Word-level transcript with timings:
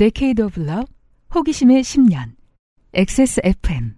Decade 0.00 0.42
of 0.42 0.58
호기심의 1.34 1.82
10년, 1.82 2.30
XSFM. 2.94 3.96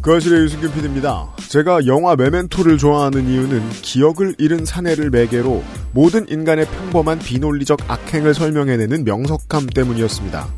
거실의 0.00 0.40
유승균 0.44 0.72
PD입니다. 0.72 1.28
제가 1.50 1.84
영화 1.84 2.16
메멘토를 2.16 2.78
좋아하는 2.78 3.28
이유는 3.28 3.68
기억을 3.82 4.34
잃은 4.38 4.64
사내를 4.64 5.10
매개로 5.10 5.62
모든 5.92 6.26
인간의 6.30 6.64
평범한 6.64 7.18
비논리적 7.18 7.90
악행을 7.90 8.32
설명해내는 8.32 9.04
명석함 9.04 9.66
때문이었습니다. 9.66 10.48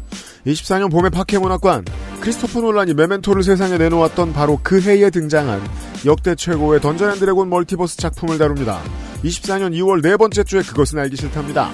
24년 0.46 0.88
봄의 0.92 1.10
팟캐문학관 1.10 1.86
크리스토퍼 2.20 2.60
놀란이 2.60 2.94
메멘토를 2.94 3.42
세상에 3.42 3.76
내놓았던 3.76 4.32
바로 4.32 4.60
그 4.62 4.80
해에 4.80 5.10
등장한 5.10 5.60
역대 6.06 6.36
최고의 6.36 6.80
던전 6.80 7.10
앤 7.10 7.18
드래곤 7.18 7.50
멀티버스 7.50 7.96
작품을 7.96 8.38
다룹니다. 8.38 8.80
24년 9.24 9.72
2월 9.72 10.00
네 10.00 10.16
번째 10.16 10.44
주에 10.44 10.62
그것은 10.62 11.00
알기 11.00 11.16
싫답니다. 11.16 11.72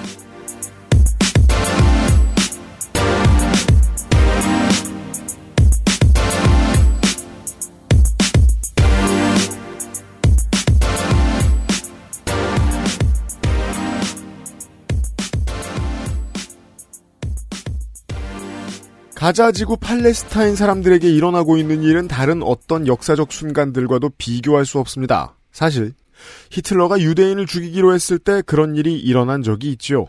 가자지구 19.17 19.77
팔레스타인 19.77 20.55
사람들에게 20.55 21.09
일어나고 21.09 21.57
있는 21.57 21.81
일은 21.81 22.07
다른 22.07 22.43
어떤 22.43 22.85
역사적 22.85 23.33
순간들과도 23.33 24.11
비교할 24.19 24.63
수 24.63 24.77
없습니다. 24.77 25.35
사실 25.51 25.93
히틀러가 26.51 27.01
유대인을 27.01 27.47
죽이기로 27.47 27.95
했을 27.95 28.19
때 28.19 28.43
그런 28.45 28.75
일이 28.75 28.95
일어난 28.99 29.41
적이 29.41 29.71
있지요. 29.71 30.05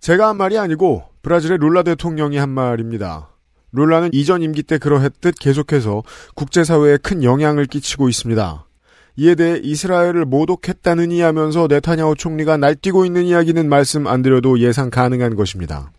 제가 0.00 0.28
한 0.28 0.36
말이 0.36 0.58
아니고 0.58 1.04
브라질의 1.22 1.56
룰라 1.62 1.82
대통령이 1.82 2.36
한 2.36 2.50
말입니다. 2.50 3.30
룰라는 3.72 4.10
이전 4.12 4.42
임기 4.42 4.64
때 4.64 4.76
그러했듯 4.76 5.36
계속해서 5.40 6.02
국제사회에 6.34 6.98
큰 6.98 7.24
영향을 7.24 7.64
끼치고 7.64 8.10
있습니다. 8.10 8.66
이에 9.16 9.34
대해 9.34 9.58
이스라엘을 9.62 10.26
모독했다느니 10.26 11.22
하면서 11.22 11.68
네타냐후 11.70 12.16
총리가 12.16 12.58
날뛰고 12.58 13.06
있는 13.06 13.24
이야기는 13.24 13.66
말씀 13.66 14.06
안 14.06 14.20
드려도 14.20 14.58
예상 14.58 14.90
가능한 14.90 15.36
것입니다. 15.36 15.90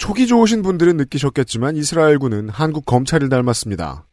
초기 0.00 0.26
좋으신 0.26 0.62
분들은 0.62 0.96
느끼셨겠지만 0.96 1.76
이스라엘군은 1.76 2.48
한국 2.48 2.86
검찰을 2.86 3.28
닮았습니다. 3.28 4.06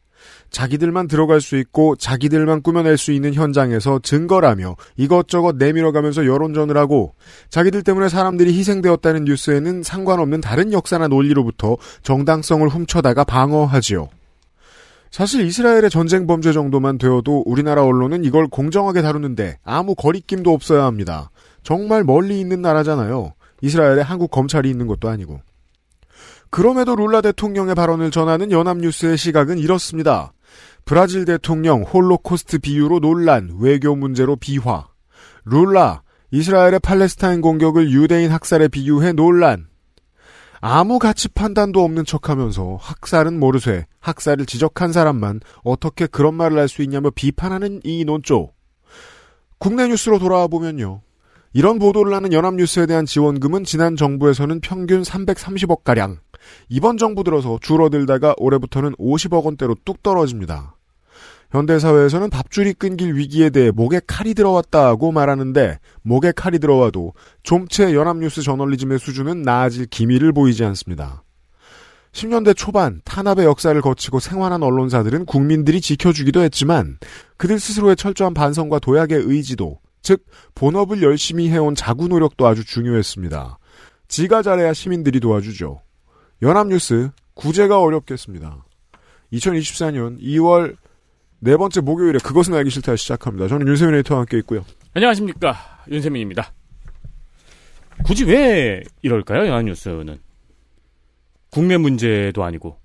자기들만 0.50 1.08
들어갈 1.08 1.40
수 1.40 1.56
있고 1.56 1.96
자기들만 1.96 2.60
꾸며낼 2.60 2.98
수 2.98 3.10
있는 3.10 3.32
현장에서 3.32 3.98
증거라며 4.02 4.76
이것저것 4.98 5.56
내밀어가면서 5.56 6.26
여론전을 6.26 6.76
하고 6.76 7.14
자기들 7.48 7.84
때문에 7.84 8.10
사람들이 8.10 8.52
희생되었다는 8.52 9.24
뉴스에는 9.24 9.82
상관없는 9.82 10.42
다른 10.42 10.74
역사나 10.74 11.08
논리로부터 11.08 11.78
정당성을 12.02 12.68
훔쳐다가 12.68 13.24
방어하지요. 13.24 14.10
사실 15.10 15.46
이스라엘의 15.46 15.88
전쟁 15.88 16.26
범죄 16.26 16.52
정도만 16.52 16.98
되어도 16.98 17.44
우리나라 17.46 17.82
언론은 17.82 18.24
이걸 18.24 18.46
공정하게 18.46 19.00
다루는데 19.00 19.56
아무 19.64 19.94
거리낌도 19.94 20.52
없어야 20.52 20.84
합니다. 20.84 21.30
정말 21.62 22.04
멀리 22.04 22.40
있는 22.40 22.60
나라잖아요. 22.60 23.32
이스라엘에 23.62 24.02
한국 24.02 24.30
검찰이 24.30 24.68
있는 24.68 24.86
것도 24.86 25.08
아니고. 25.08 25.40
그럼에도 26.50 26.96
룰라 26.96 27.20
대통령의 27.20 27.74
발언을 27.74 28.10
전하는 28.10 28.50
연합뉴스의 28.50 29.16
시각은 29.16 29.58
이렇습니다. 29.58 30.32
브라질 30.84 31.24
대통령 31.24 31.82
홀로코스트 31.82 32.58
비유로 32.58 33.00
논란, 33.00 33.56
외교 33.60 33.94
문제로 33.94 34.36
비화. 34.36 34.88
룰라, 35.44 36.02
이스라엘의 36.30 36.80
팔레스타인 36.80 37.40
공격을 37.40 37.90
유대인 37.90 38.30
학살에 38.30 38.68
비유해 38.68 39.12
논란. 39.12 39.66
아무 40.60 40.98
가치 40.98 41.28
판단도 41.28 41.84
없는 41.84 42.04
척하면서 42.04 42.78
학살은 42.80 43.38
모르쇠, 43.38 43.86
학살을 44.00 44.46
지적한 44.46 44.92
사람만 44.92 45.40
어떻게 45.62 46.06
그런 46.06 46.34
말을 46.34 46.58
할 46.58 46.68
수 46.68 46.82
있냐며 46.82 47.10
비판하는 47.10 47.80
이 47.84 48.04
논조. 48.04 48.52
국내 49.58 49.86
뉴스로 49.88 50.18
돌아와 50.18 50.48
보면요. 50.48 51.02
이런 51.52 51.78
보도를 51.78 52.12
하는 52.12 52.32
연합뉴스에 52.32 52.86
대한 52.86 53.06
지원금은 53.06 53.64
지난 53.64 53.96
정부에서는 53.96 54.60
평균 54.60 55.02
330억가량, 55.02 56.18
이번 56.68 56.98
정부 56.98 57.24
들어서 57.24 57.58
줄어들다가 57.60 58.34
올해부터는 58.38 58.92
50억 58.94 59.44
원대로 59.44 59.76
뚝 59.84 60.02
떨어집니다. 60.02 60.76
현대사회에서는 61.50 62.28
밥줄이 62.28 62.74
끊길 62.74 63.14
위기에 63.14 63.48
대해 63.50 63.70
목에 63.70 64.00
칼이 64.06 64.34
들어왔다고 64.34 65.12
말하는데 65.12 65.78
목에 66.02 66.32
칼이 66.32 66.58
들어와도 66.58 67.14
좀채 67.42 67.94
연합뉴스 67.94 68.42
저널리즘의 68.42 68.98
수준은 68.98 69.42
나아질 69.42 69.86
기미를 69.86 70.32
보이지 70.32 70.64
않습니다. 70.64 71.24
10년대 72.12 72.56
초반 72.56 73.00
탄압의 73.04 73.46
역사를 73.46 73.80
거치고 73.80 74.18
생활한 74.18 74.62
언론사들은 74.62 75.24
국민들이 75.24 75.80
지켜주기도 75.80 76.42
했지만 76.42 76.98
그들 77.36 77.58
스스로의 77.58 77.96
철저한 77.96 78.34
반성과 78.34 78.78
도약의 78.80 79.22
의지도 79.24 79.78
즉 80.02 80.24
본업을 80.54 81.02
열심히 81.02 81.48
해온 81.48 81.74
자구 81.74 82.08
노력도 82.08 82.46
아주 82.46 82.64
중요했습니다. 82.64 83.58
지가 84.08 84.42
잘해야 84.42 84.72
시민들이 84.72 85.20
도와주죠. 85.20 85.80
연합뉴스 86.42 87.10
구제가 87.34 87.80
어렵겠습니다. 87.80 88.64
2024년 89.32 90.20
2월 90.20 90.76
네 91.40 91.56
번째 91.56 91.80
목요일에 91.80 92.18
그것은 92.22 92.54
알기 92.54 92.70
싫다 92.70 92.96
시작합니다. 92.96 93.48
저는 93.48 93.66
윤세민 93.66 93.94
에이터와 93.96 94.20
함께 94.20 94.38
있고요. 94.38 94.64
안녕하십니까 94.94 95.56
윤세민입니다. 95.90 96.52
굳이 98.04 98.24
왜 98.24 98.82
이럴까요 99.02 99.46
연합뉴스는? 99.46 100.18
국내 101.50 101.76
문제도 101.76 102.44
아니고. 102.44 102.78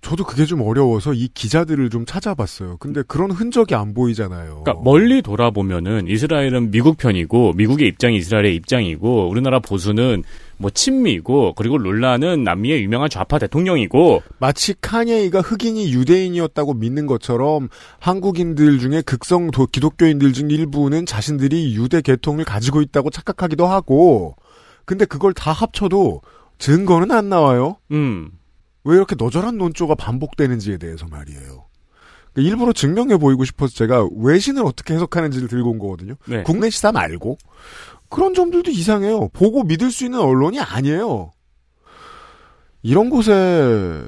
저도 0.00 0.24
그게 0.24 0.44
좀 0.44 0.60
어려워서 0.60 1.14
이 1.14 1.28
기자들을 1.28 1.88
좀 1.88 2.04
찾아봤어요. 2.04 2.76
근데 2.76 3.02
그런 3.08 3.30
흔적이 3.30 3.74
안 3.74 3.94
보이잖아요. 3.94 4.62
그러니까 4.62 4.74
멀리 4.84 5.22
돌아보면은 5.22 6.08
이스라엘은 6.08 6.70
미국 6.70 6.98
편이고 6.98 7.54
미국의 7.54 7.88
입장이 7.88 8.18
이스라엘의 8.18 8.54
입장이고 8.54 9.30
우리나라 9.30 9.60
보수는 9.60 10.22
뭐 10.56 10.70
친미고 10.70 11.54
그리고 11.54 11.78
룰라는 11.78 12.44
남미의 12.44 12.82
유명한 12.82 13.10
좌파 13.10 13.38
대통령이고 13.38 14.22
마치 14.38 14.74
카니에이가 14.80 15.40
흑인이 15.40 15.92
유대인이었다고 15.92 16.74
믿는 16.74 17.06
것처럼 17.06 17.68
한국인들 17.98 18.78
중에 18.78 19.02
극성 19.02 19.50
도, 19.50 19.66
기독교인들 19.66 20.32
중 20.32 20.50
일부는 20.50 21.06
자신들이 21.06 21.74
유대 21.74 22.00
계통을 22.00 22.44
가지고 22.44 22.80
있다고 22.82 23.10
착각하기도 23.10 23.66
하고 23.66 24.36
근데 24.84 25.04
그걸 25.04 25.32
다 25.32 25.52
합쳐도 25.52 26.22
증거는 26.58 27.10
안 27.10 27.28
나와요. 27.28 27.76
음. 27.90 28.30
왜 28.84 28.96
이렇게 28.96 29.16
너절한 29.18 29.56
논조가 29.56 29.94
반복되는지에 29.94 30.76
대해서 30.76 31.06
말이에요. 31.06 31.64
그러니까 32.34 32.52
일부러 32.52 32.72
증명해 32.72 33.16
보이고 33.16 33.44
싶어서 33.44 33.72
제가 33.74 34.08
외신을 34.16 34.64
어떻게 34.64 34.94
해석하는지를 34.94 35.48
들고 35.48 35.70
온 35.70 35.78
거거든요. 35.78 36.14
네. 36.26 36.42
국내 36.42 36.68
시사 36.68 36.92
말고 36.92 37.38
그런 38.14 38.32
점들도 38.32 38.70
이상해요. 38.70 39.28
보고 39.32 39.64
믿을 39.64 39.90
수 39.90 40.04
있는 40.04 40.20
언론이 40.20 40.60
아니에요. 40.60 41.32
이런 42.80 43.10
곳에 43.10 44.06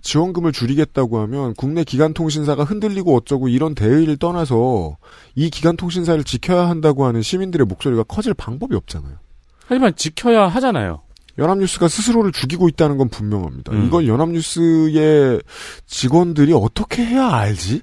지원금을 0.00 0.52
줄이겠다고 0.52 1.18
하면 1.18 1.52
국내 1.52 1.84
기간통신사가 1.84 2.64
흔들리고 2.64 3.14
어쩌고 3.14 3.48
이런 3.48 3.74
대의를 3.74 4.16
떠나서 4.16 4.96
이 5.34 5.50
기간통신사를 5.50 6.24
지켜야 6.24 6.66
한다고 6.66 7.04
하는 7.04 7.20
시민들의 7.20 7.66
목소리가 7.66 8.04
커질 8.04 8.32
방법이 8.32 8.74
없잖아요. 8.74 9.18
하지만 9.66 9.94
지켜야 9.96 10.48
하잖아요. 10.48 11.02
연합뉴스가 11.36 11.88
스스로를 11.88 12.32
죽이고 12.32 12.70
있다는 12.70 12.96
건 12.96 13.10
분명합니다. 13.10 13.72
음. 13.72 13.84
이걸 13.84 14.08
연합뉴스의 14.08 15.42
직원들이 15.84 16.54
어떻게 16.54 17.04
해야 17.04 17.28
알지? 17.28 17.82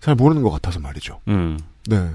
잘 0.00 0.14
모르는 0.14 0.42
것 0.42 0.50
같아서 0.50 0.80
말이죠. 0.80 1.20
음. 1.28 1.58
네. 1.88 2.10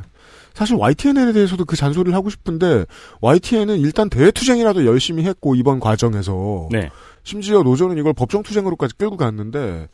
사실 0.62 0.76
YTN에 0.76 1.34
대해서도 1.34 1.66
그 1.66 1.76
잔소리를 1.76 2.14
하고 2.14 2.30
싶은데 2.30 2.86
YTN은 3.22 3.80
일단 3.80 4.12
대투쟁이라도 4.12 4.86
열심히 4.86 5.24
했고 5.24 5.56
이번 5.56 5.80
과정에서 5.80 6.70
네. 6.72 6.92
심지어 7.24 7.64
노조는 7.64 7.98
이걸 7.98 8.14
법정투쟁으로까지 8.14 8.94
끌고 8.96 9.18
갔는데 9.18 9.88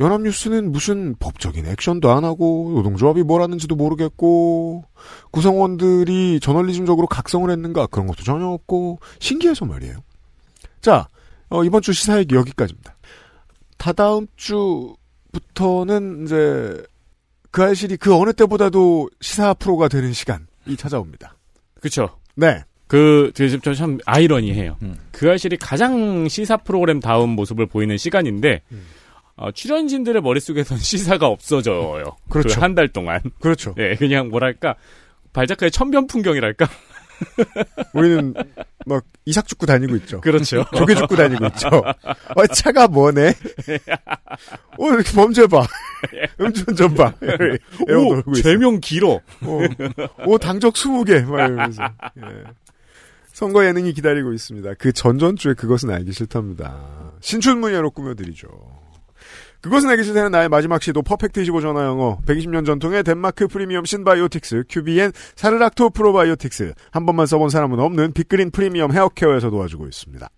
연합뉴스는 0.00 0.72
무슨 0.72 1.14
법적인 1.18 1.66
액션도 1.66 2.10
안 2.10 2.24
하고 2.24 2.72
노동조합이 2.74 3.22
뭘 3.22 3.42
하는지도 3.42 3.76
모르겠고 3.76 4.84
구성원들이 5.30 6.40
저널리즘적으로 6.40 7.06
각성을 7.06 7.50
했는가 7.50 7.88
그런 7.88 8.06
것도 8.06 8.22
전혀 8.22 8.46
없고 8.46 9.00
신기해서 9.18 9.66
말이에요. 9.66 9.98
자 10.80 11.06
어, 11.50 11.64
이번 11.64 11.82
주 11.82 11.92
시사 11.92 12.18
얘기 12.18 12.34
여기까지입니다. 12.34 12.96
다다음 13.76 14.26
주부터는 14.36 16.24
이제 16.24 16.82
그 17.54 17.62
알실이 17.62 17.98
그 17.98 18.12
어느 18.16 18.32
때보다도 18.32 19.10
시사 19.20 19.54
프로가 19.54 19.86
되는 19.86 20.12
시간이 20.12 20.76
찾아옵니다. 20.76 21.36
그렇죠. 21.78 22.18
네. 22.34 22.64
그, 22.88 23.30
지금 23.32 23.60
참 23.74 23.98
아이러니해요. 24.04 24.76
그 25.12 25.30
아실이 25.30 25.58
가장 25.58 26.26
시사 26.26 26.56
프로그램 26.56 26.98
다운 26.98 27.30
모습을 27.30 27.66
보이는 27.66 27.96
시간인데, 27.96 28.62
어, 29.36 29.52
출연진들의 29.52 30.20
머릿속에선 30.20 30.78
시사가 30.82 31.28
없어져요. 31.28 32.16
그렇죠. 32.28 32.60
한달 32.60 32.88
동안. 32.88 33.20
그렇죠. 33.38 33.72
예, 33.78 33.94
그냥 33.94 34.30
뭐랄까, 34.30 34.74
발작가의 35.32 35.70
천변 35.70 36.08
풍경이랄까? 36.08 36.66
우리는 37.94 38.34
막 38.86 39.04
이삭 39.24 39.46
죽고 39.46 39.66
다니고 39.66 39.96
있죠. 39.96 40.20
그렇죠. 40.20 40.64
조개 40.76 40.94
죽고 40.94 41.16
다니고 41.16 41.46
있죠. 41.46 41.68
어, 41.68 42.46
차가 42.52 42.86
뭐네? 42.88 43.28
어, 44.78 44.88
이렇게 44.92 45.12
범죄 45.12 45.46
봐. 45.46 45.66
음주운전 46.40 46.94
봐. 46.94 47.14
오, 47.88 48.32
있어요. 48.32 48.42
죄명 48.42 48.80
길어. 48.80 49.20
어, 49.42 49.58
오, 50.26 50.38
당적 50.38 50.74
20개. 50.74 51.24
막 51.24 51.38
이러면서. 51.38 51.82
예. 52.18 52.44
선거 53.32 53.64
예능이 53.64 53.94
기다리고 53.94 54.32
있습니다. 54.32 54.74
그 54.78 54.92
전전주에 54.92 55.54
그것은 55.54 55.90
알기 55.90 56.12
싫답니다. 56.12 57.12
신춘문예로 57.20 57.90
꾸며드리죠. 57.90 58.48
그것은 59.64 59.88
알기 59.88 60.04
싫다는 60.04 60.30
나의 60.30 60.50
마지막 60.50 60.82
시도 60.82 61.00
퍼펙트 61.00 61.40
25 61.40 61.62
전화 61.62 61.86
영어 61.86 62.18
120년 62.26 62.66
전통의 62.66 63.02
덴마크 63.02 63.48
프리미엄 63.48 63.86
신바이오틱스 63.86 64.64
큐비엔 64.68 65.12
사르락토 65.36 65.88
프로바이오틱스 65.88 66.74
한 66.90 67.06
번만 67.06 67.24
써본 67.24 67.48
사람은 67.48 67.80
없는 67.80 68.12
빅그린 68.12 68.50
프리미엄 68.50 68.92
헤어케어에서 68.92 69.48
도와주고 69.48 69.86
있습니다. 69.86 70.28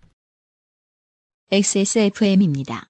XSFM입니다. 1.51 2.87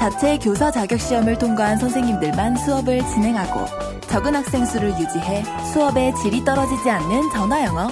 자체 0.00 0.36
교사 0.38 0.72
자격 0.72 0.98
시험을 0.98 1.38
통과한 1.38 1.78
선생님들만 1.78 2.56
수업을 2.56 2.98
진행하고 3.06 3.66
적은 4.08 4.34
학생 4.34 4.64
수를 4.64 4.90
유지해 4.90 5.44
수업의 5.72 6.12
질이 6.16 6.44
떨어지지 6.44 6.90
않는 6.90 7.30
전화 7.30 7.64
영어. 7.64 7.88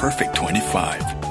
Perfect 0.00 0.40
25. 0.40 1.21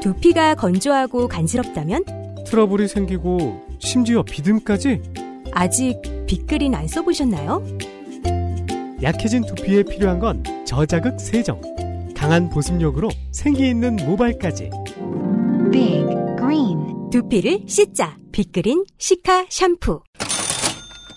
두피가 0.00 0.54
건조하고 0.54 1.28
간지럽다면? 1.28 2.04
트러블이 2.46 2.88
생기고 2.88 3.60
심지어 3.78 4.22
비듬까지? 4.22 5.00
아직 5.52 6.00
빅그린 6.26 6.74
안 6.74 6.88
써보셨나요? 6.88 7.62
약해진 9.02 9.44
두피에 9.44 9.82
필요한 9.82 10.18
건 10.18 10.42
저자극 10.64 11.20
세정, 11.20 11.60
강한 12.14 12.48
보습력으로 12.48 13.08
생기 13.32 13.68
있는 13.68 13.96
모발까지. 13.96 14.70
Big 15.70 16.06
Green 16.38 17.10
두피를 17.10 17.64
씻자. 17.66 18.18
빅그린 18.32 18.84
시카 18.98 19.46
샴푸. 19.48 20.00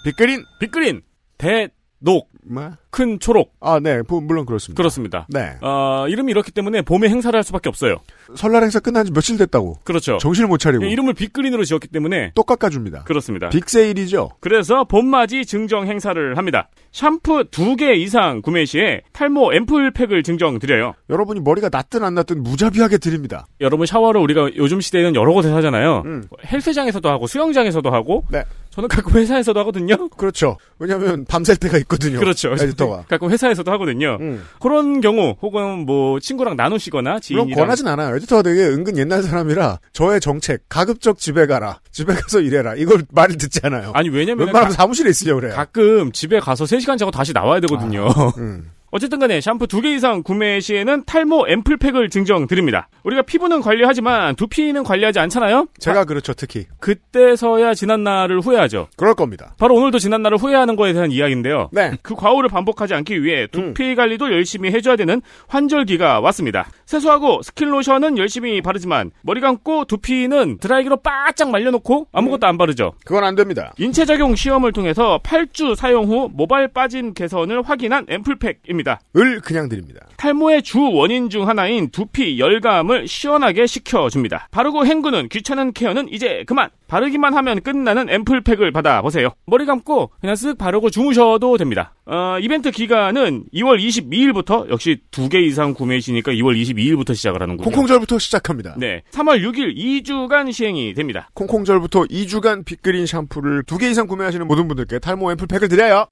빅그린 0.03 0.43
빅그린. 0.59 1.01
대녹 1.37 2.32
뭐? 2.45 2.71
큰 2.89 3.19
초록 3.19 3.53
아, 3.59 3.79
네, 3.79 4.01
부- 4.03 4.21
물론 4.21 4.45
그렇습니다. 4.45 4.79
그렇습니다. 4.79 5.25
네, 5.29 5.53
어, 5.61 6.05
이름이 6.07 6.31
이렇기 6.31 6.51
때문에 6.51 6.81
봄에 6.83 7.09
행사를 7.09 7.35
할 7.35 7.43
수밖에 7.43 7.69
없어요. 7.69 7.97
설날 8.35 8.63
행사 8.63 8.79
끝난 8.79 9.05
지 9.05 9.11
며칠 9.11 9.37
됐다고 9.37 9.79
그렇죠. 9.83 10.17
정신을 10.17 10.47
못 10.47 10.57
차리고 10.57 10.85
이름을 10.85 11.13
빅그린으로 11.13 11.63
지었기 11.65 11.87
때문에 11.87 12.31
또 12.35 12.43
깎아줍니다. 12.43 13.03
그렇습니다. 13.03 13.49
빅세일이죠. 13.49 14.29
그래서 14.39 14.83
봄맞이 14.83 15.45
증정 15.45 15.87
행사를 15.87 16.37
합니다. 16.37 16.69
샴푸 16.91 17.45
두 17.49 17.75
개 17.75 17.93
이상 17.95 18.41
구매 18.43 18.65
시에 18.65 19.01
탈모 19.13 19.53
앰플팩을 19.53 20.21
증정 20.23 20.59
드려요. 20.59 20.93
여러분이 21.09 21.39
머리가 21.39 21.69
낫든 21.71 22.03
안 22.03 22.13
낫든 22.13 22.43
무자비하게 22.43 22.99
드립니다. 22.99 23.47
여러분 23.61 23.87
샤워를 23.87 24.21
우리가 24.21 24.49
요즘 24.57 24.79
시대에는 24.79 25.15
여러 25.15 25.33
곳에서 25.33 25.55
하잖아요. 25.57 26.03
음. 26.05 26.23
헬스장에서도 26.45 27.09
하고 27.09 27.25
수영장에서도 27.27 27.89
하고 27.89 28.23
네. 28.29 28.43
저는 28.73 28.89
가끔 28.89 29.13
회사에서도 29.13 29.59
하거든요. 29.59 30.07
그렇죠. 30.09 30.57
왜냐하면 30.79 31.25
밤샐 31.25 31.59
때가 31.59 31.77
있거든요. 31.79 32.19
그렇죠. 32.19 32.53
에디터가. 32.53 33.05
가끔 33.07 33.29
회사에서도 33.29 33.71
하거든요. 33.73 34.17
음. 34.19 34.43
그런 34.59 34.99
경우 34.99 35.35
혹은 35.43 35.85
뭐 35.85 36.19
친구랑 36.19 36.55
나누시거나 36.55 37.09
물론 37.11 37.21
지인이랑 37.21 37.55
권하진 37.55 37.87
않아요. 37.87 38.15
에디터가 38.15 38.41
되게 38.41 38.63
은근 38.65 38.97
옛날 38.97 39.21
사람이라 39.21 39.79
저의 39.91 40.19
정책 40.19 40.63
가급적 40.69 41.19
집에 41.19 41.45
가라. 41.45 41.81
집에 41.91 42.15
가서 42.15 42.39
일해라. 42.39 42.73
이걸 42.73 43.03
말을 43.11 43.37
듣지 43.37 43.59
않아요. 43.61 43.91
아니 43.93 44.09
왜냐면 44.09 44.47
웬만하면 44.47 44.73
사무실에 44.73 45.11
있으려고 45.11 45.41
그래요. 45.41 45.55
가끔 45.55 46.11
집에 46.11 46.39
가서 46.39 46.65
3 46.65 46.79
시간 46.79 46.97
자고 46.97 47.11
다시 47.11 47.31
나와야 47.31 47.59
되거든요. 47.59 48.07
음. 48.39 48.71
어쨌든 48.95 49.17
간에 49.17 49.41
샴푸 49.41 49.65
두 49.65 49.81
개 49.81 49.95
이상 49.95 50.21
구매 50.21 50.59
시에는 50.59 51.03
탈모 51.05 51.47
앰플팩을 51.49 52.09
증정 52.11 52.45
드립니다. 52.45 52.87
우리가 53.03 53.23
피부는 53.23 53.59
관리하지만 53.61 54.35
두피는 54.35 54.83
관리하지 54.83 55.17
않잖아요? 55.19 55.65
제가 55.79 56.05
그렇죠, 56.05 56.33
특히. 56.35 56.67
그때서야 56.79 57.73
지난 57.73 58.03
날을 58.03 58.39
후회하죠. 58.41 58.89
그럴 58.95 59.15
겁니다. 59.15 59.55
바로 59.57 59.73
오늘도 59.75 59.97
지난 59.97 60.21
날을 60.21 60.37
후회하는 60.37 60.75
거에 60.75 60.93
대한 60.93 61.11
이야기인데요. 61.11 61.69
네. 61.71 61.93
그 62.03 62.13
과오를 62.13 62.49
반복하지 62.49 62.93
않기 62.93 63.23
위해 63.23 63.47
두피 63.47 63.95
관리도 63.95 64.31
열심히 64.31 64.69
해줘야 64.71 64.95
되는 64.95 65.23
환절기가 65.47 66.19
왔습니다. 66.19 66.67
세수하고 66.85 67.41
스킨로션은 67.41 68.19
열심히 68.19 68.61
바르지만 68.61 69.09
머리 69.23 69.41
감고 69.41 69.85
두피는 69.85 70.59
드라이기로 70.59 70.97
바짝 70.97 71.49
말려놓고 71.49 72.09
아무것도 72.11 72.45
안 72.45 72.59
바르죠. 72.59 72.93
그건 73.05 73.23
안 73.23 73.33
됩니다. 73.33 73.73
인체 73.79 74.05
작용 74.05 74.35
시험을 74.35 74.71
통해서 74.71 75.19
8주 75.23 75.75
사용 75.75 76.05
후 76.05 76.29
모발 76.31 76.67
빠진 76.67 77.15
개선을 77.15 77.63
확인한 77.63 78.05
앰플팩입니다. 78.07 78.82
을 79.17 79.39
그냥 79.41 79.69
드립니다. 79.69 80.01
탈모의 80.17 80.63
주 80.63 80.79
원인 80.91 81.29
중 81.29 81.47
하나인 81.47 81.89
두피 81.89 82.39
열감을 82.39 83.07
시원하게 83.07 83.67
식혀줍니다. 83.67 84.47
바르고 84.51 84.85
헹구는 84.85 85.29
귀찮은 85.29 85.73
케어는 85.73 86.09
이제 86.11 86.43
그만! 86.47 86.69
바르기만 86.87 87.33
하면 87.33 87.61
끝나는 87.61 88.07
앰플팩을 88.09 88.71
받아보세요. 88.71 89.29
머리 89.47 89.65
감고 89.65 90.11
그냥 90.21 90.35
쓱 90.35 90.59
바르고 90.59 90.91
주무셔도 90.91 91.57
됩니다. 91.57 91.93
어, 92.05 92.37
이벤트 92.39 92.69
기간은 92.71 93.45
2월 93.53 93.79
22일부터 93.83 94.69
역시 94.69 94.97
두 95.09 95.27
개 95.29 95.39
이상 95.39 95.73
구매시니까 95.73 96.31
2월 96.33 96.55
22일부터 96.61 97.15
시작을 97.15 97.41
하는군요. 97.41 97.63
콩콩절부터 97.63 98.19
시작합니다. 98.19 98.75
네. 98.77 99.01
3월 99.11 99.41
6일 99.41 99.75
2주간 100.03 100.51
시행이 100.51 100.93
됩니다. 100.93 101.29
콩콩절부터 101.33 102.03
2주간 102.03 102.63
빅그린 102.65 103.05
샴푸를 103.07 103.63
두 103.63 103.77
개 103.79 103.89
이상 103.89 104.05
구매하시는 104.05 104.45
모든 104.45 104.67
분들께 104.67 104.99
탈모 104.99 105.31
앰플팩을 105.31 105.69
드려요. 105.69 106.05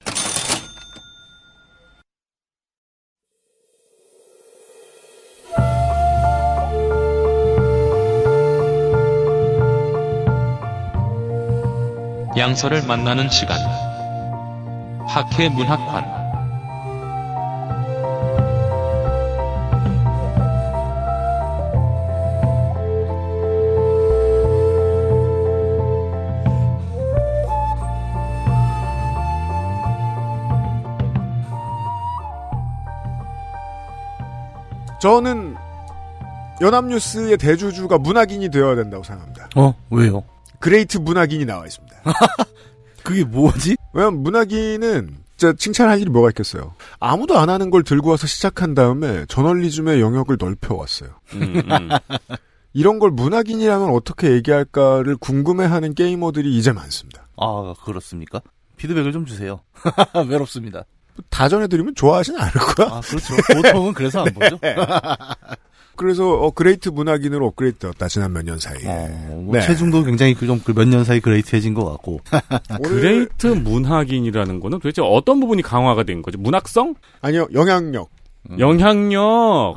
양서를 12.36 12.82
만나는 12.86 13.28
시간. 13.28 13.58
학회 15.06 15.48
문학관. 15.50 16.22
저는 35.00 35.56
연합뉴스의 36.60 37.36
대주주가 37.36 37.98
문학인이 37.98 38.48
되어야 38.50 38.76
된다고 38.76 39.02
생각합니다. 39.02 39.48
어, 39.56 39.74
왜요? 39.90 40.22
great 40.60 40.98
문학인이 40.98 41.44
나와 41.44 41.66
있습니다. 41.66 41.91
그게 43.02 43.24
뭐지? 43.24 43.76
왜냐면 43.92 44.22
문학인은 44.22 45.22
진짜 45.36 45.56
칭찬할 45.56 46.00
일이 46.00 46.08
뭐가 46.08 46.28
있겠어요. 46.30 46.74
아무도 47.00 47.36
안 47.36 47.50
하는 47.50 47.70
걸 47.70 47.82
들고 47.82 48.10
와서 48.10 48.26
시작한 48.26 48.74
다음에 48.74 49.26
저널리즘의 49.26 50.00
영역을 50.00 50.36
넓혀왔어요. 50.38 51.10
음, 51.34 51.62
음. 51.68 51.88
이런 52.74 52.98
걸 52.98 53.10
문학인이라면 53.10 53.90
어떻게 53.90 54.30
얘기할까를 54.30 55.16
궁금해하는 55.16 55.94
게이머들이 55.94 56.56
이제 56.56 56.72
많습니다. 56.72 57.26
아, 57.36 57.74
그렇습니까? 57.84 58.40
피드백을 58.76 59.12
좀 59.12 59.26
주세요. 59.26 59.60
외롭습니다. 60.28 60.84
다 61.28 61.48
전해드리면 61.48 61.94
좋아하진 61.94 62.36
않을 62.38 62.52
거야. 62.52 62.86
아, 62.88 63.00
그렇죠. 63.00 63.34
보통은 63.54 63.92
그래서 63.92 64.24
안 64.24 64.32
보죠. 64.32 64.58
그래서 65.96 66.28
어, 66.32 66.50
great 66.50 66.88
문학인으로 66.88 67.46
업그레이드 67.48 67.78
되었다 67.78 68.08
지난 68.08 68.32
몇 68.32 68.42
년 68.44 68.58
사이에. 68.58 68.86
어, 68.86 69.40
뭐 69.44 69.54
네. 69.54 69.60
체중도 69.60 70.02
굉장히 70.04 70.34
그좀몇년 70.34 71.04
사이 71.04 71.20
great해진 71.20 71.74
것 71.74 71.84
같고. 71.84 72.20
great 72.82 73.46
문학인이라는 73.48 74.60
거는 74.60 74.78
도대체 74.80 75.02
어떤 75.04 75.40
부분이 75.40 75.62
강화가 75.62 76.02
된 76.02 76.22
거죠? 76.22 76.38
문학성? 76.38 76.94
아니요 77.20 77.46
영향력. 77.52 78.10
음. 78.50 78.58
영향력. 78.58 79.20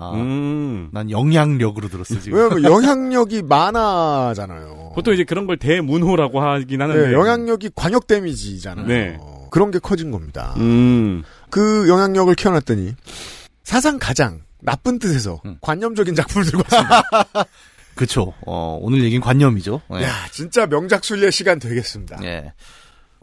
아. 0.02 0.12
음. 0.16 0.90
난 0.92 1.12
영향력으로 1.12 1.88
들었어 1.90 2.20
지금. 2.20 2.38
왜냐면 2.40 2.64
영향력이 2.64 3.44
많아잖아요. 3.44 4.94
보통 4.96 5.14
이제 5.14 5.24
그런 5.24 5.46
걸 5.46 5.58
대문호라고 5.58 6.42
하긴 6.42 6.82
하는데. 6.82 7.08
네, 7.08 7.14
영향력이 7.14 7.72
광역 7.76 8.08
데미지잖아요. 8.08 8.88
네. 8.88 9.20
그런 9.52 9.70
게 9.72 9.80
커진 9.80 10.10
겁니다. 10.12 10.54
음. 10.58 11.24
그 11.50 11.88
영향력을 11.88 12.34
키워놨더니 12.36 12.96
사상 13.64 14.00
가장 14.00 14.40
나쁜 14.66 15.00
뜻에서 15.00 15.42
음. 15.46 15.58
관념적인 15.62 16.16
작품을 16.16 16.46
들고 16.46 16.64
왔습니다. 16.70 17.46
그쵸. 17.96 18.34
어, 18.46 18.78
오늘 18.82 19.04
얘기는 19.04 19.22
관념이죠. 19.22 19.82
예. 19.94 20.04
야, 20.04 20.12
진짜 20.32 20.66
명작 20.66 21.06
순례 21.06 21.32
시간 21.32 21.60
되겠습니다. 21.60 22.20
예. 22.24 22.54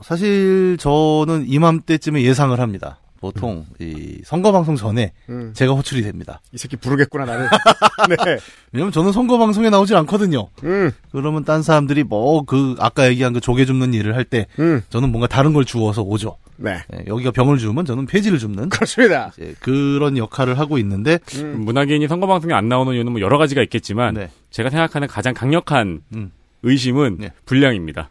사실 0.02 0.76
저는 0.80 1.46
이맘때쯤에 1.46 2.22
예상을 2.22 2.58
합니다. 2.58 2.98
보통 3.22 3.64
이 3.78 4.20
선거 4.24 4.52
방송 4.52 4.76
전에 4.76 5.12
음. 5.30 5.52
제가 5.54 5.72
호출이 5.72 6.02
됩니다. 6.02 6.42
이 6.52 6.58
새끼 6.58 6.76
부르겠구나 6.76 7.24
나는. 7.24 7.46
네. 8.10 8.36
왜냐면 8.72 8.92
저는 8.92 9.12
선거 9.12 9.38
방송에 9.38 9.70
나오질 9.70 9.96
않거든요. 9.96 10.48
음. 10.64 10.90
그러면 11.12 11.44
딴 11.44 11.62
사람들이 11.62 12.02
뭐 12.02 12.42
그 12.44 12.74
아까 12.78 13.08
얘기한 13.08 13.32
그 13.32 13.40
조개 13.40 13.64
줍는 13.64 13.94
일을 13.94 14.16
할때 14.16 14.46
음. 14.58 14.82
저는 14.90 15.10
뭔가 15.10 15.26
다른 15.26 15.52
걸 15.52 15.64
주워서 15.64 16.02
오죠. 16.02 16.36
네. 16.56 16.82
예, 16.94 17.04
여기가 17.06 17.30
병을 17.30 17.58
주면 17.58 17.84
저는 17.84 18.06
폐지를 18.06 18.38
줍는 18.38 18.68
그렇습니다. 18.68 19.32
이제 19.36 19.54
그런 19.60 20.16
역할을 20.18 20.58
하고 20.58 20.78
있는데 20.78 21.18
음. 21.36 21.60
문학인이 21.64 22.06
선거 22.08 22.26
방송에 22.26 22.52
안 22.54 22.68
나오는 22.68 22.92
이유는 22.94 23.12
뭐 23.12 23.20
여러 23.20 23.38
가지가 23.38 23.62
있겠지만 23.62 24.14
네. 24.14 24.30
제가 24.50 24.70
생각하는 24.70 25.08
가장 25.08 25.34
강력한 25.34 26.02
음. 26.14 26.32
의심은 26.62 27.16
네. 27.20 27.32
불량입니다. 27.46 28.10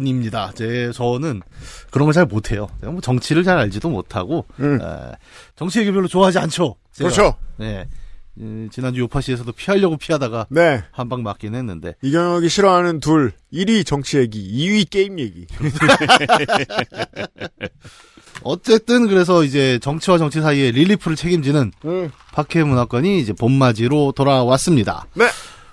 아닙니다. 0.00 0.52
제 0.54 0.90
저는 0.92 1.42
그런 1.90 2.06
걸 2.06 2.12
잘 2.12 2.26
못해요. 2.26 2.68
뭐 2.82 3.00
정치를 3.00 3.44
잘 3.44 3.58
알지도 3.58 3.88
못하고 3.90 4.44
음. 4.60 4.80
에, 4.80 5.12
정치 5.56 5.80
얘기 5.80 5.90
별로 5.92 6.08
좋아하지 6.08 6.38
않죠. 6.38 6.76
제가. 6.92 7.10
그렇죠. 7.10 7.34
네. 7.56 7.86
음, 8.40 8.68
지난주 8.72 9.00
요파시에서도 9.00 9.50
피하려고 9.52 9.96
피하다가 9.96 10.46
네. 10.50 10.82
한 10.92 11.08
방 11.08 11.22
맞긴 11.24 11.54
했는데 11.56 11.94
이경혁이 12.02 12.48
싫어하는 12.48 13.00
둘. 13.00 13.32
1위 13.52 13.84
정치 13.84 14.18
얘기, 14.18 14.40
2위 14.40 14.88
게임 14.88 15.18
얘기. 15.18 15.46
어쨌든 18.42 19.08
그래서 19.08 19.42
이제 19.42 19.78
정치와 19.80 20.18
정치 20.18 20.40
사이에 20.40 20.70
릴리프를 20.70 21.16
책임지는 21.16 21.72
음. 21.84 22.10
파케 22.32 22.62
문화권이 22.62 23.20
이제 23.20 23.32
봄맞이로 23.32 24.12
돌아왔습니다. 24.12 25.06
네. 25.14 25.24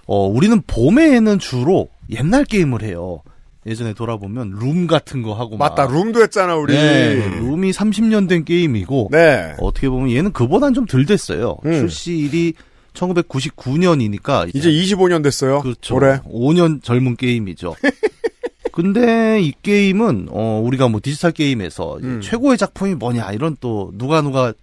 어, 0.07 0.25
우리는 0.27 0.61
봄에는 0.65 1.39
주로 1.39 1.89
옛날 2.09 2.45
게임을 2.45 2.81
해요. 2.83 3.21
예전에 3.65 3.93
돌아보면 3.93 4.51
룸 4.59 4.85
같은 4.87 5.21
거 5.23 5.33
하고 5.33 5.57
막. 5.57 5.69
맞다. 5.75 5.91
룸도 5.91 6.21
했잖아, 6.21 6.55
우리. 6.55 6.73
네, 6.73 7.15
룸이 7.39 7.71
30년 7.71 8.29
된 8.29 8.45
게임이고 8.45 9.09
네. 9.11 9.55
어떻게 9.59 9.89
보면 9.89 10.11
얘는 10.11 10.31
그보단 10.33 10.73
좀 10.73 10.85
덜 10.85 11.05
됐어요. 11.05 11.57
음. 11.65 11.71
출시일이 11.73 12.53
1999년이니까 12.93 14.55
이제 14.55 14.69
25년 14.69 15.23
됐어요. 15.23 15.61
그렇죠. 15.61 15.95
올해. 15.95 16.19
5년 16.19 16.83
젊은 16.83 17.15
게임이죠. 17.15 17.75
근데 18.71 19.41
이 19.41 19.53
게임은 19.63 20.27
어 20.29 20.61
우리가 20.63 20.89
뭐 20.89 20.99
디지털 21.01 21.31
게임에서 21.31 21.97
이제 21.99 22.07
음. 22.07 22.21
최고의 22.21 22.57
작품이 22.57 22.95
뭐냐 22.95 23.31
이런 23.31 23.55
또 23.61 23.91
누가 23.95 24.21
누가 24.21 24.53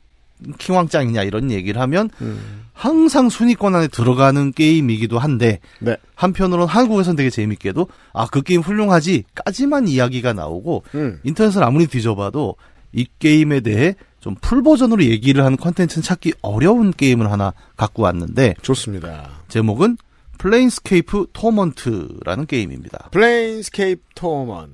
킹왕짱이냐 0.58 1.22
이런 1.22 1.50
얘기를 1.50 1.80
하면 1.80 2.11
음. 2.20 2.62
항상 2.72 3.28
순위권 3.28 3.75
안에 3.75 3.88
들어가는 3.88 4.52
게임이기도 4.52 5.18
한데 5.18 5.61
네. 5.80 5.96
한편으로는 6.14 6.66
한국에선 6.66 7.16
되게 7.16 7.30
재밌게도 7.30 7.87
아 8.12 8.26
그 8.26 8.42
게임 8.42 8.61
훌륭하지까지만 8.62 9.88
이야기가 9.88 10.32
나오고 10.32 10.84
음. 10.94 11.20
인터넷을 11.22 11.62
아무리 11.62 11.87
뒤져봐도 11.87 12.56
이 12.92 13.06
게임에 13.18 13.61
대해 13.61 13.94
좀 14.20 14.37
풀 14.40 14.62
버전으로 14.62 15.04
얘기를 15.04 15.44
하는 15.44 15.56
컨텐츠는 15.56 16.02
찾기 16.02 16.34
어려운 16.42 16.92
게임을 16.92 17.30
하나 17.30 17.52
갖고 17.76 18.02
왔는데 18.04 18.54
좋습니다. 18.62 19.30
제목은 19.49 19.96
플레인스케이프 20.38 21.26
토먼트라는 21.32 22.46
게임입니다. 22.46 23.08
플레인스케이프 23.12 24.00
토먼트. 24.14 24.72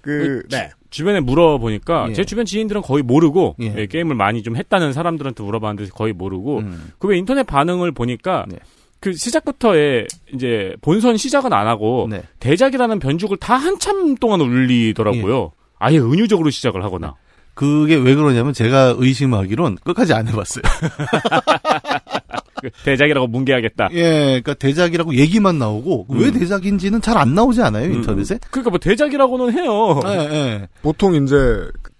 그, 0.00 0.42
네. 0.50 0.70
주변에 0.90 1.20
물어보니까 1.20 2.06
예. 2.10 2.12
제 2.14 2.24
주변 2.24 2.44
지인들은 2.44 2.82
거의 2.82 3.02
모르고 3.02 3.56
예. 3.60 3.74
예, 3.76 3.86
게임을 3.86 4.14
많이 4.14 4.42
좀 4.42 4.56
했다는 4.56 4.92
사람들한테 4.92 5.42
물어봤는데 5.42 5.90
거의 5.90 6.12
모르고 6.12 6.58
음. 6.58 6.92
그외 6.98 7.18
인터넷 7.18 7.42
반응을 7.44 7.92
보니까 7.92 8.46
네. 8.48 8.56
그 9.00 9.12
시작부터의 9.12 10.08
이제 10.34 10.74
본선 10.80 11.16
시작은 11.16 11.52
안 11.52 11.68
하고 11.68 12.08
네. 12.10 12.22
대작이라는 12.40 12.98
변죽을 12.98 13.36
다 13.36 13.54
한참 13.54 14.16
동안 14.16 14.40
울리더라고요. 14.40 15.52
아예 15.78 15.98
은유적으로 15.98 16.50
시작을 16.50 16.82
하거나. 16.82 17.14
그게 17.54 17.96
왜 17.96 18.14
그러냐면 18.14 18.52
제가 18.52 18.94
의심하기론 18.98 19.78
끝까지 19.82 20.12
안 20.14 20.28
해봤어요. 20.28 20.62
그 22.60 22.70
대작이라고 22.84 23.26
뭉개야겠다. 23.26 23.88
예, 23.92 24.40
그러니까 24.42 24.54
대작이라고 24.54 25.14
얘기만 25.14 25.58
나오고 25.58 26.06
왜 26.10 26.26
음. 26.26 26.32
대작인지는 26.38 27.00
잘 27.02 27.16
안 27.18 27.34
나오지 27.34 27.60
않아요 27.62 27.90
인터넷에? 27.92 28.38
그러니까 28.50 28.70
뭐 28.70 28.78
대작이라고는 28.78 29.52
해요. 29.58 30.00
예, 30.06 30.10
예. 30.10 30.68
보통 30.82 31.14
이제 31.14 31.34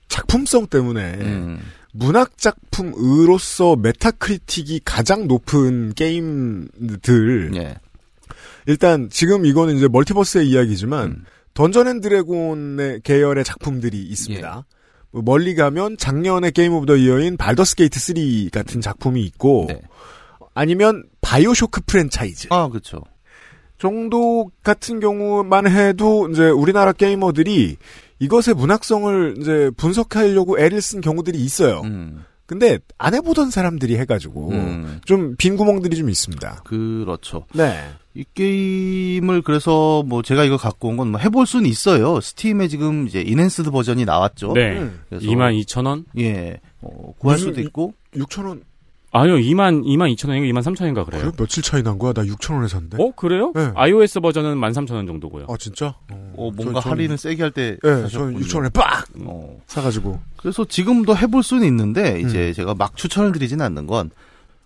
작품성 0.09 0.67
때문에 0.69 1.15
음. 1.21 1.59
문학 1.93 2.39
작품으로서 2.39 3.77
메타크리틱이 3.77 4.81
가장 4.85 5.27
높은 5.27 5.93
게임들 5.95 7.51
예. 7.57 7.77
일단 8.67 9.09
지금 9.11 9.47
이거는 9.47 9.77
이제 9.77 9.89
멀티버스의 9.89 10.49
이야기지만 10.49 11.05
음. 11.07 11.25
던전 11.55 11.89
앤 11.89 12.01
드래곤의 12.01 13.01
계열의 13.03 13.43
작품들이 13.45 13.99
있습니다. 14.03 14.65
예. 14.65 14.75
뭐 15.11 15.23
멀리 15.25 15.55
가면 15.55 15.97
작년에 15.97 16.51
Game 16.51 16.75
of 16.75 16.87
the 16.87 16.97
Year인 16.97 17.37
발더스 17.37 17.77
게이트 17.77 17.99
3 17.99 18.51
같은 18.53 18.81
작품이 18.81 19.23
있고 19.23 19.65
네. 19.69 19.81
아니면 20.59 21.05
바이오쇼크 21.21 21.83
프랜차이즈 21.87 22.49
아, 22.51 22.69
그렇죠. 22.69 23.03
정도 23.79 24.51
같은 24.65 24.99
경우만 24.99 25.69
해도 25.69 26.29
이제 26.29 26.49
우리나라 26.51 26.93
게이머들이 26.93 27.77
이것의 28.19 28.57
문학성을 28.57 29.37
이제 29.39 29.71
분석하려고 29.77 30.59
애를 30.59 30.81
쓴 30.83 31.01
경우들이 31.01 31.39
있어요. 31.39 31.83
음. 31.85 32.25
근데 32.47 32.79
안 32.97 33.15
해보던 33.15 33.51
사람들이 33.51 33.99
해가지고 33.99 34.51
음. 34.51 35.01
좀빈 35.05 35.57
구멍들이 35.57 35.97
좀 35.97 36.11
있습니다. 36.11 36.63
그렇죠. 36.65 37.45
네. 37.55 37.79
이 38.15 38.25
게임을 38.35 39.43
그래서 39.43 40.03
뭐 40.03 40.23
제가 40.23 40.43
이거 40.45 40.57
갖고 40.57 40.89
온 40.89 40.97
건 40.97 41.09
뭐 41.13 41.21
해볼 41.21 41.47
수는 41.47 41.71
있어요. 41.71 42.21
스팀에 42.21 42.67
지금 42.67 43.07
이제 43.07 43.21
enhanced 43.21 43.71
버전이 43.71 44.05
나왔죠. 44.05 44.55
네. 44.55 44.79
음. 44.79 45.01
그래서 45.09 45.25
22,000원? 45.27 46.05
예. 46.19 46.59
어, 46.81 47.13
구할 47.19 47.39
수도 47.39 47.61
있고 47.61 47.93
6천 48.17 48.47
원. 48.49 48.63
아니요, 49.11 49.37
2만, 49.37 49.85
2만 49.85 50.15
2천 50.15 50.29
원인가 50.29 50.61
2만 50.61 50.63
3천 50.63 50.83
원인가 50.83 51.05
그래요. 51.05 51.23
그래? 51.23 51.33
며칠 51.39 51.63
차이 51.63 51.83
난 51.83 51.99
거야? 51.99 52.13
나 52.13 52.23
6천 52.23 52.55
원에 52.57 52.69
샀는데. 52.69 52.99
어, 53.03 53.11
그래요? 53.17 53.53
네. 53.55 53.71
iOS 53.75 54.21
버전은 54.21 54.57
13,000원 54.57 55.07
정도고요. 55.07 55.47
아 55.49 55.55
진짜? 55.59 55.95
어, 56.11 56.51
뭔가 56.55 56.81
저- 56.81 56.89
저는- 56.89 56.93
할인을 56.93 57.17
세게 57.19 57.43
할 57.43 57.51
때 57.53 57.77
예, 57.83 57.89
저는 57.89 58.03
사셨군요. 58.03 58.39
6천 58.41 58.57
원에 58.57 58.69
빡 58.69 59.07
어. 59.25 59.59
사가지고. 59.67 60.21
그래서 60.37 60.65
지금도 60.67 61.17
해볼 61.17 61.43
수는 61.43 61.67
있는데 61.67 62.21
음. 62.23 62.29
이제 62.29 62.53
제가 62.53 62.75
막 62.75 62.97
추천을 62.97 63.33
드리진 63.33 63.63
않는 63.63 63.87
건 63.87 64.11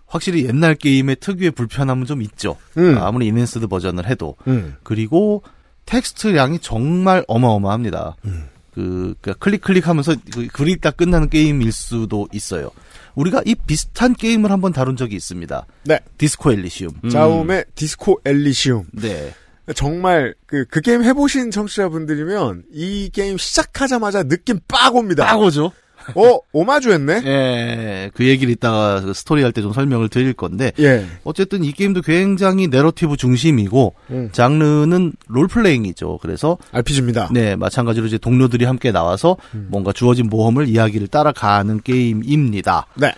확실히 0.07 0.45
옛날 0.45 0.75
게임의 0.75 1.17
특유의 1.21 1.53
불편함은 1.53 2.07
좀 2.07 2.21
있죠. 2.23 2.57
음. 2.79 2.99
아무리 2.99 3.29
enhanced 3.29 3.69
버전을 3.69 4.07
해도 4.09 4.37
음. 4.49 4.75
그리고 4.83 5.43
텍스트량이 5.87 6.59
정말 6.59 7.25
어마어마합니다. 7.29 8.17
음. 8.25 8.49
그, 8.75 9.15
그 9.21 9.35
클릭 9.35 9.61
클릭하면서 9.63 10.15
그 10.33 10.47
그러다 10.49 10.91
끝나는 10.93 11.29
게임일 11.29 11.71
수도 11.73 12.27
있어요. 12.33 12.71
우리가 13.15 13.43
이 13.45 13.55
비슷한 13.55 14.15
게임을 14.15 14.51
한번 14.51 14.73
다룬 14.73 14.97
적이 14.97 15.17
있습니다. 15.17 15.67
네. 15.85 16.01
디스코 16.19 16.53
엘리시움. 16.53 16.93
음. 17.05 17.11
자움의 17.11 17.67
디스코 17.75 18.21
엘리시움. 18.25 18.87
네. 18.93 19.35
정말 19.75 20.35
그, 20.47 20.65
그 20.67 20.81
게임 20.81 21.05
해보신 21.05 21.51
청취자분들이면 21.51 22.65
이 22.73 23.11
게임 23.13 23.39
시작하자마자 23.39 24.25
느낌 24.25 24.59
빡 24.67 24.95
옵니다. 24.97 25.25
딱 25.25 25.41
오죠. 25.41 25.73
어, 26.15 26.39
오마주 26.53 26.91
했네? 26.93 27.23
예, 27.25 28.11
그 28.15 28.27
얘기를 28.27 28.53
이따가 28.53 29.01
그 29.01 29.13
스토리 29.15 29.43
할 29.43 29.53
때 29.53 29.63
좀 29.63 29.73
설명을 29.73 30.09
드릴 30.09 30.33
건데 30.33 30.73
예. 30.79 31.07
어쨌든 31.25 31.63
이 31.65 31.73
게임도 31.73 32.03
굉장히 32.03 32.69
내러티브 32.69 33.17
중심이고 33.17 33.95
음. 34.11 34.29
장르는 34.33 35.13
롤플레잉이죠. 35.29 36.19
그래서 36.23 36.59
RPG입니다. 36.73 37.29
네 37.33 37.55
마찬가지로 37.57 38.07
이제 38.07 38.19
동료들이 38.19 38.65
함께 38.65 38.93
나와서 38.93 39.37
음. 39.55 39.69
뭔가 39.71 39.93
주어진 39.93 40.29
모험을 40.29 40.69
이야기를 40.69 41.09
따라가는 41.09 41.83
게임입니다. 41.83 42.87
네. 42.97 43.13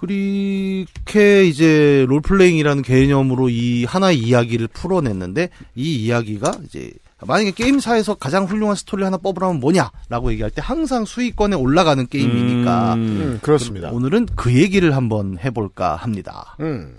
그렇게 0.00 1.44
이제 1.46 2.04
롤플레잉이라는 2.08 2.82
개념으로 2.82 3.48
이 3.48 3.84
하나의 3.84 4.18
이야기를 4.18 4.68
풀어냈는데 4.68 5.48
이 5.74 5.96
이야기가 6.04 6.52
이제 6.64 6.90
만약에 7.26 7.50
게임사에서 7.50 8.14
가장 8.14 8.44
훌륭한 8.44 8.76
스토리를 8.76 9.04
하나 9.04 9.16
뽑으라면 9.16 9.58
뭐냐라고 9.60 10.30
얘기할 10.32 10.50
때 10.50 10.62
항상 10.64 11.04
수위권에 11.04 11.56
올라가는 11.56 12.06
게임이니까 12.06 12.94
음. 12.94 12.98
음, 13.00 13.38
그렇습니다. 13.42 13.90
오늘은 13.90 14.26
그 14.36 14.54
얘기를 14.54 14.94
한번 14.94 15.38
해볼까 15.38 15.96
합니다. 15.96 16.56
음. 16.60 16.94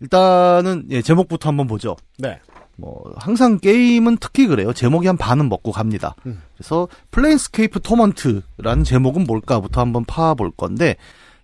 일단은 0.00 0.84
예, 0.90 1.02
제목부터 1.02 1.48
한번 1.48 1.66
보죠. 1.66 1.96
네. 2.18 2.40
뭐 2.76 3.12
항상 3.16 3.58
게임은 3.58 4.18
특히 4.20 4.46
그래요. 4.46 4.72
제목이 4.72 5.08
한 5.08 5.16
반은 5.16 5.48
먹고 5.48 5.72
갑니다. 5.72 6.14
음. 6.26 6.40
그래서 6.56 6.88
플레인스케이프 7.10 7.80
토먼트라는 7.80 8.84
제목은 8.84 9.24
뭘까부터 9.24 9.80
한번 9.80 10.04
파볼 10.04 10.52
건데 10.52 10.96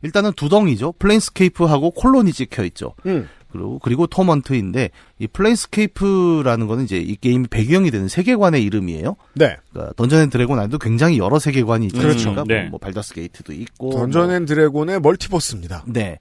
일단은 0.03 0.33
두 0.35 0.49
덩이죠. 0.49 0.93
플레인스케이프하고 0.99 1.91
콜론이 1.91 2.33
찍혀 2.33 2.65
있죠. 2.65 2.95
음. 3.07 3.29
그리고 3.55 3.79
그리고 3.79 4.07
토먼트인데 4.09 4.91
이 5.21 5.27
플레인스케이프라는 5.29 6.67
거는 6.67 6.85
이제 6.85 6.97
이 6.97 7.15
게임이 7.15 7.47
배경이 7.49 7.91
되는 7.93 8.09
세계관의 8.09 8.63
이름이에요. 8.65 9.17
네. 9.35 9.57
그러니까 9.71 9.95
던전 9.95 10.23
앤 10.23 10.31
드래곤 10.31 10.59
안에도 10.59 10.79
굉장히 10.79 11.19
여러 11.19 11.39
세계관이 11.39 11.87
있지 11.87 11.97
그렇죠. 11.97 12.31
않습니까? 12.31 12.45
네. 12.49 12.63
뭐, 12.63 12.71
뭐 12.71 12.79
발더스 12.81 13.15
게이트도 13.15 13.53
있고 13.53 13.91
던전 13.91 14.27
뭐앤 14.27 14.45
드래곤의 14.45 15.01
멀티버스입니다. 15.01 15.85
네. 15.87 16.19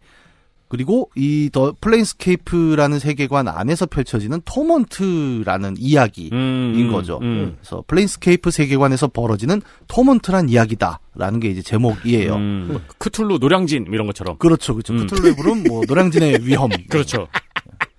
그리고 0.74 1.12
이 1.16 1.52
더 1.54 1.76
플레인스케이프라는 1.80 2.98
세계관 2.98 3.48
안에서 3.48 3.86
펼쳐지는 3.86 4.42
토먼트라는 4.44 5.76
이야기인 5.78 6.34
음, 6.34 6.90
거죠. 6.92 7.20
음. 7.22 7.58
그래서 7.60 7.84
플레인스케이프 7.86 8.50
세계관에서 8.50 9.10
벌어지는 9.10 9.62
토먼트란 9.88 10.50
이야기다라는 10.50 11.40
게 11.42 11.50
이제 11.50 11.62
제목이에요. 11.62 12.36
음, 12.36 12.80
크툴루 12.98 13.38
노량진 13.38 13.86
이런 13.94 14.08
것처럼. 14.08 14.40
그렇죠, 14.40 14.74
그렇죠. 14.74 14.94
음. 14.94 15.06
크툴루의 15.06 15.36
부름 15.36 15.64
뭐 15.66 15.84
노량진의 15.88 16.40
위험. 16.48 16.72
그렇죠. 16.90 17.28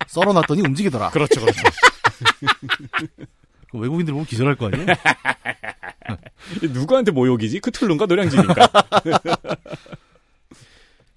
썰어놨더니 0.08 0.62
움직이더라. 0.62 1.10
그렇죠, 1.10 1.42
그렇죠. 1.42 1.62
그 3.70 3.78
외국인들 3.78 4.12
보면 4.14 4.26
기절할 4.26 4.56
거 4.56 4.66
아니에요? 4.66 4.86
누구한테 6.72 7.12
모욕이지? 7.12 7.60
크툴루인가 7.60 8.06
노량진인가? 8.06 8.68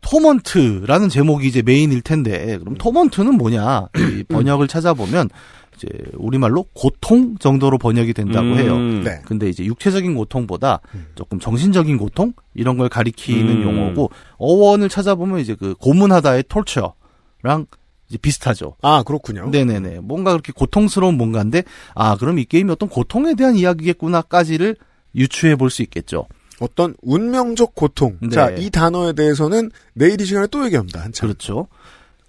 Torment라는 0.09 1.09
제목이 1.09 1.47
이제 1.47 1.61
메인일 1.61 2.01
텐데 2.01 2.57
그럼 2.59 2.75
torment는 2.75 3.37
뭐냐 3.37 3.89
이 4.17 4.23
번역을 4.23 4.67
찾아보면 4.67 5.29
이제 5.75 5.87
우리말로 6.13 6.63
고통 6.73 7.37
정도로 7.37 7.77
번역이 7.77 8.13
된다고 8.13 8.47
음. 8.47 8.57
해요. 8.57 8.77
네. 9.03 9.21
근데 9.25 9.49
이제 9.49 9.63
육체적인 9.65 10.15
고통보다 10.15 10.79
조금 11.15 11.39
정신적인 11.39 11.97
고통 11.97 12.33
이런 12.55 12.77
걸 12.77 12.89
가리키는 12.89 13.57
음. 13.57 13.63
용어고 13.63 14.09
어원을 14.37 14.89
찾아보면 14.89 15.39
이제 15.39 15.55
그 15.55 15.75
고문하다의 15.75 16.45
torture랑 16.47 17.67
이제 18.09 18.17
비슷하죠. 18.19 18.75
아, 18.81 19.03
그렇군요. 19.03 19.49
네네네. 19.49 19.99
뭔가 19.99 20.31
그렇게 20.31 20.53
고통스러운 20.53 21.17
뭔가인데 21.17 21.63
아 21.93 22.15
그럼 22.15 22.39
이 22.39 22.45
게임이 22.45 22.71
어떤 22.71 22.87
고통에 22.89 23.35
대한 23.35 23.55
이야기겠구나까지를 23.55 24.77
유추해 25.15 25.55
볼 25.55 25.69
수 25.69 25.81
있겠죠. 25.83 26.27
어떤 26.59 26.95
운명적 27.01 27.75
고통. 27.75 28.17
네. 28.21 28.29
자, 28.29 28.49
이 28.51 28.69
단어에 28.69 29.13
대해서는 29.13 29.71
내일 29.93 30.19
이 30.19 30.25
시간에 30.25 30.47
또 30.47 30.65
얘기합니다. 30.65 31.01
한참. 31.01 31.27
그렇죠. 31.29 31.67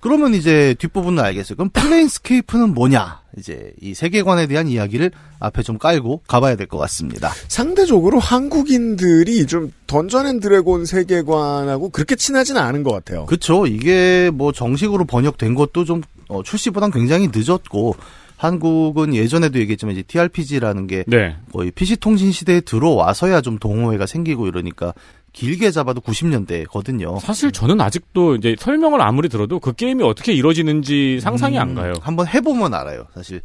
그러면 0.01 0.33
이제 0.33 0.77
뒷부분을 0.79 1.25
알겠어요. 1.25 1.57
그럼 1.57 1.71
플레인스케이프는 1.71 2.73
뭐냐? 2.73 3.23
이제 3.37 3.73
이 3.81 3.95
세계관에 3.95 4.47
대한 4.47 4.69
이야기를 4.69 5.11
앞에 5.41 5.63
좀 5.65 5.77
깔고 5.77 6.23
가봐야 6.29 6.55
될 6.55 6.69
것 6.69 6.79
같습니다. 6.79 7.33
상대적으로 7.49 8.21
한국인들이 8.21 9.47
좀 9.47 9.73
던전 9.89 10.27
앤 10.27 10.39
드래곤 10.41 10.85
세계관하고 10.87 11.89
그렇게 11.91 12.15
친하지는 12.15 12.61
않은 12.61 12.85
것 12.85 12.93
같아요. 12.93 13.27
그렇죠. 13.27 13.67
이게 13.67 14.31
뭐 14.33 14.53
정식으로 14.53 15.05
번역된 15.05 15.55
것도 15.57 15.85
좀 15.85 16.03
어, 16.29 16.43
출시보단 16.45 16.93
굉장히 16.93 17.29
늦었고 17.35 17.97
한국은 18.39 19.15
예전에도 19.15 19.59
얘기했지만 19.59 19.95
이제 19.95 20.03
TRPG라는 20.03 20.87
게 20.87 21.05
네. 21.09 21.37
거의 21.53 21.73
PC 21.73 21.97
통신 21.97 22.31
시대에 22.31 22.61
들어와서야 22.61 23.41
좀 23.41 23.59
동호회가 23.59 24.07
생기고 24.07 24.47
이러니까 24.47 24.95
길게 25.33 25.73
잡아도 25.73 26.01
90년대거든요. 26.01 27.19
사실 27.19 27.51
저는 27.51 27.81
아직도 27.81 28.37
이제 28.37 28.55
설명을 28.59 29.03
아무리 29.03 29.29
들어도 29.29 29.59
그 29.59 29.73
게임이 29.73 30.05
어떻게 30.05 30.33
이루어지는지 30.33 31.19
상상이 31.21 31.59
안 31.59 31.75
가요. 31.75 31.95
한번 32.01 32.29
해보면 32.29 32.75
알아요. 32.75 33.07
사실 33.13 33.41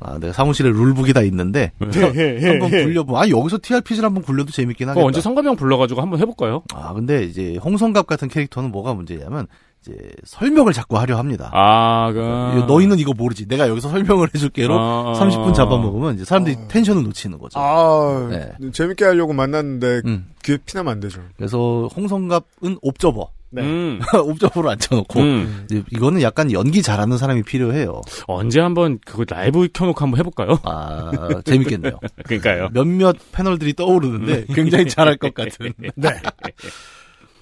아, 0.00 0.18
내가 0.18 0.32
사무실에 0.32 0.68
룰북이 0.70 1.12
다 1.12 1.22
있는데 1.22 1.70
한번 1.78 2.70
굴려보면 2.70 3.22
아 3.22 3.28
여기서 3.28 3.58
TRPG를 3.62 4.06
한번 4.06 4.24
굴려도 4.24 4.50
재밌긴 4.50 4.88
하겠다. 4.88 5.06
언제 5.06 5.20
성가병 5.20 5.54
불러가지고 5.54 6.02
한번 6.02 6.18
해볼까요? 6.18 6.64
아 6.74 6.92
근데 6.92 7.22
이제 7.22 7.56
홍성갑 7.62 8.08
같은 8.08 8.26
캐릭터는 8.26 8.72
뭐가 8.72 8.94
문제냐면 8.94 9.46
이제 9.82 9.96
설명을 10.24 10.72
자꾸 10.72 10.96
하려 10.98 11.18
합니다. 11.18 11.50
아, 11.52 12.12
그. 12.12 12.64
너희는 12.68 13.00
이거 13.00 13.12
모르지. 13.12 13.46
내가 13.48 13.68
여기서 13.68 13.88
설명을 13.88 14.28
해줄게로 14.32 14.78
아. 14.78 15.12
30분 15.18 15.54
잡아먹으면 15.54 16.14
이제 16.14 16.24
사람들이 16.24 16.56
텐션을 16.68 17.02
놓치는 17.02 17.38
거죠. 17.38 17.58
아, 17.58 18.28
네. 18.30 18.52
재밌게 18.72 19.04
하려고 19.04 19.32
만났는데 19.32 20.02
음. 20.06 20.26
귀에 20.44 20.58
피나면 20.64 20.92
안 20.92 21.00
되죠. 21.00 21.20
그래서 21.36 21.88
홍성갑은 21.96 22.78
옵저버. 22.80 23.30
네. 23.54 23.62
음. 23.62 24.00
옵저버로 24.16 24.70
앉혀놓고 24.70 25.20
음. 25.20 25.66
이거는 25.90 26.22
약간 26.22 26.50
연기 26.52 26.80
잘하는 26.80 27.18
사람이 27.18 27.42
필요해요. 27.42 28.00
언제 28.26 28.60
한번 28.60 28.98
그거 29.04 29.26
라이브 29.28 29.68
켜놓고 29.70 30.00
한번 30.00 30.18
해볼까요? 30.20 30.58
아 30.62 31.10
재밌겠네요. 31.44 31.98
그러니까요. 32.24 32.70
몇몇 32.72 33.14
패널들이 33.32 33.74
떠오르는데 33.74 34.46
굉장히 34.54 34.88
잘할 34.88 35.18
것 35.18 35.34
같은. 35.34 35.72
네. 35.96 36.08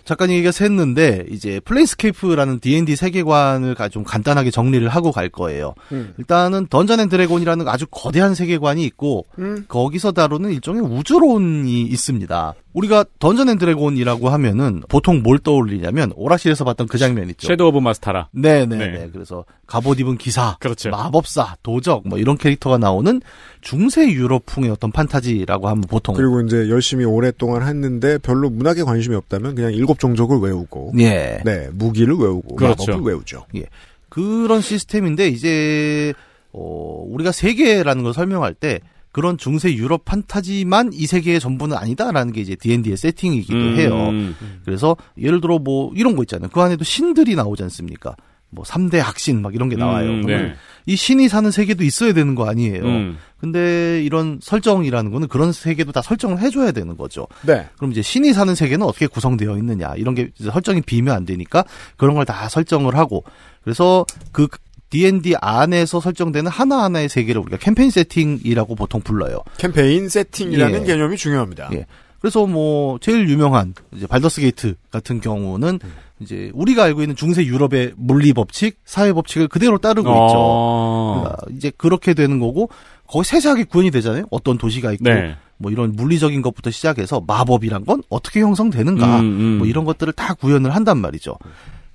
잠깐 0.05 0.31
얘기가 0.31 0.51
샜는데 0.51 1.31
이제 1.33 1.61
플레인스케이프라는 1.61 2.61
D&D 2.61 2.97
세계관을 2.97 3.75
가- 3.75 3.89
좀 3.89 4.03
간단하게 4.05 4.51
정리를 4.51 4.89
하고 4.89 5.13
갈 5.13 5.29
거예요. 5.29 5.75
음. 5.93 6.15
일단은 6.19 6.67
던전 6.69 7.01
앤 7.01 7.09
드래곤이라는 7.09 7.69
아주 7.69 7.87
거대한 7.91 8.35
세계관이 8.35 8.85
있고 8.85 9.27
음. 9.39 9.65
거기서 9.69 10.13
다루는 10.13 10.51
일종의 10.53 10.83
우주론이 10.83 11.83
있습니다. 11.83 12.55
우리가 12.73 13.05
던전 13.19 13.49
앤 13.49 13.59
드래곤이라고 13.59 14.29
하면은 14.29 14.83
보통 14.89 15.23
뭘 15.23 15.39
떠올리냐면 15.39 16.13
오락실에서 16.15 16.65
봤던 16.65 16.87
그 16.87 16.99
장면 16.99 17.29
있죠. 17.31 17.49
섀도우 17.49 17.69
오브 17.69 17.79
미스타라. 17.79 18.29
네네네. 18.33 18.87
네. 18.87 19.11
그래서 19.13 19.45
갑옷 19.67 19.99
입은 20.01 20.19
기사, 20.19 20.57
그렇죠. 20.61 20.91
마법사, 20.91 21.57
도적 21.63 22.07
뭐 22.07 22.19
이런 22.19 22.37
캐릭터가 22.37 22.79
나오는 22.79 23.21
중세 23.61 24.11
유럽풍의 24.11 24.71
어떤 24.71 24.93
판타지라고 24.93 25.69
하면 25.69 25.83
보통 25.83 26.15
그리고 26.15 26.41
이제 26.43 26.69
열심히 26.69 27.05
오랫동안 27.05 27.67
했는데 27.67 28.19
별로 28.19 28.51
문학에 28.51 28.83
관심이 28.83 29.17
없다면 29.17 29.55
그냥 29.55 29.73
일곱 29.73 29.99
종족을 29.99 30.39
외우고 30.39 30.93
예. 30.99 31.41
네 31.45 31.69
무기를 31.73 32.15
외우고 32.15 32.57
그렇죠. 32.57 32.93
마법을 32.93 33.13
외우죠. 33.13 33.47
그런 34.09 34.61
시스템인데 34.61 35.29
이제 35.29 36.13
어 36.53 37.05
우리가 37.09 37.33
세계라는 37.33 38.03
걸 38.03 38.13
설명할 38.13 38.55
때 38.55 38.81
그런 39.13 39.37
중세 39.39 39.75
유럽 39.75 40.05
판타지만 40.05 40.91
이 40.93 41.07
세계의 41.07 41.41
전부는 41.41 41.77
아니다라는 41.77 42.33
게 42.33 42.41
이제 42.41 42.55
D&D의 42.55 42.97
세팅이기도 42.97 43.59
해요. 43.77 44.09
음. 44.11 44.37
그래서 44.65 44.97
예를 45.19 45.41
들어 45.41 45.59
뭐 45.59 45.93
이런 45.97 46.15
거 46.17 46.23
있잖아요. 46.23 46.49
그 46.53 46.61
안에도 46.61 46.85
신들이 46.85 47.35
나오지 47.35 47.63
않습니까? 47.65 48.15
뭐 48.53 48.65
3대 48.65 48.99
학신 48.99 49.43
막 49.43 49.55
이런 49.55 49.69
게 49.69 49.77
나와요. 49.77 50.11
음, 50.11 50.23
그러면 50.23 50.49
네. 50.49 50.55
이 50.87 50.97
신이 50.97 51.29
사는 51.29 51.49
세계도 51.53 51.85
있어야 51.85 52.13
되는 52.13 52.35
거 52.35 52.49
아니에요. 52.49 52.83
음. 52.85 53.17
근데 53.39 54.03
이런 54.03 54.39
설정이라는 54.43 55.11
거는 55.13 55.29
그런 55.29 55.53
세계도 55.53 55.93
다 55.93 56.03
설정을 56.03 56.41
해줘야 56.41 56.73
되는 56.73 56.97
거죠. 56.97 57.29
네. 57.43 57.69
그럼 57.77 57.93
이제 57.93 58.03
신이 58.03 58.33
사는 58.33 58.53
세계는 58.55 58.85
어떻게 58.85 59.07
구성되어 59.07 59.57
있느냐 59.59 59.95
이런 59.97 60.15
게 60.17 60.31
이제 60.39 60.51
설정이 60.51 60.83
비면 60.83 61.15
안 61.15 61.25
되니까 61.25 61.65
그런 61.97 62.15
걸 62.17 62.25
다 62.25 62.49
설정을 62.49 62.97
하고 62.97 63.25
그래서 63.63 64.05
그 64.33 64.49
D&D 64.91 65.37
안에서 65.41 66.01
설정되는 66.01 66.51
하나하나의 66.51 67.09
세계를 67.09 67.41
우리가 67.43 67.57
캠페인 67.59 67.91
세팅이라고 67.91 68.75
보통 68.75 69.01
불러요. 69.01 69.39
캠페인 69.57 70.09
세팅이라는 70.09 70.83
예. 70.83 70.85
개념이 70.85 71.17
중요합니다. 71.17 71.71
예. 71.73 71.87
그래서 72.21 72.47
뭐 72.47 72.99
제일 73.01 73.29
유명한 73.29 73.75
이제 73.95 74.07
발더스 74.07 74.43
게이트 74.43 74.75
같은 74.91 75.21
경우는 75.21 75.81
음. 75.83 75.93
이제 76.21 76.51
우리가 76.53 76.85
알고 76.85 77.01
있는 77.01 77.17
중세 77.17 77.45
유럽의 77.45 77.95
물리 77.97 78.35
법칙, 78.35 78.79
사회 78.85 79.13
법칙을 79.13 79.49
그대로 79.49 79.79
따르고 79.79 80.09
있죠. 80.09 80.35
어. 80.37 81.21
그러니까 81.23 81.57
이제 81.57 81.73
그렇게 81.77 82.13
되는 82.13 82.39
거고 82.39 82.69
거기 83.07 83.27
세세하게 83.27 83.65
구현이 83.65 83.91
되잖아요. 83.91 84.27
어떤 84.31 84.59
도시가 84.59 84.93
있고 84.93 85.05
네. 85.05 85.37
뭐 85.57 85.71
이런 85.71 85.93
물리적인 85.97 86.43
것부터 86.43 86.71
시작해서 86.71 87.23
마법이란 87.27 87.87
건 87.87 88.03
어떻게 88.11 88.41
형성되는가 88.41 89.21
음, 89.21 89.25
음. 89.25 89.59
뭐 89.59 89.67
이런 89.67 89.85
것들을 89.85 90.13
다 90.13 90.35
구현을 90.35 90.75
한단 90.75 90.99
말이죠. 90.99 91.37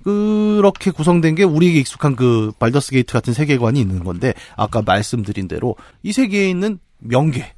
그렇게 0.06 0.92
구성된 0.92 1.34
게 1.34 1.42
우리에게 1.42 1.80
익숙한 1.80 2.14
그 2.14 2.52
발더스 2.60 2.92
게이트 2.92 3.12
같은 3.12 3.34
세계관이 3.34 3.80
있는 3.80 4.04
건데 4.04 4.34
아까 4.54 4.80
말씀드린 4.80 5.48
대로 5.48 5.74
이 6.04 6.12
세계에 6.12 6.48
있는 6.48 6.78
명계, 6.98 7.54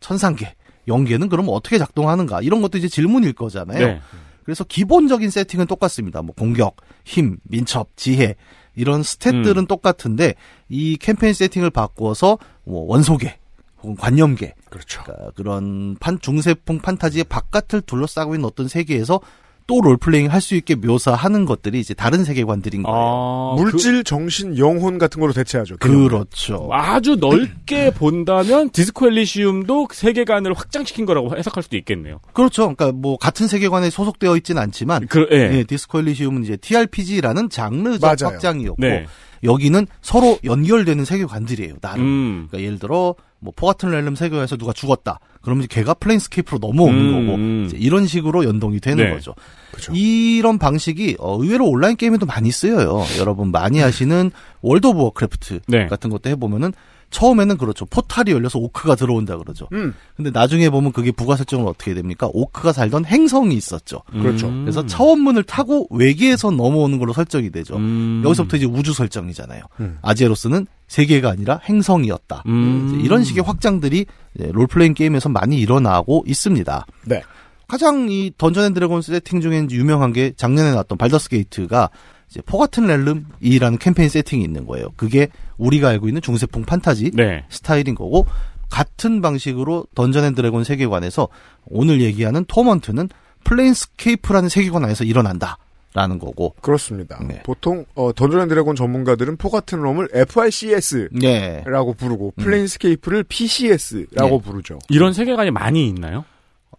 천상계, 0.00 0.52
영계는 0.88 1.28
그럼 1.28 1.46
어떻게 1.50 1.78
작동하는가 1.78 2.42
이런 2.42 2.60
것도 2.60 2.76
이제 2.76 2.88
질문일 2.88 3.34
거잖아요. 3.34 3.86
네. 3.86 4.00
그래서 4.42 4.64
기본적인 4.64 5.30
세팅은 5.30 5.68
똑같습니다. 5.68 6.22
뭐 6.22 6.34
공격, 6.36 6.74
힘, 7.04 7.38
민첩, 7.44 7.90
지혜 7.94 8.34
이런 8.74 9.02
스탯들은 9.02 9.58
음. 9.58 9.66
똑같은데 9.68 10.34
이 10.68 10.96
캠페인 10.96 11.34
세팅을 11.34 11.70
바꾸어서 11.70 12.36
뭐 12.64 12.84
원소계 12.88 13.38
혹은 13.80 13.94
관념계 13.94 14.54
그렇죠. 14.68 15.04
그러니까 15.04 15.30
그런 15.36 15.96
판 16.00 16.18
중세풍 16.18 16.80
판타지의 16.80 17.24
바깥을 17.24 17.82
둘러싸고 17.82 18.34
있는 18.34 18.44
어떤 18.44 18.66
세계에서 18.66 19.20
또 19.66 19.80
롤플레잉 19.80 20.30
할 20.30 20.42
수 20.42 20.56
있게 20.56 20.74
묘사하는 20.74 21.44
것들이 21.44 21.78
이제 21.78 21.94
다른 21.94 22.24
세계관들인 22.24 22.82
거예요. 22.82 22.98
아, 22.98 23.54
물질, 23.56 24.02
정신, 24.02 24.58
영혼 24.58 24.98
같은 24.98 25.20
걸로 25.20 25.32
대체하죠. 25.32 25.76
그, 25.78 25.88
개념을. 25.88 26.10
렇죠 26.10 26.66
그 26.68 26.74
아주 26.74 27.14
넓게 27.16 27.90
본다면 27.94 28.70
디스코 28.70 29.06
엘리시움도 29.06 29.88
세계관을 29.92 30.52
확장시킨 30.54 31.06
거라고 31.06 31.36
해석할 31.36 31.62
수도 31.62 31.76
있겠네요. 31.76 32.18
그렇죠. 32.32 32.74
그러니까 32.74 32.90
뭐 32.92 33.16
같은 33.16 33.46
세계관에 33.46 33.90
소속되어 33.90 34.36
있지는 34.38 34.60
않지만 34.62 35.06
그, 35.06 35.28
예. 35.30 35.58
예, 35.58 35.64
디스코 35.64 36.00
엘리시움은 36.00 36.42
이제 36.42 36.56
TRPG라는 36.56 37.48
장르적 37.48 38.00
맞아요. 38.02 38.34
확장이었고 38.34 38.82
네. 38.82 39.06
여기는 39.44 39.86
서로 40.02 40.38
연결되는 40.44 41.04
세계관들이에요. 41.04 41.76
나름. 41.80 42.04
음. 42.04 42.46
그러니까 42.50 42.66
예를 42.66 42.78
들어 42.78 43.14
뭐 43.42 43.52
포가튼 43.56 43.90
렐름 43.90 44.14
세계관에서 44.14 44.56
누가 44.56 44.72
죽었다. 44.72 45.18
그러면 45.42 45.64
이제 45.64 45.74
걔가 45.74 45.94
플레인스케이프로 45.94 46.58
넘어오는 46.60 46.96
음, 46.96 47.26
거고 47.26 47.36
음. 47.36 47.64
이제 47.66 47.76
이런 47.76 48.06
식으로 48.06 48.44
연동이 48.44 48.78
되는 48.78 49.04
네. 49.04 49.10
거죠. 49.10 49.34
그죠. 49.72 49.92
이런 49.94 50.58
방식이 50.58 51.16
어, 51.18 51.42
의외로 51.42 51.66
온라인 51.68 51.96
게임에도 51.96 52.24
많이 52.24 52.52
쓰여요. 52.52 53.04
여러분 53.18 53.50
많이 53.50 53.80
하시는 53.80 54.30
월드 54.60 54.86
오브 54.86 55.00
워크래프트 55.02 55.60
네. 55.66 55.88
같은 55.88 56.08
것도 56.08 56.30
해보면은 56.30 56.72
처음에는 57.12 57.58
그렇죠. 57.58 57.84
포탈이 57.84 58.32
열려서 58.32 58.58
오크가 58.58 58.96
들어온다 58.96 59.36
그러죠. 59.36 59.68
음. 59.72 59.94
근데 60.16 60.30
나중에 60.30 60.70
보면 60.70 60.92
그게 60.92 61.12
부가 61.12 61.36
설정은 61.36 61.66
어떻게 61.66 61.94
됩니까? 61.94 62.28
오크가 62.32 62.72
살던 62.72 63.04
행성이 63.04 63.54
있었죠. 63.54 64.02
그렇죠. 64.10 64.48
음. 64.48 64.64
그래서 64.64 64.84
차원문을 64.84 65.44
타고 65.44 65.86
외계에서 65.90 66.50
넘어오는 66.50 66.98
걸로 66.98 67.12
설정이 67.12 67.50
되죠. 67.50 67.76
음. 67.76 68.22
여기서부터 68.24 68.56
이제 68.56 68.66
우주 68.66 68.92
설정이잖아요. 68.92 69.62
음. 69.80 69.98
아제로스는 70.02 70.66
세계가 70.88 71.30
아니라 71.30 71.60
행성이었다. 71.68 72.42
음. 72.46 73.00
이런 73.04 73.22
식의 73.24 73.44
확장들이 73.44 74.06
롤플레잉 74.34 74.94
게임에서 74.94 75.28
많이 75.28 75.58
일어나고 75.60 76.24
있습니다. 76.26 76.86
네. 77.06 77.22
가장 77.68 78.08
이 78.10 78.32
던전 78.36 78.64
앤 78.64 78.74
드래곤 78.74 79.00
세팅 79.00 79.40
중에 79.40 79.66
유명한 79.70 80.12
게 80.12 80.32
작년에 80.36 80.72
나왔던 80.72 80.98
발더스 80.98 81.30
게이트가 81.30 81.88
이제 82.32 82.40
포가튼 82.46 82.86
렐름이라는 82.86 83.78
캠페인 83.78 84.08
세팅이 84.08 84.42
있는 84.42 84.66
거예요. 84.66 84.88
그게 84.96 85.28
우리가 85.58 85.90
알고 85.90 86.08
있는 86.08 86.22
중세풍 86.22 86.64
판타지 86.64 87.10
네. 87.12 87.44
스타일인 87.50 87.94
거고 87.94 88.24
같은 88.70 89.20
방식으로 89.20 89.86
던전 89.94 90.24
앤 90.24 90.34
드래곤 90.34 90.64
세계관에서 90.64 91.28
오늘 91.66 92.00
얘기하는 92.00 92.46
토먼트는 92.46 93.10
플레인스케이프라는 93.44 94.48
세계관 94.48 94.82
안에서 94.84 95.04
일어난다 95.04 95.58
라는 95.92 96.18
거고. 96.18 96.54
그렇습니다. 96.62 97.22
네. 97.22 97.42
보통 97.42 97.84
어, 97.94 98.14
던전 98.14 98.40
앤 98.40 98.48
드래곤 98.48 98.76
전문가들은 98.76 99.36
포가튼 99.36 99.82
렐름을 99.82 100.08
FRCS라고 100.14 101.18
네. 101.20 101.62
부르고 101.98 102.32
플레인스케이프를 102.38 103.24
PCS라고 103.24 104.40
부르죠. 104.40 104.78
이런 104.88 105.12
세계관이 105.12 105.50
많이 105.50 105.86
있나요? 105.86 106.24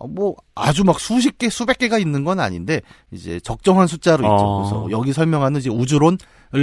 어, 0.04 0.08
뭐 0.08 0.36
아주 0.54 0.84
막 0.84 1.00
수십 1.00 1.38
개 1.38 1.50
수백 1.50 1.78
개가 1.78 1.98
있는 1.98 2.24
건 2.26 2.40
아닌데 2.40 2.82
이제 3.12 3.40
적정한 3.40 3.88
숫자로 3.88 4.24
있죠. 4.24 4.34
어. 4.34 4.62
그래서 4.62 4.92
여기 4.92 5.14
설명하는 5.14 5.62
이제 5.62 5.70
우주론을 5.70 6.18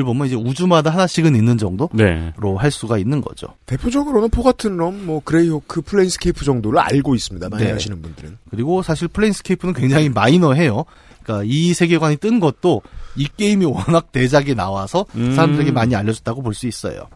보면 0.05 0.26
이제 0.26 0.37
우주마다 0.37 0.90
하나씩은 0.90 1.35
있는 1.35 1.57
정도로 1.57 1.88
네. 1.94 2.33
할 2.59 2.70
수가 2.70 2.98
있는 2.98 3.22
거죠. 3.22 3.48
대표적으로는 3.66 4.29
포가튼 4.28 4.76
렐름, 4.76 5.06
뭐 5.07 5.20
그레이호크, 5.24 5.81
플레인스케이프 5.81 6.44
정도를 6.44 6.79
알고 6.79 7.14
있습니다. 7.14 7.48
많이 7.48 7.64
네. 7.64 7.72
아시는 7.72 8.03
분들은. 8.03 8.37
그리고 8.50 8.83
사실 8.83 9.09
플레인스케이프는 9.09 9.74
굉장히 9.74 10.11
마이너해요. 10.11 10.85
그러니까 11.22 11.44
이 11.46 11.72
세계관이 11.72 12.16
뜬 12.16 12.40
것도 12.40 12.83
이 13.16 13.26
게임이 13.37 13.64
워낙 13.64 14.12
대작이 14.12 14.55
나와서 14.55 15.07
음. 15.14 15.35
사람들에게 15.35 15.72
많이 15.72 15.94
알려졌다고 15.96 16.42
볼 16.42 16.55
수 16.55 16.66
있어요. 16.66 17.09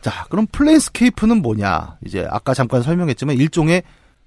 자, 0.00 0.26
그럼 0.28 0.46
플레인스케이프는 0.50 1.42
뭐냐? 1.42 1.98
이제 2.04 2.26
아까 2.30 2.54
잠깐 2.54 2.82
설명했지만 2.82 3.36
일종의 3.36 3.82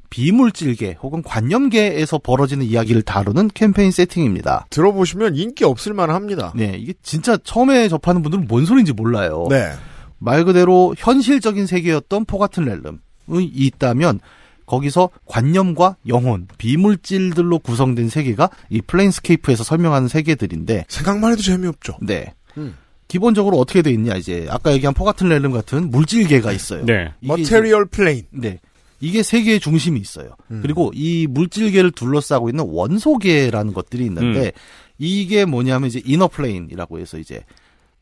비물질계 0.09 0.97
혹은 1.01 1.21
관념계에서 1.23 2.17
벌어지는 2.19 2.65
이야기를 2.65 3.03
다루는 3.03 3.49
캠페인 3.53 3.91
세팅입니다. 3.91 4.67
들어보시면 4.69 5.35
인기 5.35 5.63
없을 5.63 5.93
만합니다. 5.93 6.53
네, 6.55 6.75
이게 6.77 6.93
진짜 7.03 7.37
처음에 7.37 7.87
접하는 7.87 8.21
분들은 8.21 8.47
뭔 8.47 8.65
소리인지 8.65 8.93
몰라요. 8.93 9.47
네. 9.49 9.71
말 10.17 10.43
그대로 10.43 10.93
현실적인 10.97 11.65
세계였던 11.65 12.25
포가튼 12.25 12.65
렐름이 12.65 13.51
있다면 13.53 14.19
거기서 14.65 15.09
관념과 15.25 15.95
영혼, 16.07 16.47
비물질들로 16.57 17.59
구성된 17.59 18.09
세계가 18.09 18.49
이 18.69 18.81
플레인스케이프에서 18.81 19.63
설명하는 19.63 20.07
세계들인데 20.07 20.85
생각만 20.87 21.31
해도 21.31 21.41
재미없죠. 21.41 21.97
네. 22.01 22.33
음. 22.57 22.75
기본적으로 23.07 23.57
어떻게 23.57 23.81
돼 23.81 23.89
있냐 23.91 24.15
이제 24.15 24.45
아까 24.49 24.71
얘기한 24.71 24.93
포가튼 24.93 25.27
렐름 25.27 25.51
같은 25.51 25.89
물질계가 25.89 26.51
있어요. 26.51 26.85
네. 26.85 27.11
Material 27.21 27.87
Plane. 27.87 28.23
네. 28.29 28.59
이게 29.01 29.23
세계의 29.23 29.59
중심이 29.59 29.99
있어요. 29.99 30.31
음. 30.51 30.59
그리고 30.61 30.91
이 30.93 31.27
물질계를 31.29 31.91
둘러싸고 31.91 32.49
있는 32.49 32.65
원소계라는 32.67 33.73
것들이 33.73 34.05
있는데 34.05 34.45
음. 34.47 34.51
이게 34.97 35.45
뭐냐면 35.45 35.87
이제 35.87 36.01
Inner 36.05 36.27
Plane이라고 36.27 36.99
해서 36.99 37.17
이제 37.17 37.43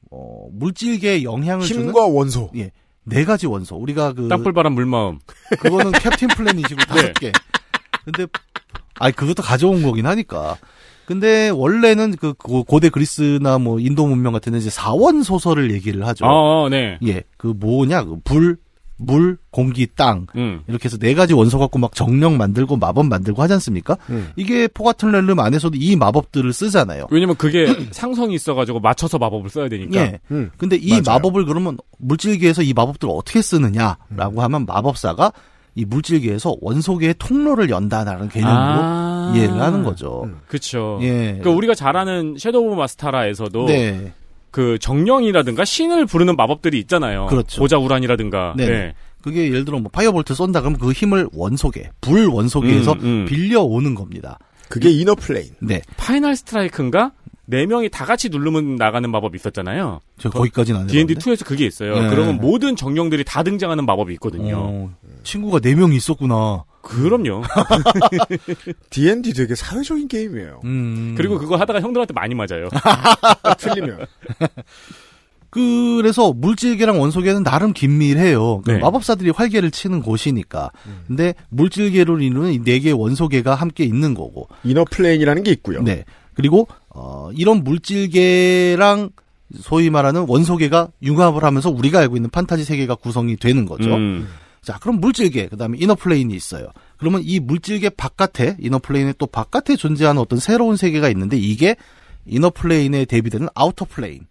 어 0.09 0.47
물질계에 0.51 1.23
영향을 1.23 1.65
주는 1.65 1.85
힘과 1.87 2.07
원소. 2.07 2.51
예. 2.57 2.71
네 3.03 3.23
가지 3.25 3.45
원소. 3.47 3.75
우리가 3.75 4.13
그 4.13 4.27
땅불 4.27 4.53
바람 4.53 4.73
물마음. 4.73 5.19
그거는 5.59 5.91
캡틴 5.91 6.29
플래닛이고 6.29 6.81
다섯 6.87 7.13
개. 7.13 7.31
근데 8.03 8.25
아니 8.99 9.13
그것도 9.15 9.43
가져온 9.43 9.83
거긴 9.83 10.05
하니까. 10.07 10.57
근데 11.05 11.47
원래는 11.49 12.17
그 12.17 12.33
고- 12.33 12.65
고대 12.65 12.89
그리스나 12.89 13.59
뭐 13.59 13.79
인도 13.79 14.05
문명 14.07 14.33
같은 14.33 14.51
데 14.51 14.57
이제 14.57 14.69
사원 14.69 15.23
소설을 15.23 15.71
얘기를 15.71 16.05
하죠. 16.05 16.25
아, 16.25 16.67
네. 16.69 16.97
예. 17.05 17.23
그 17.37 17.47
뭐냐? 17.55 18.03
그 18.03 18.17
불, 18.25 18.57
물, 18.97 19.37
공기, 19.51 19.87
땅. 19.87 20.25
음. 20.35 20.61
이렇게 20.67 20.85
해서 20.85 20.97
네 20.97 21.13
가지 21.13 21.33
원소 21.33 21.59
갖고 21.59 21.77
막 21.79 21.93
정령 21.93 22.37
만들고 22.37 22.77
마법 22.77 23.05
만들고 23.07 23.41
하지 23.41 23.53
않습니까? 23.53 23.97
음. 24.09 24.31
이게 24.35 24.67
포가틀 24.67 25.11
렐름 25.11 25.39
안에서도 25.39 25.77
이 25.79 25.95
마법들을 25.95 26.51
쓰잖아요. 26.51 27.07
왜냐면 27.11 27.35
그게 27.35 27.65
상성이 27.91 28.35
있어가지고 28.35 28.79
맞춰서 28.79 29.17
마법을 29.17 29.49
써야 29.49 29.69
되니까. 29.69 29.99
예. 29.99 30.19
음. 30.31 30.49
근데 30.57 30.75
이 30.75 30.89
맞아요. 30.89 31.03
마법을 31.05 31.45
그러면 31.45 31.77
물질계에서 31.99 32.63
이 32.63 32.73
마법들을 32.73 33.13
어떻게 33.15 33.41
쓰느냐라고 33.41 34.41
하면 34.41 34.65
마법사가 34.65 35.31
이 35.75 35.85
물질계에서 35.85 36.55
원소계의 36.59 37.15
통로를 37.19 37.69
연다라는 37.69 38.29
개념으로 38.29 38.57
아. 38.57 39.33
이해를 39.35 39.61
하는 39.61 39.83
거죠. 39.83 40.23
음. 40.23 40.39
그쵸. 40.47 40.97
예. 41.03 41.33
그러니까 41.33 41.51
우리가 41.51 41.75
잘 41.75 41.95
아는 41.95 42.35
섀도우 42.37 42.65
오브 42.67 42.75
미스타라에서도 42.75 43.65
네. 43.67 44.11
그 44.57 44.79
정령이라든가 44.79 45.65
신을 45.65 46.07
부르는 46.07 46.35
마법들이 46.35 46.79
있잖아요. 46.79 47.27
그렇죠. 47.27 47.61
보자우란이라든가. 47.61 48.55
네. 48.57 48.65
네. 48.65 48.93
그게 49.21 49.45
예를 49.49 49.65
들어 49.65 49.77
뭐 49.77 49.91
Firebolt 49.91 50.33
쏜다 50.33 50.61
그러면 50.61 50.79
그 50.79 50.91
힘을 50.93 51.27
원소계, 51.31 51.91
불 52.01 52.25
원소계에서 52.25 52.93
음, 52.93 52.99
음. 53.03 53.25
빌려 53.27 53.61
오는 53.61 53.93
겁니다. 53.93 54.39
그게 54.67 54.89
Inner 54.89 55.13
Plane. 55.13 55.51
네. 55.59 55.83
Final 55.97 56.35
Strike인가? 56.35 57.11
네 57.49 57.65
명이 57.65 57.89
다 57.89 58.05
같이 58.05 58.27
누르면 58.27 58.75
나가는 58.75 59.09
마법이 59.09 59.37
있었잖아요. 59.37 60.01
저 60.19 60.29
거기까지는 60.29 60.81
안 60.81 60.89
해봤는데. 60.89 61.13
D&D2에서 61.15 61.45
그게 61.45 61.65
있어요. 61.65 61.97
네. 61.97 62.09
그러면 62.09 62.37
모든 62.37 62.75
정령들이 62.75 63.23
다 63.23 63.41
등장하는 63.41 63.85
마법이 63.85 64.11
있거든요. 64.15 64.57
어, 64.59 64.93
친구가 65.23 65.61
네 65.61 65.73
명이 65.73 65.95
있었구나. 65.95 66.65
그럼요. 66.81 67.43
D&D 68.91 69.33
되게 69.33 69.55
사회적인 69.55 70.09
게임이에요. 70.09 70.61
음. 70.65 71.15
그리고 71.17 71.37
그거 71.37 71.55
하다가 71.55 71.79
형들한테 71.79 72.13
많이 72.13 72.35
맞아요. 72.35 72.67
틀리면. 73.57 74.05
그래서 75.49 76.33
물질계랑 76.33 76.99
원소계는 76.99 77.43
나름 77.43 77.71
긴밀해요. 77.71 78.61
그 78.65 78.71
네. 78.71 78.77
마법사들이 78.79 79.29
활개를 79.29 79.71
치는 79.71 80.01
곳이니까. 80.01 80.71
근데 81.07 81.33
물질계로 81.49 82.19
이루는 82.19 82.51
이 82.51 82.61
네 82.61 82.79
개의 82.79 82.93
원소계가 82.93 83.55
함께 83.55 83.85
있는 83.85 84.13
거고. 84.13 84.49
Inner 84.65 84.83
Plane이라는 84.91 85.43
게 85.43 85.51
있고요. 85.51 85.81
네. 85.81 86.03
그리고 86.33 86.67
어 86.99 87.29
이런 87.35 87.63
물질계랑 87.63 89.11
소위 89.61 89.89
말하는 89.91 90.25
원소계가 90.27 90.89
융합을 91.03 91.43
하면서 91.43 91.69
우리가 91.69 91.99
알고 91.99 92.15
있는 92.15 92.29
판타지 92.31 92.63
세계가 92.63 92.95
구성이 92.95 93.35
되는 93.35 93.65
거죠. 93.65 93.93
음. 93.95 94.27
자, 94.63 94.77
그럼 94.79 94.99
물질계, 94.99 95.47
그 95.47 95.55
다음에 95.55 95.77
Inner 95.79 96.05
Plane이 96.05 96.35
있어요. 96.35 96.67
그러면 96.97 97.21
이 97.23 97.39
물질계 97.39 97.89
바깥에, 97.91 98.57
Inner 98.59 98.82
Plane의 98.82 99.13
또 99.17 99.27
바깥에 99.27 99.75
존재하는 99.77 100.19
어떤 100.19 100.39
새로운 100.39 100.75
세계가 100.75 101.07
있는데 101.09 101.37
이게 101.37 101.75
Inner 102.25 102.62
Plane에 102.62 103.05
대비되는 103.05 103.47
Outer 103.53 103.86
Plane. 103.86 104.25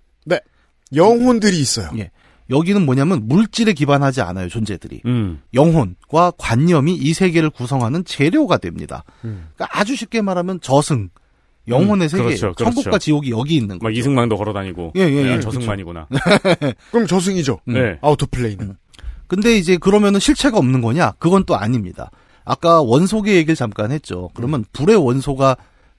영혼들이 0.94 1.58
있어요. 1.58 1.90
예. 1.98 2.10
여기는 2.50 2.84
뭐냐면 2.84 3.26
물질에 3.26 3.72
기반하지 3.72 4.20
않아요, 4.20 4.48
존재들이. 4.48 5.02
음. 5.06 5.40
영혼과 5.54 6.32
관념이 6.36 6.94
이 6.94 7.14
세계를 7.14 7.50
구성하는 7.50 8.04
재료가 8.04 8.58
됩니다. 8.58 9.04
음. 9.24 9.48
그러니까 9.54 9.80
아주 9.80 9.96
쉽게 9.96 10.20
말하면 10.20 10.60
저승, 10.60 11.08
영혼의 11.68 12.06
음, 12.06 12.08
세계, 12.08 12.24
그렇죠, 12.24 12.52
그렇죠. 12.52 12.64
천국과 12.64 12.98
지옥이 12.98 13.30
여기 13.30 13.56
있는 13.56 13.78
막 13.80 13.88
거죠. 13.88 13.98
이승만도 13.98 14.36
걸어다니고. 14.36 14.92
예, 14.96 15.00
예, 15.00 15.22
네, 15.22 15.32
예, 15.32 15.40
저승만이구나. 15.40 16.08
그럼 16.92 17.06
저승이죠. 17.06 17.60
음. 17.68 17.74
네. 17.74 17.98
Outer 18.00 18.26
Plane은. 18.30 18.76
근데 19.26 19.56
이제 19.56 19.76
그러면은 19.76 20.20
실체가 20.20 20.58
없는 20.58 20.80
거냐? 20.82 21.12
그건 21.18 21.44
또 21.44 21.56
아닙니다. 21.56 22.10
아까 22.44 22.80
원소계 22.80 23.34
얘기를 23.34 23.56
잠깐 23.56 23.90
했죠. 23.90 24.30
그러면 24.34 24.64
불의 24.72 24.96
원소가 24.96 25.56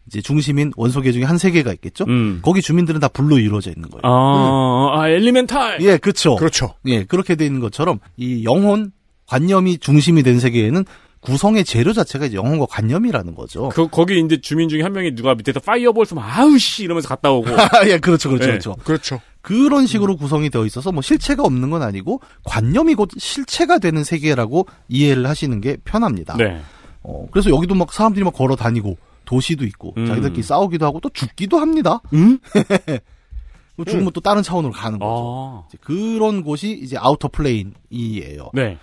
이제 0.07 0.21
중심인 0.21 0.71
원소계 0.77 1.11
중에 1.11 1.23
한 1.25 1.37
세계가 1.37 1.73
있겠죠? 1.73 2.05
음. 2.07 2.39
거기 2.41 2.61
주민들은 2.61 3.01
다 3.01 3.09
불로 3.09 3.37
이루어져 3.37 3.69
있는 3.71 3.89
거예요. 3.89 4.01
아, 4.03 5.01
아, 5.01 5.09
엘리멘탈! 5.09 5.79
예, 5.81 5.97
그렇죠. 5.97 6.37
그렇죠. 6.37 6.75
예, 6.85 7.03
그렇게 7.03 7.35
돼 7.35 7.45
있는 7.45 7.59
것처럼 7.59 7.99
이 8.15 8.45
영혼 8.45 8.91
관념이 9.27 9.79
중심이 9.79 10.23
된 10.23 10.39
세계에는 10.39 10.85
구성의 11.27 11.65
재료 11.65 11.91
자체가 11.91 12.25
이제 12.25 12.37
영혼과 12.37 12.65
관념이라는 12.67 13.35
거죠. 13.35 13.67
그, 13.69 13.89
거기 13.89 14.17
이제 14.17 14.39
주민 14.39 14.69
중에 14.69 14.81
한 14.81 14.93
명이 14.93 15.13
누가 15.13 15.35
밑에서 15.35 15.59
파이어볼 15.59 16.05
쏘면 16.05 16.23
아우씨! 16.23 16.85
이러면서 16.85 17.09
갔다 17.09 17.31
오고. 17.31 17.49
예, 17.87 17.99
그렇죠, 17.99 18.29
그렇죠, 18.29 18.45
네. 18.45 18.51
그렇죠. 18.51 18.75
그렇죠. 18.85 19.21
그런 19.41 19.87
식으로 19.87 20.15
구성이 20.15 20.49
되어 20.49 20.65
있어서 20.65 20.93
뭐 20.93 21.01
실체가 21.01 21.43
없는 21.43 21.69
건 21.69 21.81
아니고 21.81 22.21
관념이 22.45 22.95
곧 22.95 23.09
실체가 23.17 23.77
되는 23.79 24.05
세계라고 24.05 24.67
이해를 24.87 25.27
하시는 25.27 25.59
게 25.59 25.75
편합니다. 25.83 26.37
네. 26.37 26.61
어, 27.03 27.27
그래서 27.29 27.49
여기도 27.49 27.75
막 27.75 27.91
사람들이 27.91 28.23
막 28.23 28.33
걸어 28.33 28.55
다니고 28.55 28.97
도시도 29.25 29.65
있고 29.65 29.95
음. 29.97 30.05
자기들끼리 30.05 30.43
싸우기도 30.43 30.85
하고 30.85 31.01
또 31.01 31.09
죽기도 31.09 31.59
합니다. 31.59 32.01
음? 32.13 32.39
뭐 33.75 33.85
죽으면 33.85 34.11
또 34.13 34.21
다른 34.21 34.43
차원으로 34.43 34.73
가는 34.73 34.97
거죠. 34.97 35.63
아. 35.63 35.67
이제 35.67 35.77
그런 35.81 36.41
곳이 36.41 36.71
이제 36.71 36.97
outer 36.97 37.27
plane이에요. 37.27 38.51
네. 38.53 38.77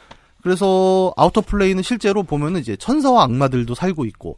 그래서 0.45 1.13
outer 1.17 1.41
plane은 1.41 1.83
실제로 1.83 2.23
보면은 2.23 2.61
이제 2.61 2.77
천사와 2.77 3.25
악마들도 3.25 3.75
살고 3.75 4.05
있고 4.05 4.37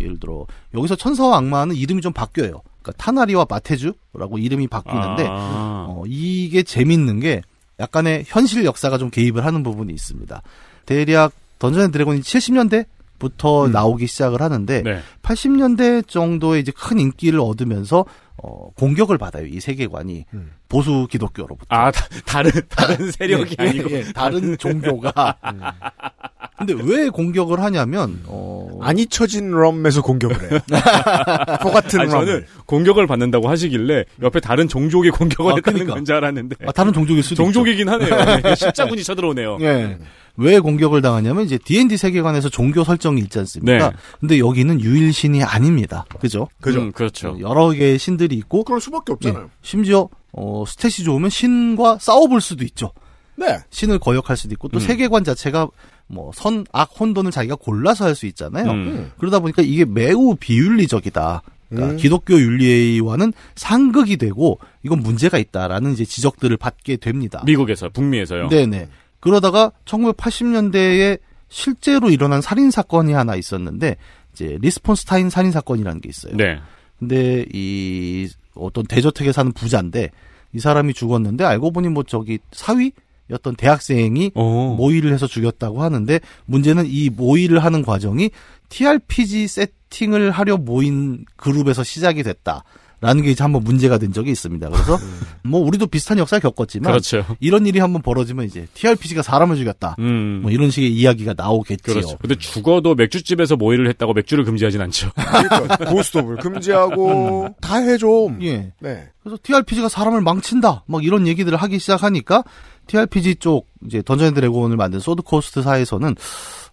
예를 0.00 0.20
들어 0.20 0.46
여기서 0.72 0.94
천사와 0.94 1.36
악마는 1.38 1.74
이름이 1.74 2.00
좀 2.00 2.12
바뀌어요. 2.12 2.62
그러니까 2.80 2.92
타나리와 2.96 3.44
바테주라고 3.50 4.38
이름이 4.38 4.68
바뀌는데 4.68 5.26
아. 5.28 5.86
어, 5.88 6.04
이게 6.06 6.62
재밌는 6.62 7.18
게 7.18 7.42
약간의 7.80 8.24
현실 8.28 8.64
역사가 8.64 8.98
좀 8.98 9.10
개입을 9.10 9.44
하는 9.44 9.64
부분이 9.64 9.92
있습니다. 9.92 10.42
대략 10.86 11.32
Dungeon 11.58 11.82
and 11.82 11.90
Dragon이 11.90 12.20
70년대 12.20 12.86
부터 13.18 13.66
나오기 13.66 14.06
시작을 14.06 14.40
하는데 14.40 14.82
네. 14.82 15.00
80년대 15.22 16.06
정도의 16.06 16.60
이제 16.60 16.70
큰 16.70 17.00
인기를 17.00 17.40
얻으면서 17.40 18.04
어, 18.42 18.70
공격을 18.76 19.18
받아요. 19.18 19.46
이 19.46 19.60
세계관이 19.60 20.24
보수 20.68 21.06
기독교로부터. 21.10 21.66
아 21.74 21.90
다, 21.90 22.06
다른 22.24 22.50
다른 22.68 23.10
세력이 23.12 23.56
예, 23.60 23.68
아니고 23.68 23.90
예, 23.90 24.04
다른 24.12 24.56
종교가. 24.58 25.36
근데 26.58 26.74
왜 26.82 27.08
공격을 27.08 27.60
하냐면 27.60 28.20
어, 28.26 28.80
안 28.82 28.98
잊혀진 28.98 29.50
Realm에서 29.50 30.02
공격을 30.02 30.50
해요. 30.50 30.60
Forgotten 31.62 32.00
아니, 32.00 32.10
Realm. 32.10 32.26
저는 32.26 32.46
공격을 32.66 33.06
받는다고 33.06 33.48
하시길래 33.48 34.04
옆에 34.22 34.40
다른 34.40 34.66
종족이 34.66 35.10
공격을 35.10 35.52
아, 35.52 35.54
했다는 35.56 35.78
그러니까. 35.78 35.94
건줄 35.94 36.14
알았는데 36.16 36.56
아, 36.66 36.72
다른 36.72 36.92
종족일 36.92 37.22
수도 37.22 37.34
있죠. 37.34 37.44
종족이긴 37.44 37.88
하네요. 37.88 38.40
네, 38.42 38.54
십자군이 38.56 39.04
쳐들어오네요. 39.04 39.58
예. 39.60 39.98
왜 40.40 40.60
공격을 40.60 41.02
당하냐면 41.02 41.44
이제 41.44 41.58
D&D 41.58 41.96
세계관에서 41.96 42.48
종교 42.48 42.84
설정이 42.84 43.20
있지 43.22 43.40
않습니까? 43.40 43.90
네. 43.90 43.96
근데 44.20 44.38
여기는 44.38 44.80
유일신이 44.80 45.42
아닙니다. 45.42 46.04
그죠? 46.20 46.48
그죠. 46.60 46.80
음, 46.80 46.92
그렇죠. 46.92 47.36
여러 47.40 47.70
개의 47.70 47.98
신들이 47.98 48.27
있고 48.36 48.64
그럴 48.64 48.80
수밖에 48.80 49.12
없잖아요. 49.12 49.44
예, 49.44 49.48
심지어 49.62 50.08
어, 50.32 50.64
스탯이 50.64 51.04
좋으면 51.04 51.30
신과 51.30 51.98
싸워볼 52.00 52.40
수도 52.40 52.64
있죠. 52.64 52.92
네. 53.36 53.58
신을 53.70 53.98
거역할 53.98 54.36
수도 54.36 54.52
있고 54.54 54.68
또 54.68 54.78
음. 54.78 54.80
세계관 54.80 55.24
자체가 55.24 55.68
뭐 56.08 56.30
선, 56.34 56.64
악, 56.72 56.90
혼돈을 56.98 57.30
자기가 57.30 57.56
골라서 57.56 58.04
할 58.06 58.14
수 58.14 58.26
있잖아요. 58.26 58.70
음. 58.70 59.12
그러다 59.18 59.38
보니까 59.40 59.62
이게 59.62 59.84
매우 59.84 60.34
비윤리적이다. 60.34 61.42
그러니까 61.68 61.92
음. 61.92 61.96
기독교 61.98 62.34
윤리와는 62.40 63.32
상극이 63.54 64.16
되고 64.16 64.58
이건 64.82 65.00
문제가 65.00 65.38
있다라는 65.38 65.92
이제 65.92 66.04
지적들을 66.04 66.56
받게 66.56 66.96
됩니다. 66.96 67.42
미국에서 67.44 67.90
북미에서요. 67.90 68.48
네네. 68.48 68.88
그러다가 69.20 69.72
1980년대에 69.84 71.18
실제로 71.48 72.10
일어난 72.10 72.40
살인 72.40 72.70
사건이 72.70 73.12
하나 73.12 73.36
있었는데 73.36 73.96
이제 74.32 74.58
리스폰스타인 74.60 75.30
살인 75.30 75.50
사건이라는 75.52 76.00
게 76.00 76.08
있어요. 76.08 76.36
네. 76.36 76.58
근데 76.98 77.44
이 77.52 78.28
어떤 78.54 78.84
대저택에 78.84 79.32
사는 79.32 79.52
부자인데 79.52 80.10
이 80.52 80.58
사람이 80.58 80.94
죽었는데 80.94 81.44
알고 81.44 81.70
보니 81.72 81.88
뭐 81.88 82.02
저기 82.02 82.38
사위였던 82.52 83.56
대학생이 83.56 84.32
오. 84.34 84.74
모의를 84.74 85.12
해서 85.12 85.26
죽였다고 85.26 85.82
하는데 85.82 86.20
문제는 86.46 86.84
이 86.86 87.10
모의를 87.10 87.58
하는 87.60 87.82
과정이 87.82 88.30
TRPG 88.68 89.46
세팅을 89.48 90.30
하려 90.30 90.56
모인 90.56 91.24
그룹에서 91.36 91.84
시작이 91.84 92.22
됐다. 92.22 92.64
라는 93.00 93.22
게 93.22 93.30
이제 93.30 93.44
한번 93.44 93.62
문제가 93.62 93.96
된 93.98 94.12
적이 94.12 94.32
있습니다. 94.32 94.68
그래서 94.70 94.98
뭐 95.44 95.60
우리도 95.60 95.86
비슷한 95.86 96.18
역사를 96.18 96.40
겪었지만 96.40 96.90
그렇죠. 96.90 97.24
이런 97.38 97.64
일이 97.66 97.78
한번 97.78 98.02
벌어지면 98.02 98.44
이제 98.46 98.66
TRPG가 98.74 99.22
사람을 99.22 99.56
죽였다. 99.56 99.96
음. 100.00 100.40
뭐 100.42 100.50
이런 100.50 100.70
식의 100.70 100.92
이야기가 100.92 101.34
나오겠지요. 101.36 101.94
그렇죠. 101.94 102.18
근데 102.18 102.34
죽어도 102.36 102.96
맥주집에서 102.96 103.56
모의를 103.56 103.88
했다고 103.88 104.14
맥주를 104.14 104.44
금지하진 104.44 104.80
않죠. 104.80 105.10
그러니까 105.14 105.76
고스톱을 105.76 106.36
금지하고 106.38 107.54
다 107.60 107.76
해줘. 107.76 108.08
예. 108.42 108.72
네. 108.80 109.08
그래서 109.22 109.38
TRPG가 109.42 109.88
사람을 109.88 110.20
망친다. 110.20 110.82
막 110.86 111.04
이런 111.04 111.28
얘기들을 111.28 111.56
하기 111.56 111.78
시작하니까 111.78 112.42
TRPG 112.88 113.36
쪽 113.36 113.68
이제 113.86 114.02
Dungeon 114.02 114.28
and 114.28 114.34
Dragon을 114.34 114.76
만든 114.76 114.98
Sword 114.98 115.22
Coast사에서는 115.22 116.16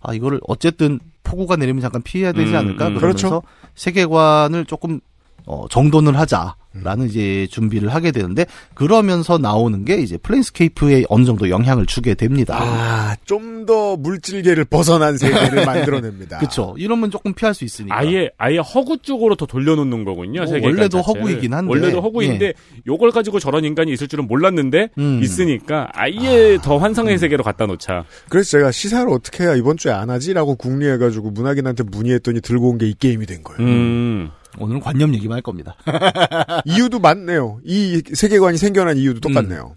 아 0.02 0.14
이거를 0.14 0.40
어쨌든 0.48 1.00
폭우가 1.24 1.56
내리면 1.58 1.82
잠깐 1.82 2.02
피해야 2.02 2.32
되지 2.32 2.52
음, 2.52 2.58
않을까 2.58 2.88
음. 2.88 2.96
그러면서 2.96 3.30
그렇죠. 3.30 3.44
세계관을 3.76 4.66
조금 4.66 5.02
어, 5.48 5.66
정돈을 5.70 6.18
하자라는 6.18 7.08
이제 7.08 7.48
준비를 7.52 7.90
하게 7.94 8.12
되는데 8.12 8.46
그러면서 8.74 9.38
나오는 9.38 9.86
게 9.86 9.98
이제 9.98 10.18
Planescape에 10.18 11.06
어느 11.10 11.24
정도 11.26 11.50
영향을 11.50 11.86
주게 11.86 12.14
됩니다. 12.16 12.58
아, 12.60 13.16
좀 13.26 13.56
더 13.66 13.98
물질계를 13.98 14.66
벗어난 14.66 15.18
세계를 15.18 15.66
만들어냅니다. 15.66 16.38
그렇죠. 16.38 16.76
이러면 16.78 17.10
조금 17.10 17.34
피할 17.34 17.56
수 17.56 17.66
있으니까. 17.66 17.98
아예 17.98 18.30
아예 18.38 18.60
허구 18.60 19.00
쪽으로 19.00 19.34
더 19.36 19.48
돌려놓는 19.48 20.04
거군요. 20.06 20.42
뭐 20.42 20.46
세계관 20.46 20.70
원래도 20.70 21.02
자체를. 21.02 21.22
허구이긴 21.24 21.54
한데. 21.56 21.70
원래도 21.72 22.00
허구인데 22.00 22.54
요걸 22.86 23.10
가지고 23.10 23.40
저런 23.40 23.66
인간이 23.66 23.92
있을 23.92 24.08
줄은 24.08 24.28
몰랐는데 24.28 24.90
음. 25.00 25.20
있으니까 25.24 25.88
아예 25.94 26.60
더 26.62 26.78
환상의 26.78 27.18
세계로 27.18 27.44
갖다 27.44 27.66
놓자. 27.66 28.04
그래서 28.30 28.52
제가 28.52 28.72
시사를 28.72 29.10
어떻게 29.12 29.46
해야 29.46 29.56
이번 29.56 29.78
주에 29.78 29.92
안 29.92 30.12
하지라고 30.12 30.58
궁리해가지고 30.58 31.32
문학인한테 31.32 31.86
문의했더니 31.86 32.42
들고 32.42 32.70
온 32.70 32.78
게 32.78 32.86
이 32.86 32.94
게임이 32.94 33.26
된 33.26 33.42
거예요. 33.42 33.62
음. 33.68 34.30
오늘은 34.60 34.82
관념 34.82 35.14
얘기만 35.14 35.36
할 35.36 35.42
겁니다. 35.42 35.76
이유도 36.66 37.00
맞네요. 37.00 37.60
이 37.64 38.02
세계관이 38.14 38.58
생겨난 38.58 38.98
이유도 38.98 39.20
똑같네요. 39.20 39.76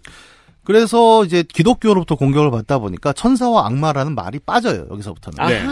그래서 0.63 1.25
이제 1.25 1.43
기독교로부터 1.43 2.15
공격을 2.15 2.51
받다 2.51 2.77
보니까 2.77 3.11
천사와 3.13 3.65
악마라는 3.65 4.13
말이 4.13 4.39
빠져요. 4.39 4.85
여기서부터는. 4.91 5.47
네. 5.47 5.65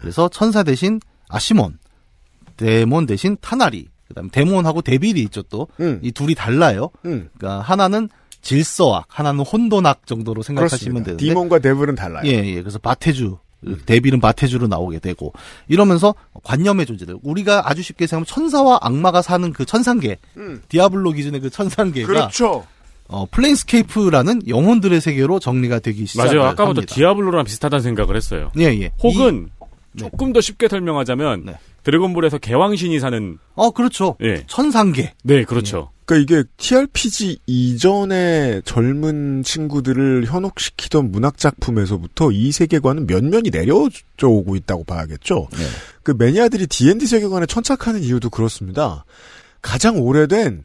그래서 0.00 0.28
천사 0.28 0.62
대신 0.62 1.00
아시몬, 1.28 1.78
데몬 2.56 3.06
대신 3.06 3.36
타나리, 3.40 3.88
그다음 4.08 4.26
에 4.26 4.28
데몬하고 4.30 4.82
데빌이 4.82 5.20
있죠 5.22 5.42
또. 5.42 5.66
음. 5.80 5.98
이 6.02 6.12
둘이 6.12 6.34
달라요. 6.34 6.90
음. 7.04 7.28
그러니까 7.36 7.62
하나는 7.62 8.08
질서악, 8.42 9.06
하나는 9.08 9.40
혼돈악 9.40 10.06
정도로 10.06 10.42
생각하시면 10.42 11.02
그렇습니다. 11.02 11.04
되는데. 11.04 11.24
demon과 11.24 11.58
devil은 11.58 11.94
달라요. 11.94 12.22
예, 12.26 12.44
예. 12.44 12.60
그래서 12.60 12.78
바테주, 12.78 13.38
devil은 13.86 14.20
바테주로 14.20 14.66
나오게 14.66 14.98
되고 14.98 15.32
이러면서 15.68 16.14
관념의 16.42 16.86
존재들. 16.86 17.16
우리가 17.22 17.68
아주 17.68 17.82
쉽게 17.82 18.06
생각하면 18.06 18.26
천사와 18.26 18.78
악마가 18.82 19.22
사는 19.22 19.52
그 19.52 19.64
천상계, 19.64 20.18
음. 20.36 20.62
Diablo 20.68 21.12
기준의 21.12 21.40
그 21.40 21.50
천상계가 21.50 22.06
그렇죠. 22.06 22.66
어, 23.08 23.26
Planescape라는 23.30 24.48
영혼들의 24.48 25.00
세계로 25.00 25.38
정리가 25.38 25.80
되기 25.80 26.06
시작을 26.06 26.36
맞아요. 26.36 26.50
아까부터 26.50 26.80
합니다. 26.80 26.94
Diablo랑 26.94 27.44
비슷하다는 27.44 27.82
생각을 27.82 28.16
했어요. 28.16 28.50
예, 28.58 28.64
예. 28.64 28.92
혹은 29.02 29.50
네. 29.92 29.98
조금 29.98 30.32
더 30.32 30.40
쉽게 30.40 30.68
설명하자면 30.68 31.44
네. 31.46 31.58
드래곤볼에서 31.84 32.38
계왕신이 32.38 32.98
사는 32.98 33.38
어, 33.54 33.70
그렇죠. 33.70 34.16
예. 34.22 34.44
천상계. 34.46 35.14
네, 35.22 35.44
그렇죠. 35.44 35.90
그러니까 36.06 36.36
이게 36.36 36.48
TRPG 36.56 37.38
이전의 37.46 38.62
젊은 38.64 39.42
친구들을 39.42 40.26
현혹시키던 40.26 41.12
문학 41.12 41.38
작품에서부터 41.38 42.30
이 42.32 42.52
세계관은 42.52 43.06
면면이 43.06 43.50
내려져 43.50 44.26
오고 44.28 44.56
있다고 44.56 44.84
봐야겠죠. 44.84 45.48
네. 45.52 45.64
그 46.02 46.14
매니아들이 46.16 46.66
D&D 46.66 47.06
세계관에 47.06 47.46
천착하는 47.46 48.02
이유도 48.02 48.28
그렇습니다. 48.28 49.04
가장 49.62 49.98
오래된 49.98 50.64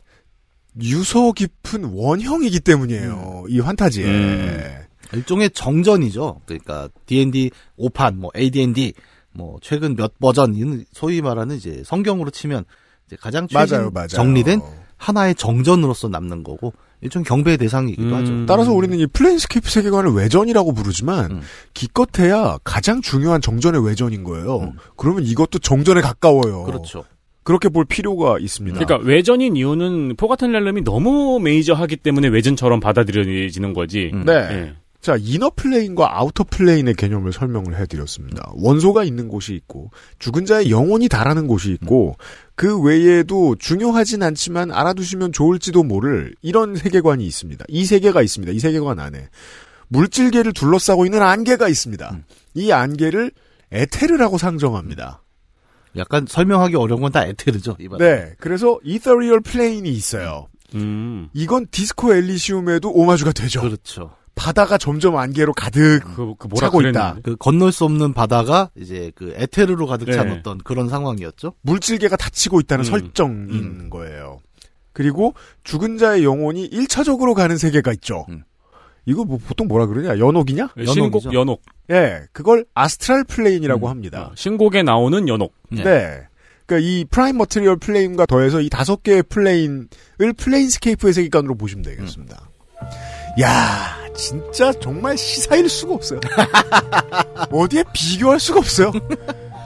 유서 0.81 1.31
깊은 1.31 1.85
원형이기 1.85 2.59
때문이에요. 2.59 3.45
이 3.47 3.59
환타지에. 3.59 4.05
음. 4.05 4.75
일종의 5.13 5.49
정전이죠. 5.51 6.41
그러니까 6.45 6.89
D&D 7.05 7.51
5판, 7.79 8.15
뭐 8.15 8.29
AD&D, 8.35 8.93
뭐 9.39 9.57
최근 9.61 9.95
몇 9.95 10.19
버전, 10.19 10.53
소위 10.91 11.21
말하는 11.21 11.55
이제 11.55 11.81
성경으로 11.85 12.29
치면 12.29 12.65
이제 13.07 13.15
가장 13.19 13.47
최신 13.47 13.77
맞아요, 13.77 13.91
맞아요. 13.91 14.07
정리된 14.09 14.61
하나의 14.97 15.33
정전으로서 15.35 16.09
남는 16.09 16.43
거고 16.43 16.73
일종 17.01 17.23
경배의 17.23 17.57
대상이기도 17.57 18.09
음. 18.09 18.13
하죠. 18.13 18.45
따라서 18.45 18.73
우리는 18.73 18.99
이 18.99 19.07
Planescape 19.07 19.69
세계관을 19.69 20.11
외전이라고 20.11 20.73
부르지만 20.73 21.31
음. 21.31 21.41
기껏해야 21.73 22.57
가장 22.65 23.01
중요한 23.01 23.39
정전의 23.39 23.85
외전인 23.85 24.25
거예요. 24.25 24.57
음. 24.59 24.73
그러면 24.97 25.23
이것도 25.23 25.59
정전에 25.59 26.01
가까워요. 26.01 26.63
그렇죠. 26.63 27.05
그렇게 27.43 27.69
볼 27.69 27.85
필요가 27.85 28.37
있습니다. 28.37 28.77
그러니까 28.77 29.07
외전인 29.07 29.55
이유는 29.55 30.17
Forgotten 30.17 30.51
Realm이 30.51 30.83
너무 30.83 31.39
메이저하기 31.39 31.95
때문에 31.95 32.27
외전처럼 32.27 32.81
받아들여지는 32.81 33.73
거지. 33.73 34.11
음. 34.13 34.25
네. 34.25 34.75
예. 34.99 35.05
자, 35.05 35.15
inner 35.17 35.49
plane과 35.55 36.17
outer 36.19 36.45
plane의 36.49 36.95
개념을 36.95 37.31
설명을 37.31 37.77
해드렸습니다. 37.79 38.51
원소가 38.53 39.03
있는 39.05 39.27
곳이 39.29 39.53
있고, 39.53 39.91
죽은 40.19 40.45
자의 40.45 40.69
영혼이 40.71 41.07
달하는 41.07 41.47
곳이 41.47 41.71
있고, 41.71 42.15
그 42.55 42.79
외에도 42.81 43.55
중요하진 43.57 44.23
않지만 44.23 44.71
알아두시면 44.71 45.31
좋을지도 45.31 45.83
모를 45.83 46.35
이런 46.41 46.75
세계관이 46.75 47.25
있습니다. 47.25 47.65
이 47.69 47.85
세계가 47.85 48.21
있습니다. 48.21 48.51
이 48.51 48.59
세계관 48.59 48.99
안에. 48.99 49.29
물질계를 49.87 50.53
둘러싸고 50.53 51.05
있는 51.05 51.21
안개가 51.21 51.67
있습니다. 51.69 52.19
이 52.55 52.71
안개를 52.71 53.31
에테르라고 53.71 54.37
상정합니다. 54.37 55.23
약간 55.95 56.25
설명하기 56.27 56.75
어려운 56.75 57.01
건 57.01 57.11
다 57.11 57.25
에테르죠. 57.25 57.77
이 57.79 57.87
말. 57.87 57.97
네. 57.99 58.33
그래서 58.39 58.79
ethereal 58.83 59.39
plane이 59.39 59.89
있어요. 59.89 60.47
음. 60.75 61.29
이건 61.33 61.65
Disco 61.71 62.13
Elysium에도 62.13 62.91
오마주가 62.91 63.31
되죠. 63.31 63.61
그렇죠. 63.61 64.11
바다가 64.39 64.77
점점 64.77 65.17
안개로 65.17 65.51
가득 65.51 65.99
그, 66.15 66.33
그 66.39 66.47
뭐라 66.47 66.67
차고 66.67 66.77
그랬는데. 66.77 66.99
있다. 66.99 67.17
그 67.21 67.35
건널 67.35 67.73
수 67.73 67.83
없는 67.83 68.13
바다가 68.13 68.69
이제 68.77 69.11
그 69.13 69.33
에테르로 69.35 69.85
가득 69.85 70.09
찬 70.13 70.29
네. 70.29 70.37
어떤 70.37 70.57
그런 70.59 70.87
상황이었죠. 70.87 71.55
물질계가 71.61 72.15
닫히고 72.15 72.61
있다는 72.61 72.85
음. 72.85 72.89
설정인 72.89 73.49
음. 73.49 73.89
거예요. 73.89 74.39
그리고 74.93 75.33
죽은 75.65 75.97
자의 75.97 76.23
영혼이 76.23 76.69
1차적으로 76.69 77.33
가는 77.33 77.57
세계가 77.57 77.91
있죠. 77.93 78.25
음. 78.29 78.43
이거 79.05 79.25
뭐 79.25 79.37
보통 79.45 79.67
뭐라 79.67 79.87
그러냐? 79.87 80.17
연옥이냐? 80.19 80.69
신곡 80.77 80.97
연옥이죠. 80.97 81.33
연옥. 81.33 81.61
예, 81.91 82.21
그걸 82.31 82.65
astral 82.73 83.25
plane이라고 83.25 83.87
음. 83.87 83.89
합니다. 83.89 84.29
어, 84.31 84.31
신곡에 84.35 84.83
나오는 84.83 85.27
연옥. 85.27 85.53
네. 85.69 85.83
네. 85.83 86.21
그러니까 86.65 86.87
이 86.87 87.03
prime 87.09 87.37
material 87.37 87.77
plane과 87.77 88.25
더해서 88.25 88.61
이 88.61 88.69
다섯 88.69 89.03
개의 89.03 89.23
plane을 89.23 89.87
Planescape의 90.37 91.11
세계관으로 91.11 91.55
보시면 91.55 91.83
되겠습니다. 91.83 92.49
야, 93.41 93.98
진짜 94.19 94.73
정말 94.73 95.17
시사일 95.17 95.69
수가 95.69 95.93
없어요. 95.93 96.19
어디에 97.51 97.83
비교할 97.93 98.39
수가 98.39 98.59
없어요. 98.59 98.91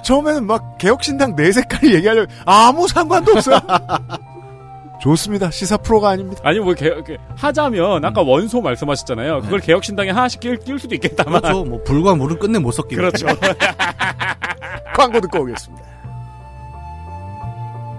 처음에는 0.06 0.46
막 0.46 0.78
개혁신당 0.78 1.36
네 1.36 1.52
색깔 1.52 1.92
얘기하려면 1.92 2.30
아무 2.46 2.88
상관도 2.88 3.32
없어요. 3.34 3.60
좋습니다. 5.02 5.50
시사 5.50 5.78
프로가 5.78 6.10
아닙니다. 6.10 6.42
아니 6.46 6.60
뭐 6.60 6.74
개혁 6.76 7.06
하자면 7.36 8.06
아까 8.06 8.22
원소 8.22 8.62
말씀하셨잖아요. 8.62 9.42
그걸 9.42 9.60
개혁신당에 9.60 10.12
하나씩 10.12 10.40
끼울, 10.40 10.58
끼울 10.60 10.80
수도 10.80 10.94
있겠다만. 10.96 11.42
그렇죠. 11.42 11.66
뭐 11.66 11.82
불과 11.84 12.16
물은 12.16 12.38
끝내 12.38 12.60
못 12.60 12.72
섞기. 12.72 12.96
그렇죠. 12.96 13.26
광고 14.96 15.20
듣고 15.20 15.42
오겠습니다. 15.42 15.84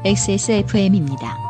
XSFM입니다. 0.04 1.43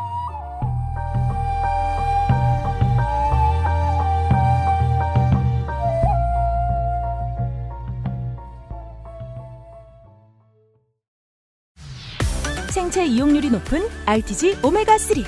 생체 12.75 13.05
이용률이 13.05 13.51
높은 13.51 13.87
rTG 14.05 14.55
오메가3 14.55 15.23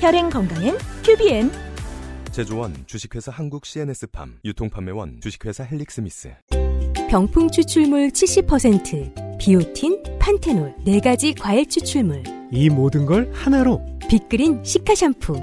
혈행 0.00 0.30
건강엔 0.30 0.78
QBN. 1.04 1.52
제조원 2.32 2.74
주식회사 2.86 3.30
한국 3.30 3.66
CNS팜 3.66 4.38
유통판매원 4.42 5.20
주식회사 5.20 5.64
헬릭스미스. 5.64 6.30
병풀 7.10 7.50
추출물 7.50 8.08
70%, 8.08 9.38
비오틴, 9.38 10.18
판테놀, 10.18 10.74
4가지 10.86 11.38
과일 11.38 11.68
추출물. 11.68 12.22
이 12.50 12.70
모든 12.70 13.04
걸 13.04 13.30
하나로. 13.30 13.84
Big 14.08 14.29
Green 14.29 14.64
시카 14.64 14.94
샴푸. 14.94 15.34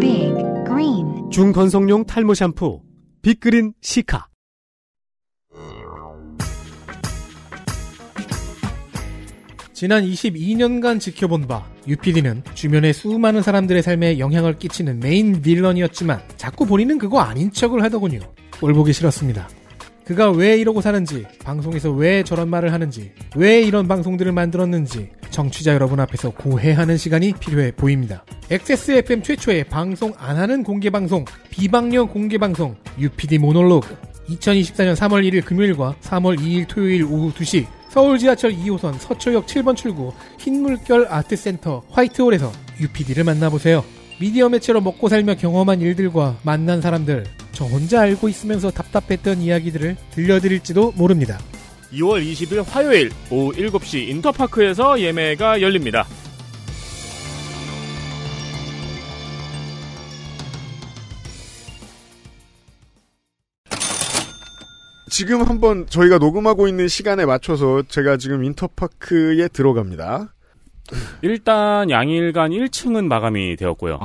Big 0.00 0.34
Green. 0.66 1.30
중건성용 1.30 2.06
탈모 2.06 2.34
샴푸 2.34 2.82
Big 3.22 3.41
Green 3.41 3.72
시카 3.82 4.26
지난 9.80 10.04
22년간 10.04 11.00
지켜본 11.00 11.48
바 11.48 11.64
UPD는 11.88 12.42
주변의 12.52 12.92
수많은 12.92 13.40
사람들의 13.40 13.82
삶에 13.82 14.18
영향을 14.18 14.58
끼치는 14.58 15.00
main 15.00 15.40
villain이었지만 15.40 16.20
자꾸 16.36 16.66
본인은 16.66 16.98
그거 16.98 17.20
아닌 17.20 17.50
척을 17.50 17.82
하더군요. 17.84 18.20
꼴 18.60 18.74
보기 18.74 18.92
싫었습니다. 18.92 19.48
그가 20.04 20.32
왜 20.32 20.58
이러고 20.58 20.82
사는지, 20.82 21.24
방송에서 21.42 21.92
왜 21.92 22.22
저런 22.22 22.50
말을 22.50 22.74
하는지, 22.74 23.12
왜 23.36 23.62
이런 23.62 23.88
방송들을 23.88 24.30
만들었는지 24.32 25.08
청취자 25.30 25.72
여러분 25.72 25.98
앞에서 25.98 26.28
고해하는 26.28 26.98
시간이 26.98 27.32
필요해 27.40 27.72
보입니다. 27.72 28.26
XSFM 28.50 29.22
최초의 29.22 29.64
방송 29.64 30.12
안 30.18 30.36
하는 30.36 30.62
공개 30.62 30.90
방송, 30.90 31.24
비방용 31.48 32.08
공개 32.08 32.36
방송 32.36 32.76
UPD 32.98 33.38
모놀로그 33.38 33.96
2024년 34.28 34.94
3월 34.94 35.26
1일 35.26 35.42
금요일과 35.42 35.96
3월 36.02 36.38
2일 36.38 36.68
토요일 36.68 37.04
오후 37.04 37.32
2시 37.32 37.79
서울 37.90 38.18
지하철 38.18 38.52
2호선 38.52 38.98
서초역 39.00 39.46
7번 39.46 39.74
출구 39.74 40.12
흰물결 40.38 41.08
아트센터 41.10 41.82
화이트홀에서 41.90 42.52
UPD를 42.80 43.24
만나보세요. 43.24 43.84
미디어 44.20 44.48
매체로 44.48 44.80
먹고 44.80 45.08
살며 45.08 45.34
경험한 45.34 45.80
일들과 45.80 46.36
만난 46.44 46.80
사람들, 46.80 47.24
저 47.50 47.64
혼자 47.64 48.02
알고 48.02 48.28
있으면서 48.28 48.70
답답했던 48.70 49.40
이야기들을 49.40 49.96
들려드릴지도 50.12 50.92
모릅니다. 50.92 51.38
2월 51.92 52.24
20일 52.24 52.64
화요일 52.64 53.10
오후 53.28 53.52
7시 53.52 54.08
인터파크에서 54.08 55.00
예매가 55.00 55.60
열립니다. 55.60 56.06
지금 65.20 65.42
한번 65.42 65.86
저희가 65.86 66.16
녹음하고 66.16 66.66
있는 66.66 66.88
시간에 66.88 67.26
맞춰서 67.26 67.82
제가 67.82 68.16
지금 68.16 68.42
인터파크에 68.42 69.48
들어갑니다. 69.48 70.32
일단 71.20 71.90
양일간 71.90 72.52
1층은 72.52 73.04
마감이 73.04 73.54
되었고요. 73.56 73.98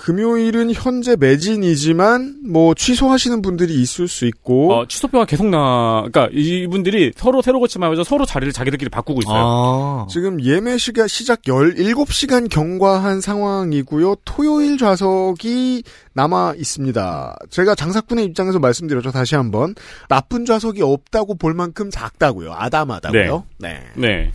금요일은 0.00 0.72
현재 0.72 1.14
매진이지만 1.14 2.36
뭐 2.48 2.72
취소하시는 2.72 3.42
분들이 3.42 3.74
있을 3.82 4.08
수 4.08 4.24
있고 4.24 4.72
어, 4.72 4.86
취소표가 4.86 5.26
계속 5.26 5.46
나, 5.48 6.02
그러니까 6.10 6.30
이분들이 6.32 7.12
서로 7.14 7.42
새로 7.42 7.60
고치면서 7.60 8.02
서로 8.02 8.24
자리를 8.24 8.50
자기들끼리 8.50 8.88
바꾸고 8.88 9.20
있어요. 9.20 9.36
아. 9.36 10.06
지금 10.08 10.42
예매 10.42 10.78
시가 10.78 11.06
시작 11.06 11.42
17시간 11.42 12.48
경과한 12.48 13.20
상황이고요. 13.20 14.16
토요일 14.24 14.78
좌석이 14.78 15.82
남아 16.14 16.54
있습니다. 16.56 17.36
제가 17.50 17.74
장사꾼의 17.74 18.24
입장에서 18.24 18.58
말씀드렸죠. 18.58 19.10
다시 19.10 19.34
한번. 19.34 19.74
나쁜 20.08 20.46
좌석이 20.46 20.80
없다고 20.80 21.34
볼 21.34 21.52
만큼 21.52 21.90
작다고요. 21.90 22.54
아담하다고요. 22.54 23.44
네. 23.58 23.82
네. 23.96 24.32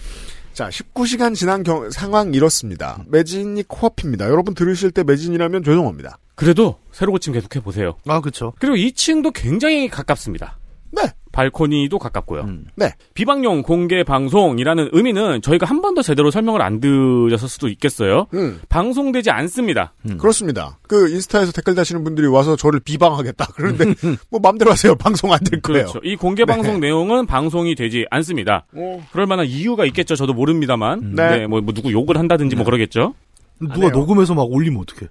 자, 0.56 0.70
19시간 0.70 1.36
지난 1.36 1.64
경- 1.64 1.90
상황 1.92 2.34
이렇습니다. 2.34 3.04
매진이 3.08 3.64
코앞입니다. 3.68 4.30
여러분 4.30 4.56
들으실 4.56 4.90
때 4.92 5.04
매진이라면 5.04 5.66
죄송합니다. 5.66 6.18
그래도 6.36 6.80
새로 6.94 7.12
고침 7.12 7.34
계속해 7.34 7.60
보세요. 7.60 7.98
아, 8.08 8.22
그렇죠. 8.22 8.54
그리고 8.60 8.78
2층도 8.78 9.32
굉장히 9.36 9.90
가깝습니다. 9.90 10.58
네. 10.92 11.02
발코니도 11.32 12.00
가깝고요. 12.00 12.48
네. 12.78 12.94
비방용 13.14 13.64
공개 13.64 14.04
방송이라는 14.06 14.90
의미는 14.94 15.42
저희가 15.42 15.66
한 15.66 15.82
번도 15.82 16.02
제대로 16.02 16.32
설명을 16.32 16.62
안 16.62 16.80
드렸을 16.80 17.50
수도 17.50 17.68
있겠어요. 17.68 18.28
음. 18.34 18.62
방송되지 18.70 19.32
않습니다. 19.32 19.94
그렇습니다. 20.18 20.80
그 20.84 21.10
인스타에서 21.10 21.52
댓글 21.52 21.76
다시는 21.76 22.06
분들이 22.06 22.28
와서 22.28 22.56
저를 22.56 22.80
비방하겠다. 22.80 23.48
그런데 23.56 23.84
뭐 24.32 24.40
맘대로 24.42 24.72
하세요. 24.72 24.96
방송 24.96 25.34
안 25.34 25.40
될 25.44 25.60
거예요. 25.62 25.88
그렇죠. 25.88 26.00
이 26.06 26.16
공개 26.16 26.46
방송 26.46 26.76
네. 26.76 26.88
내용은 26.88 27.26
방송이 27.26 27.76
되지 27.76 28.06
않습니다. 28.12 28.66
어. 28.74 29.06
그럴 29.12 29.28
만한 29.28 29.46
이유가 29.46 29.84
있겠죠. 29.88 30.16
저도 30.16 30.34
모릅니다만. 30.34 31.16
네. 31.16 31.30
네. 31.40 31.48
뭐, 31.48 31.60
뭐 31.60 31.74
누구 31.74 31.92
욕을 31.92 32.18
한다든지 32.18 32.56
뭐 32.56 32.64
그러겠죠. 32.64 33.14
누가 33.60 33.90
녹음해서 33.90 34.34
막 34.36 34.44
올리면 34.50 34.82
어떡해. 34.84 35.10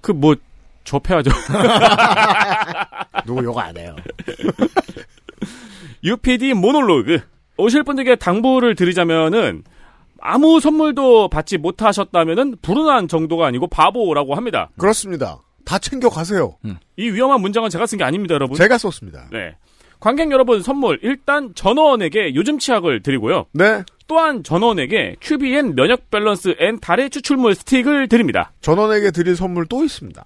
그 0.00 0.12
뭐 0.12 0.34
접해야죠. 0.84 1.30
누구 3.26 3.42
욕 3.44 3.58
안 3.58 3.76
해요. 3.76 3.96
UPD 6.04 6.54
모놀로그. 6.54 7.20
오실 7.56 7.82
분들께 7.84 8.16
당부를 8.16 8.74
드리자면은 8.74 9.62
아무 10.20 10.58
선물도 10.60 11.28
받지 11.28 11.56
못하셨다면은 11.58 12.56
불운한 12.62 13.08
정도가 13.08 13.46
아니고 13.46 13.68
바보라고 13.68 14.34
합니다. 14.34 14.70
그렇습니다. 14.78 15.38
다 15.64 15.78
챙겨 15.78 16.08
가세요. 16.08 16.56
이 16.96 17.08
위험한 17.10 17.40
문장은 17.40 17.70
제가 17.70 17.86
쓴 17.86 17.98
게 17.98 18.04
아닙니다, 18.04 18.34
여러분. 18.34 18.56
제가 18.56 18.76
썼습니다. 18.78 19.28
네. 19.32 19.54
관객 20.00 20.30
여러분 20.32 20.60
선물 20.62 20.98
일단 21.02 21.54
전원에게 21.54 22.34
요즘 22.34 22.58
치약을 22.58 23.02
드리고요. 23.02 23.46
네. 23.52 23.84
또한 24.06 24.42
전원에게 24.42 25.16
QBN 25.20 25.74
면역 25.76 26.10
밸런스 26.10 26.56
앤 26.58 26.78
달의 26.80 27.08
추출물 27.08 27.54
스틱을 27.54 28.08
드립니다. 28.08 28.52
전원에게 28.60 29.12
드릴 29.12 29.34
선물 29.36 29.64
또 29.66 29.82
있습니다. 29.82 30.22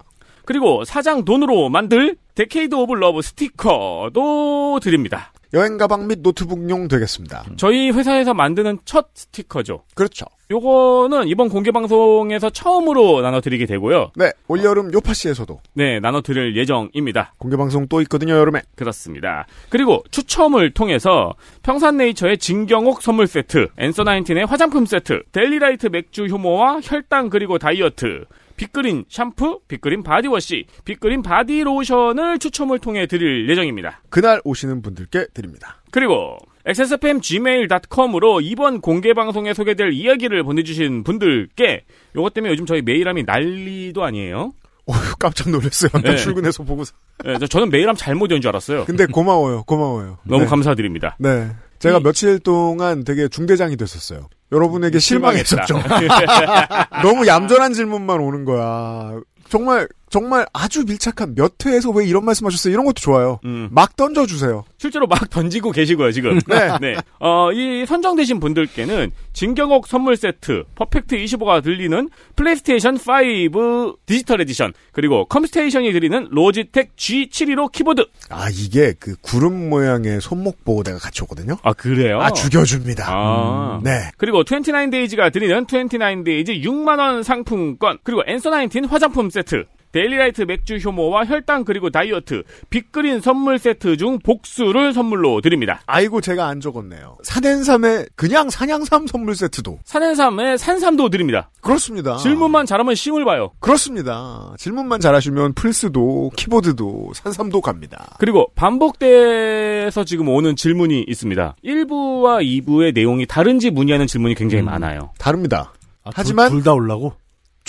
그리고 0.49 0.83
사장 0.83 1.25
돈으로 1.25 1.69
만들 1.69 2.15
Decade 2.33 2.73
of 2.73 2.95
Love 2.95 3.21
스티커도 3.21 4.79
드립니다. 4.81 5.31
여행 5.53 5.77
가방 5.77 6.07
및 6.07 6.21
노트북용 6.23 6.87
되겠습니다. 6.87 7.43
저희 7.55 7.91
회사에서 7.91 8.33
만드는 8.33 8.79
첫 8.83 9.09
스티커죠. 9.13 9.83
그렇죠. 9.93 10.25
요거는 10.49 11.27
이번 11.27 11.49
공개 11.49 11.69
방송에서 11.69 12.49
처음으로 12.49 13.21
나눠드리게 13.21 13.67
되고요. 13.67 14.11
네. 14.15 14.31
올 14.47 14.63
여름 14.63 14.91
요파시에서도 14.91 15.59
네, 15.75 15.99
나눠드릴 15.99 16.57
예정입니다. 16.57 17.33
공개 17.37 17.55
방송 17.55 17.87
또 17.87 18.01
있거든요, 18.01 18.33
여름에. 18.33 18.63
그렇습니다. 18.75 19.45
그리고 19.69 20.03
추첨을 20.09 20.71
통해서 20.71 21.35
평산네이처의 21.61 22.39
진경옥 22.39 23.03
선물 23.03 23.27
세트, 23.27 23.67
Answer 23.77 24.03
Nineteen의 24.03 24.47
화장품 24.47 24.87
세트, 24.87 25.21
델리라이트 25.31 25.87
맥주 25.87 26.25
효모와 26.25 26.79
혈당 26.81 27.29
그리고 27.29 27.59
다이어트, 27.59 28.25
빅그린 28.59 29.05
샴푸, 29.07 29.61
빅그린 29.69 30.03
바디워시, 30.03 30.65
빅그린 30.83 31.21
바디로션을 31.23 32.39
추첨을 32.39 32.79
통해 32.79 33.07
드릴 33.07 33.49
예정입니다. 33.49 34.01
그날 34.09 34.41
오시는 34.43 34.81
분들께 34.81 35.27
드립니다. 35.33 35.77
그리고 35.91 36.37
xsfm.gmail.com으로 36.65 38.41
이번 38.41 38.81
공개 38.81 39.13
방송에 39.13 39.53
소개될 39.53 39.93
이야기를 39.93 40.43
보내주신 40.43 41.03
분들께 41.03 41.85
요것 42.15 42.33
때문에 42.33 42.51
요즘 42.51 42.65
저희 42.65 42.81
메일함이 42.81 43.23
난리도 43.23 44.03
아니에요. 44.03 44.51
어휴, 44.85 45.15
깜짝 45.19 45.49
놀랐어요. 45.51 45.91
나 45.93 46.01
네. 46.11 46.15
출근해서 46.17 46.63
보고서. 46.63 46.93
네, 47.23 47.37
저- 47.39 47.47
저는 47.47 47.69
메일함 47.69 47.95
잘못 47.95 48.29
연 48.31 48.41
줄 48.41 48.49
알았어요. 48.49 48.85
근데 48.85 49.05
고마워요, 49.05 49.63
고마워요. 49.63 50.17
너무 50.23 50.43
네. 50.43 50.49
감사드립니다. 50.49 51.15
네. 51.19 51.49
제가 51.79 51.99
며칠 52.01 52.39
동안 52.39 53.03
되게 53.05 53.27
중대장이 53.29 53.77
됐었어요. 53.77 54.27
여러분에게 54.51 54.99
실망했었죠. 54.99 55.75
너무 57.03 57.27
얌전한 57.27 57.73
질문만 57.73 58.19
오는 58.19 58.45
거야. 58.45 59.19
정말 59.47 59.87
정말 60.09 60.45
아주 60.53 60.85
밀착한 60.85 61.35
몇 61.35 61.53
회에서 61.65 61.91
왜 61.91 62.05
이런 62.05 62.25
말씀하셨어요? 62.25 62.73
이런 62.73 62.85
것도 62.85 62.95
좋아요. 62.95 63.39
막 63.69 63.95
던져주세요. 63.95 64.65
실제로 64.77 65.07
막 65.07 65.29
던지고 65.29 65.71
계시고요, 65.71 66.11
지금. 66.11 66.39
네. 66.81 66.95
어, 67.19 67.51
이 67.51 67.85
선정되신 67.85 68.39
분들께는 68.39 69.11
진경옥 69.33 69.87
선물 69.87 70.17
세트, 70.17 70.63
퍼펙트 70.75 71.15
25가 71.15 71.63
들리는 71.63 72.09
플레이스테이션 72.35 72.97
5 72.97 73.93
디지털 74.05 74.41
에디션, 74.41 74.73
그리고 74.91 75.25
컴스테이션이 75.25 75.91
드리는 75.93 76.27
로지텍 76.31 76.95
G72로 76.95 77.71
키보드. 77.71 78.05
아, 78.29 78.47
이게 78.51 78.93
그 78.99 79.15
구름 79.21 79.69
모양의 79.69 80.21
손목 80.21 80.63
보호대가 80.65 80.97
같이 80.97 81.23
오거든요. 81.23 81.57
아, 81.61 81.73
그래요? 81.73 82.19
아, 82.19 82.31
죽여줍니다. 82.31 83.05
아. 83.07 83.77
음, 83.77 83.83
네. 83.83 84.09
그리고 84.17 84.43
29데이즈가 84.43 85.31
드리는 85.31 85.65
29데이즈 85.65 86.63
6만 86.63 86.99
원 86.99 87.21
상품권, 87.21 87.99
그리고 88.03 88.23
앤서 88.25 88.49
19 88.49 88.87
화장품 88.89 89.28
세트, 89.29 89.65
데일리라이트 89.91 90.43
맥주 90.43 90.75
효모와 90.77 91.25
혈당 91.25 91.63
그리고 91.65 91.89
다이어트, 91.89 92.43
빅그린 92.69 93.21
선물 93.21 93.57
세트 93.57 93.97
중 93.97 94.19
복수를 94.19 94.93
선물로 94.93 95.41
드립니다. 95.41 95.81
아이고, 95.87 96.21
제가 96.21 96.45
안 96.45 96.59
적었네요. 96.61 97.17
산엔삼의 97.23 98.05
그냥 98.15 98.51
산양삼 98.51 99.07
선물 99.07 99.35
세트도. 99.35 99.79
산엔삼에 99.85 100.57
산삼도 100.57 101.09
드립니다. 101.09 101.49
그렇습니다. 101.61 102.17
질문만 102.17 102.67
잘하면 102.67 102.93
싱을 102.93 103.25
봐요. 103.25 103.49
그렇습니다. 103.59 104.53
질문만 104.59 104.99
잘하시면 104.99 105.53
플스도, 105.53 106.29
키보드도, 106.35 107.13
산삼도 107.15 107.61
갑니다. 107.61 108.15
그리고 108.19 108.45
반복돼서 108.53 110.03
지금 110.03 110.29
오는 110.29 110.55
질문이 110.55 111.05
있습니다. 111.07 111.55
1부와 111.65 112.43
2부의 112.43 112.93
내용이 112.93 113.25
다른지 113.25 113.71
문의하는 113.71 114.05
질문이 114.05 114.35
굉장히 114.35 114.63
많아요. 114.63 115.11
다릅니다. 115.17 115.73
아, 116.03 116.11
하지만 116.13 116.49
둘 116.51 116.63
다 116.63 116.73
올라고? 116.73 117.13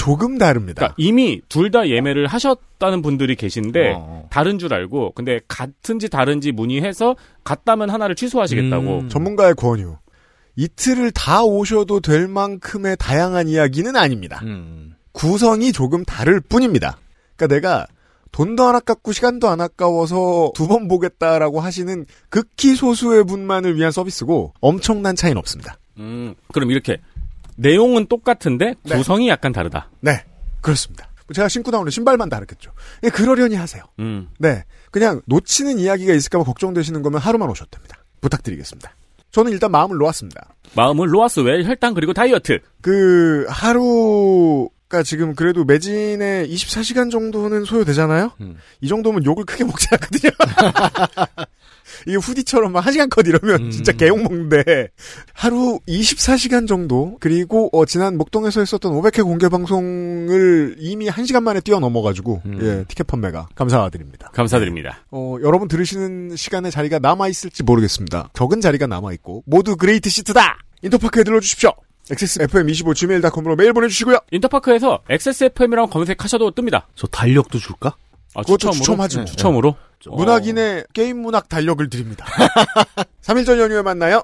조금 0.00 0.38
다릅니다. 0.38 0.78
그러니까 0.78 0.94
이미 0.96 1.42
둘 1.50 1.70
다 1.70 1.86
예매를 1.88 2.26
하셨다는 2.26 3.02
분들이 3.02 3.36
계신데 3.36 3.92
어. 3.96 4.26
다른 4.30 4.58
줄 4.58 4.72
알고 4.72 5.12
근데 5.14 5.40
같은지 5.46 6.08
다른지 6.08 6.52
문의해서 6.52 7.16
같다면 7.44 7.90
하나를 7.90 8.14
취소하시겠다고. 8.16 8.98
음. 9.00 9.08
전문가의 9.10 9.54
권유. 9.54 9.96
이틀을 10.56 11.10
다 11.12 11.44
오셔도 11.44 12.00
될 12.00 12.26
만큼의 12.28 12.96
다양한 12.98 13.48
이야기는 13.48 13.94
아닙니다. 13.94 14.40
음. 14.44 14.94
구성이 15.12 15.70
조금 15.72 16.04
다를 16.04 16.40
뿐입니다. 16.40 16.96
그러니까 17.36 17.54
내가 17.54 17.86
돈도 18.32 18.64
안 18.64 18.74
아깝고 18.76 19.12
시간도 19.12 19.48
안 19.48 19.60
아까워서 19.60 20.52
두 20.54 20.66
번 20.66 20.88
보겠다라고 20.88 21.60
하시는 21.60 22.06
극히 22.30 22.74
소수의 22.74 23.24
분만을 23.24 23.76
위한 23.76 23.92
서비스고 23.92 24.54
엄청난 24.60 25.14
차이는 25.14 25.36
없습니다. 25.38 25.76
음, 25.98 26.34
그럼 26.54 26.70
이렇게 26.70 26.96
내용은 27.56 28.06
똑같은데 28.06 28.74
네. 28.82 28.96
구성이 28.96 29.28
약간 29.28 29.52
다르다. 29.52 29.90
네, 30.00 30.24
그렇습니다. 30.60 31.08
제가 31.32 31.48
신고 31.48 31.70
나오는 31.70 31.90
신발만 31.90 32.28
다르겠죠. 32.28 32.72
예, 33.04 33.08
그러려니 33.08 33.54
하세요. 33.54 33.84
음. 34.00 34.28
네, 34.38 34.64
그냥 34.90 35.22
놓치는 35.26 35.78
이야기가 35.78 36.12
있을까봐 36.12 36.44
걱정되시는 36.44 37.02
거면 37.02 37.20
하루만 37.20 37.48
오셔도 37.48 37.70
됩니다. 37.70 38.04
부탁드리겠습니다. 38.20 38.94
저는 39.30 39.52
일단 39.52 39.70
마음을 39.70 39.96
놓았습니다. 39.96 40.54
마음을 40.74 41.12
로아스 41.12 41.40
웰 41.40 41.64
혈당 41.64 41.94
그리고 41.94 42.12
다이어트. 42.12 42.58
그 42.80 43.46
하루가 43.48 45.02
지금 45.04 45.34
그래도 45.36 45.64
매진에 45.64 46.46
24시간 46.48 47.10
정도는 47.12 47.64
소요되잖아요. 47.64 48.32
음. 48.40 48.56
이 48.80 48.88
정도면 48.88 49.24
욕을 49.24 49.44
크게 49.44 49.64
먹지 49.64 49.86
않거든요. 49.92 50.32
이게 52.06 52.16
후디처럼 52.16 52.72
막 52.72 52.84
1시간 52.84 53.10
컷 53.10 53.26
이러면 53.26 53.64
음. 53.64 53.70
진짜 53.70 53.92
개욕 53.92 54.22
먹는데 54.22 54.88
하루 55.32 55.78
24시간 55.88 56.66
정도 56.68 57.16
그리고 57.20 57.68
어, 57.72 57.84
지난 57.84 58.16
목동에서 58.16 58.60
했었던 58.60 58.92
500회 58.92 59.22
공개 59.22 59.48
방송을 59.48 60.76
이미 60.78 61.08
1시간 61.08 61.42
만에 61.42 61.60
뛰어넘어 61.60 62.02
가지고 62.02 62.42
음. 62.46 62.58
예, 62.62 62.84
티켓 62.88 63.06
판매가 63.06 63.48
감사드립니다. 63.54 64.30
감사드립니다. 64.32 64.98
어, 65.10 65.36
여러분 65.42 65.68
들으시는 65.68 66.36
시간에 66.36 66.70
자리가 66.70 66.98
남아 66.98 67.28
있을지 67.28 67.62
모르겠습니다. 67.62 68.30
적은 68.32 68.60
자리가 68.60 68.86
남아 68.86 69.12
있고 69.14 69.42
모두 69.46 69.76
great 69.76 70.10
seat다. 70.10 70.58
인터파크에 70.82 71.24
들러 71.24 71.40
주십시오. 71.40 71.72
XSFM25 72.10 72.94
gmail.com으로 72.94 73.56
메일 73.56 73.72
보내주시고요. 73.72 74.18
인터파크에서 74.32 75.00
XSFM이라고 75.08 75.90
검색하셔도 75.90 76.50
뜹니다. 76.52 76.82
저 76.94 77.06
달력도 77.06 77.58
줄까? 77.58 77.94
아, 78.34 78.42
그것도 78.42 78.58
추첨으로? 78.58 78.78
추첨하죠. 78.80 79.18
네, 79.20 79.24
추첨으로. 79.26 79.76
문학인의 80.06 80.86
게임 80.92 81.18
문학 81.20 81.48
달력을 81.48 81.88
드립니다. 81.90 82.24
3일 83.22 83.44
전 83.44 83.58
연휴에 83.58 83.82
만나요. 83.82 84.22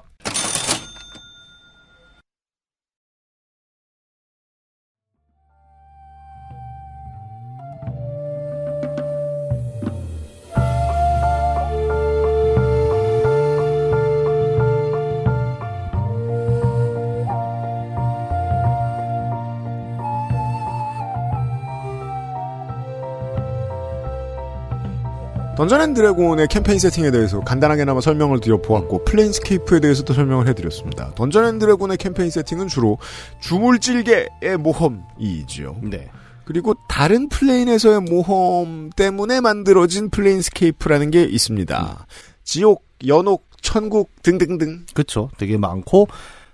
던전 25.57 25.81
앤 25.81 25.93
드래곤의 25.95 26.49
캠페인 26.49 26.77
세팅에 26.77 27.09
대해서 27.09 27.39
간단하게나마 27.39 27.99
설명을 27.99 28.41
드려보았고 28.41 29.05
플레인스케이프에 29.05 29.79
대해서도 29.79 30.13
설명을 30.13 30.47
해드렸습니다. 30.49 31.15
던전 31.15 31.45
앤 31.45 31.57
드래곤의 31.57 31.97
캠페인 31.97 32.29
세팅은 32.29 32.67
주로 32.67 32.99
주물질계의 33.39 34.57
모험이지요. 34.59 35.77
네. 35.81 36.11
그리고 36.45 36.75
다른 36.87 37.27
plane에서의 37.27 38.01
모험 38.01 38.91
때문에 38.95 39.41
만들어진 39.41 40.11
플레인스케이프라는 40.11 41.09
게 41.09 41.23
있습니다. 41.23 42.05
지옥, 42.43 42.85
연옥, 43.07 43.47
천국 43.59 44.11
등등등. 44.21 44.85
그렇죠. 44.93 45.31
되게 45.39 45.57
많고 45.57 46.07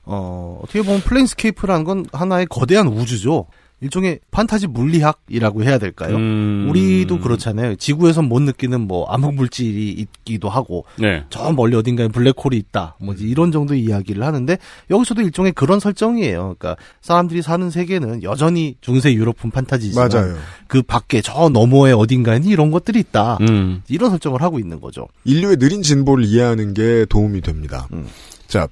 어, 0.05 0.61
어떻게 0.63 0.81
보면 0.81 1.01
플레인스케이프라는 1.01 1.83
건 1.83 2.05
하나의 2.13 2.45
거대한 2.45 2.87
우주죠. 2.87 3.47
일종의 3.83 4.19
판타지 4.31 4.67
물리학이라고 4.67 5.63
해야 5.63 5.77
될까요? 5.77 6.15
음. 6.15 6.67
우리도 6.69 7.19
그렇잖아요. 7.19 7.75
지구에선 7.75 8.29
못 8.29 8.41
느끼는 8.41 8.81
뭐 8.81 9.05
암흑 9.07 9.35
물질이 9.35 9.89
있기도 9.91 10.47
하고 10.47 10.85
네. 10.97 11.23
저 11.29 11.51
멀리 11.51 11.75
어딘가에 11.75 12.07
블랙홀이 12.07 12.55
있다. 12.55 12.95
뭐 13.01 13.13
이런 13.19 13.51
정도의 13.51 13.83
이야기를 13.83 14.23
하는데 14.23 14.57
여기서도 14.89 15.21
일종의 15.21 15.51
그런 15.51 15.81
설정이에요. 15.81 16.55
그러니까 16.57 16.77
사람들이 17.01 17.41
사는 17.41 17.69
세계는 17.69 18.23
여전히 18.23 18.77
중세 18.79 19.13
유럽풍 19.13 19.51
판타지지만 19.51 20.09
맞아요. 20.11 20.35
그 20.67 20.81
밖에 20.81 21.21
저 21.21 21.49
너머에 21.49 21.91
어딘가에는 21.91 22.47
이런 22.47 22.71
것들이 22.71 22.99
있다. 23.01 23.37
음. 23.41 23.83
이런 23.89 24.09
설정을 24.11 24.41
하고 24.41 24.59
있는 24.59 24.79
거죠. 24.79 25.07
인류의 25.25 25.57
느린 25.57 25.81
진보를 25.81 26.23
이해하는 26.23 26.73
게 26.73 27.05
도움이 27.09 27.41
됩니다. 27.41 27.89
음. 27.91 28.07
자, 28.47 28.67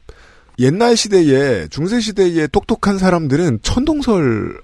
옛날 0.59 0.95
시대에, 0.95 1.67
중세 1.67 1.99
시대에 1.99 2.47
똑똑한 2.47 2.97
사람들은 2.97 3.59
천동설 3.61 4.61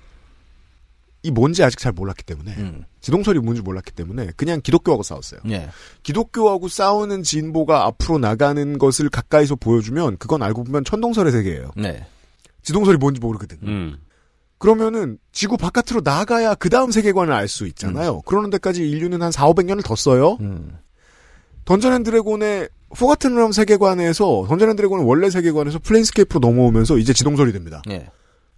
이 1.23 1.31
뭔지 1.31 1.63
아직 1.63 1.79
잘 1.79 1.91
몰랐기 1.91 2.23
때문에, 2.23 2.53
음. 2.57 2.85
지동설이 3.01 3.39
뭔지 3.39 3.61
몰랐기 3.61 3.91
때문에, 3.91 4.31
그냥 4.35 4.61
기독교하고 4.61 5.03
싸웠어요. 5.03 5.41
예. 5.49 5.69
기독교하고 6.03 6.67
싸우는 6.67 7.23
진보가 7.23 7.85
앞으로 7.85 8.19
나가는 8.19 8.77
것을 8.77 9.09
가까이서 9.09 9.55
보여주면, 9.55 10.17
그건 10.17 10.43
알고 10.43 10.63
보면 10.63 10.83
천동설의 10.85 11.31
세계예요. 11.31 11.71
네. 11.75 12.05
지동설이 12.61 12.97
뭔지 12.97 13.19
모르거든. 13.19 13.57
음. 13.63 13.97
그러면은, 14.57 15.17
지구 15.31 15.57
바깥으로 15.57 16.01
나가야 16.03 16.55
그 16.55 16.69
다음 16.69 16.91
세계관을 16.91 17.33
알 17.33 17.47
수 17.47 17.67
있잖아요. 17.67 18.21
그러는 18.21 18.49
데까지 18.49 18.87
인류는 18.89 19.21
한 19.21 19.31
4, 19.31 19.47
500년을 19.47 19.83
더 19.83 19.95
써요. 19.95 20.37
음. 20.41 20.77
던전 21.65 21.93
앤 21.93 22.03
드래곤의 22.03 22.69
포가튼 22.97 23.35
렐름 23.35 23.51
세계관에서 23.51 24.45
던전 24.47 24.69
앤 24.69 24.75
드래곤의 24.77 25.05
원래 25.05 25.29
세계관에서 25.29 25.79
플레인스케이프로 25.79 26.39
넘어오면서 26.39 26.97
이제 26.97 27.11
지동설이 27.11 27.51
됩니다. 27.51 27.81
예. 27.89 28.09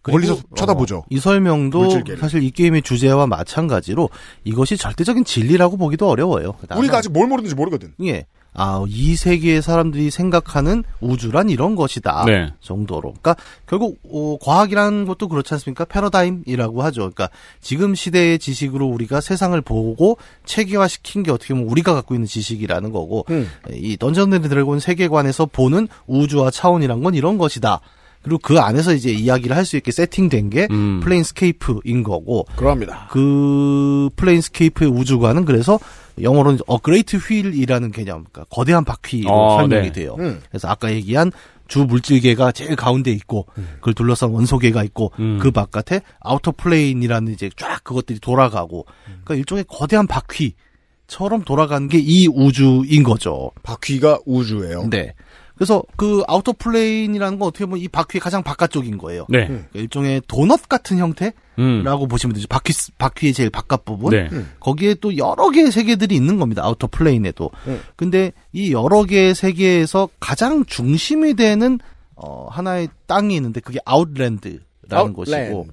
멀리서 0.08 0.36
그리고, 0.36 0.56
쳐다보죠. 0.56 0.98
어, 0.98 1.06
이 1.10 1.20
설명도 1.20 1.80
물질계를. 1.80 2.20
사실 2.20 2.44
이 2.44 2.52
게임의 2.52 2.82
주제와 2.84 3.28
마찬가지로 3.28 4.10
이것이 4.44 4.78
절대적인 4.78 5.26
진리라고 5.26 5.78
보기도 5.78 6.10
어려워요. 6.10 6.56
우리가 6.76 7.00
아직 7.00 7.12
뭘 7.12 7.28
모르는지 7.28 7.56
모르거든. 7.56 7.94
예. 8.06 8.26
아, 8.54 8.84
이 8.88 9.16
세계의 9.16 9.62
사람들이 9.62 10.10
생각하는 10.10 10.84
우주란 11.02 11.50
이런 11.50 11.76
것이다. 11.76 12.26
네. 12.26 12.52
정도로. 12.62 13.14
그러니까 13.22 13.36
결국 13.68 14.00
어, 14.12 14.38
과학이라는 14.42 15.06
것도 15.06 15.28
그렇지 15.28 15.54
않습니까? 15.54 15.86
패러다임이라고 15.86 16.82
하죠. 16.84 17.02
그러니까 17.02 17.30
지금 17.62 17.94
시대의 17.94 18.40
지식으로 18.40 18.88
우리가 18.88 19.22
세상을 19.22 19.60
보고 19.62 20.18
체계화시킨 20.46 21.24
게 21.24 21.32
어떻게 21.32 21.54
보면 21.54 21.70
우리가 21.70 21.94
갖고 21.94 22.16
있는 22.16 22.26
지식이라는 22.26 22.92
거고 22.92 23.26
음. 23.30 23.50
이 23.72 23.98
던전 23.98 24.34
앤 24.34 24.42
드래곤 24.42 24.80
세계관에서 24.80 25.46
보는 25.46 25.88
우주와 26.08 26.50
차원이란 26.50 27.04
건 27.04 27.14
이런 27.14 27.38
것이다. 27.38 27.82
그리고 28.22 28.38
그 28.44 28.60
안에서 28.60 28.94
이제 28.94 29.12
이야기를 29.12 29.56
할 29.56 29.66
수 29.66 29.78
있게 29.78 29.92
세팅된 29.92 30.50
게 30.50 30.68
음. 30.72 31.00
플레인스케이프인 31.04 32.04
거고 32.04 32.46
그럽니다. 32.56 33.08
그 33.12 34.10
플레인스케이프의 34.16 34.90
우주관은 34.92 35.46
그래서 35.46 35.80
영어로는 36.22 36.60
어 36.68 36.80
Great 36.80 37.18
Wheel이라는 37.18 37.92
개념, 37.92 38.26
그러니까 38.26 38.44
거대한 38.50 38.84
바퀴로 38.84 39.32
어, 39.32 39.60
설명이 39.60 39.88
네. 39.88 39.92
돼요. 39.92 40.16
음. 40.20 40.42
그래서 40.50 40.68
아까 40.68 40.92
얘기한 40.92 41.32
주 41.68 41.86
물질계가 41.86 42.52
제일 42.52 42.76
가운데 42.76 43.12
있고 43.12 43.46
그걸 43.76 43.94
둘러싼 43.94 44.32
원소계가 44.32 44.84
있고 44.86 45.12
그 45.40 45.52
바깥에 45.52 46.02
outer 46.20 46.54
plane이라는 46.58 47.32
이제 47.32 47.50
쫙 47.56 47.84
그것들이 47.84 48.20
돌아가고 48.20 48.86
그러니까 49.06 49.36
일종의 49.36 49.66
거대한 49.68 50.08
바퀴처럼 50.08 51.44
돌아가는 51.46 51.88
게 51.88 52.00
이 52.00 52.28
우주인 52.28 53.04
거죠. 53.04 53.52
바퀴가 53.62 54.20
우주예요. 54.26 54.88
네. 54.90 55.14
그래서 55.60 55.84
그 55.98 56.24
outer 56.26 56.54
plane이라는 56.58 57.38
건 57.38 57.50
어떻게 57.50 57.66
보면 57.66 57.82
이 57.82 57.90
바퀴의 57.90 58.22
가장 58.22 58.44
바깥쪽인 58.44 58.98
거예요. 58.98 59.26
네. 59.28 59.46
그러니까 59.46 59.68
일종의 59.74 60.22
도넛 60.26 60.70
같은 60.70 60.98
형태라고 60.98 61.34
음. 61.58 62.08
보시면 62.08 62.34
되죠. 62.34 62.48
바퀴 62.48 62.72
바퀴의 62.98 63.34
제일 63.34 63.50
바깥 63.50 63.84
부분. 63.84 64.12
네. 64.12 64.30
거기에 64.62 64.94
또 64.96 65.18
여러 65.18 65.50
개의 65.50 65.74
세계들이 65.74 66.16
있는 66.16 66.40
겁니다. 66.40 66.64
outer 66.64 66.88
plane에도. 66.88 67.52
근데 67.98 68.32
이 68.54 68.72
여러 68.72 69.04
개의 69.04 69.36
세계에서 69.36 70.08
가장 70.22 70.64
중심이 70.64 71.34
되는 71.34 71.78
어 72.16 72.48
하나의 72.50 72.88
땅이 73.08 73.36
있는데 73.36 73.60
그게 73.60 73.80
아웃랜드라는 73.84 74.62
아웃랜드. 74.92 75.14
곳이고 75.14 75.68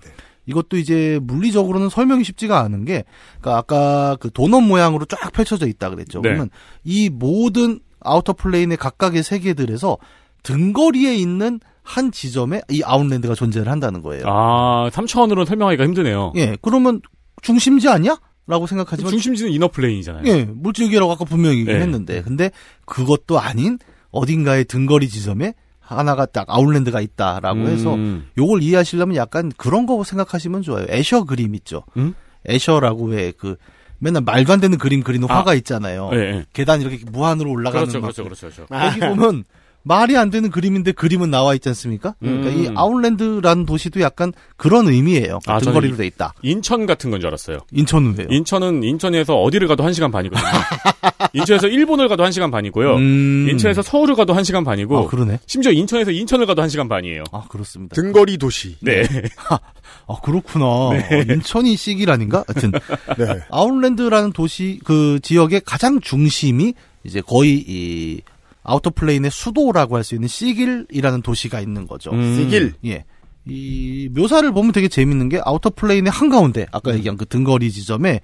이것도 0.46 0.78
이제 0.78 1.20
물리적으로는 1.22 1.90
설명이 1.90 2.24
쉽지가 2.24 2.58
않은 2.60 2.84
게 2.86 3.04
그러니까 3.40 3.58
아까 3.58 4.16
그 4.18 4.32
도넛 4.32 4.64
모양으로 4.64 5.04
쫙 5.04 5.32
펼쳐져 5.32 5.68
있다 5.68 5.90
그랬죠. 5.90 6.20
네. 6.22 6.30
그러면 6.30 6.50
이 6.82 7.08
모든 7.08 7.78
outer 8.06 8.34
plane의 8.34 8.76
각각의 8.76 9.22
세계들에서 9.22 9.98
등거리에 10.42 11.14
있는 11.16 11.60
한 11.82 12.10
지점에 12.12 12.62
이 12.70 12.82
아웃랜드가 12.84 13.34
존재를 13.34 13.70
한다는 13.70 14.02
거예요. 14.02 14.24
아, 14.26 14.88
3차원으로는 14.92 15.44
설명하기가 15.46 15.84
힘드네요. 15.84 16.32
예, 16.36 16.56
그러면 16.62 17.00
중심지 17.42 17.88
아니야? 17.88 18.18
라고 18.48 18.66
생각하지만 18.66 19.10
중심지는 19.10 19.52
inner 19.52 19.68
plane이잖아요. 19.68 20.22
예, 20.26 20.44
물질계라고 20.44 21.12
아까 21.12 21.24
분명히 21.24 21.64
네. 21.64 21.72
얘기했는데 21.72 22.22
근데 22.22 22.50
그것도 22.84 23.40
아닌 23.40 23.78
어딘가의 24.10 24.64
등거리 24.66 25.08
지점에 25.08 25.54
하나가 25.80 26.26
딱 26.26 26.46
아웃랜드가 26.48 27.00
있다라고 27.00 27.60
음. 27.60 27.66
해서 27.66 27.96
요걸 28.38 28.62
이해하시려면 28.62 29.16
약간 29.16 29.50
그런 29.56 29.86
거 29.86 30.02
생각하시면 30.02 30.62
좋아요. 30.62 30.86
에셔 30.90 31.24
그림 31.24 31.54
있죠. 31.56 31.82
음? 31.96 32.14
에셔라고 32.48 33.06
왜 33.06 33.32
그 33.36 33.56
맨날 33.98 34.22
말도 34.22 34.52
안 34.52 34.60
되는 34.60 34.78
그림 34.78 35.02
그리는 35.02 35.28
아. 35.30 35.38
화가 35.38 35.54
있잖아요. 35.54 36.10
예, 36.14 36.18
예. 36.18 36.44
계단 36.52 36.80
이렇게 36.82 36.98
무한으로 37.10 37.50
올라가는 37.50 37.86
그렇죠, 37.86 38.00
막 38.00 38.14
그렇죠, 38.14 38.24
그렇죠, 38.24 38.66
그렇죠. 38.66 38.66
거기 38.66 39.00
보면 39.00 39.44
말이 39.82 40.16
안 40.16 40.30
되는 40.30 40.50
그림인데 40.50 40.90
그림은 40.90 41.30
나와 41.30 41.54
있지 41.54 41.68
않습니까? 41.68 42.16
그러니까 42.18 42.48
음. 42.50 42.58
이 42.64 42.68
아웃랜드라는 42.74 43.66
도시도 43.66 44.00
약간 44.00 44.32
그런 44.56 44.88
의미예요. 44.88 45.38
아, 45.46 45.60
등거리로 45.60 45.92
저는 45.92 45.96
돼 45.98 46.06
있다. 46.08 46.34
인천 46.42 46.86
같은 46.86 47.12
건 47.12 47.20
줄 47.20 47.28
알았어요. 47.28 47.58
인천은 47.72 48.16
왜요? 48.18 48.26
인천은 48.28 48.82
인천에서 48.82 49.36
어디를 49.36 49.68
가도 49.68 49.84
1시간 49.84 50.10
반이거든요. 50.10 50.44
인천에서 51.34 51.68
일본을 51.68 52.08
가도 52.08 52.24
1시간 52.24 52.50
반이고요. 52.50 52.96
음. 52.96 53.46
인천에서 53.48 53.82
서울을 53.82 54.16
가도 54.16 54.34
1시간 54.34 54.64
반이고 54.64 54.98
아, 54.98 55.06
그러네. 55.06 55.38
심지어 55.46 55.70
인천에서 55.70 56.10
인천을 56.10 56.46
가도 56.46 56.62
1시간 56.62 56.88
반이에요. 56.88 57.22
아, 57.30 57.44
그렇습니다. 57.48 57.94
등거리 57.94 58.38
도시. 58.38 58.76
네. 58.80 59.04
아, 60.08 60.14
그렇구나. 60.22 60.90
네. 60.92 61.16
어, 61.16 61.22
인천이 61.32 61.76
시길이라는가? 61.76 62.44
하여튼. 62.46 62.70
네. 63.18 63.40
아웃랜드라는 63.50 64.32
도시, 64.32 64.80
그 64.84 65.18
지역의 65.22 65.62
가장 65.64 66.00
중심이 66.00 66.74
이제 67.04 67.20
거의 67.20 67.64
이 67.66 68.20
outer 68.62 68.90
plane의 68.90 69.30
수도라고 69.30 69.96
할 69.96 70.04
수 70.04 70.14
있는 70.14 70.28
시길이라는 70.28 71.22
도시가 71.22 71.60
있는 71.60 71.86
거죠. 71.86 72.10
음. 72.12 72.36
시길. 72.36 72.74
예. 72.86 73.04
이 73.48 74.08
묘사를 74.12 74.50
보면 74.52 74.72
되게 74.72 74.88
재밌는 74.88 75.28
게 75.28 75.40
outer 75.44 75.70
plane의 75.70 76.10
한가운데, 76.10 76.66
아까 76.72 76.92
얘기한 76.94 77.16
그 77.16 77.26
등거리 77.26 77.70
지점에 77.70 78.20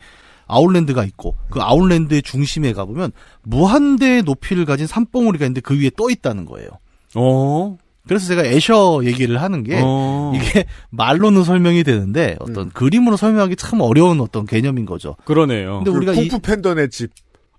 아웃랜드가 0.48 1.04
있고 1.04 1.36
그 1.48 1.60
아웃랜드의 1.62 2.22
중심에 2.22 2.72
가보면 2.72 3.12
무한대의 3.42 4.22
높이를 4.24 4.64
가진 4.64 4.86
산봉우리가 4.88 5.44
있는데 5.46 5.60
그 5.60 5.80
위에 5.80 5.90
떠 5.96 6.10
있다는 6.10 6.44
거예요. 6.44 6.68
어. 7.14 7.78
그래서 8.06 8.26
제가 8.26 8.44
에셔 8.44 9.02
얘기를 9.04 9.40
하는 9.40 9.62
게 9.62 9.80
어. 9.82 10.32
이게 10.34 10.64
말로는 10.90 11.44
설명이 11.44 11.84
되는데 11.84 12.36
어떤 12.40 12.70
그림으로 12.70 13.16
설명하기 13.16 13.56
참 13.56 13.80
어려운 13.80 14.20
어떤 14.20 14.44
개념인 14.46 14.86
거죠. 14.86 15.16
그러네요. 15.24 15.78
근데 15.84 15.90
우리가 15.90 16.12
이 16.12 16.28
쿵푸 16.28 16.40
팬더네 16.40 16.88
집. 16.88 17.10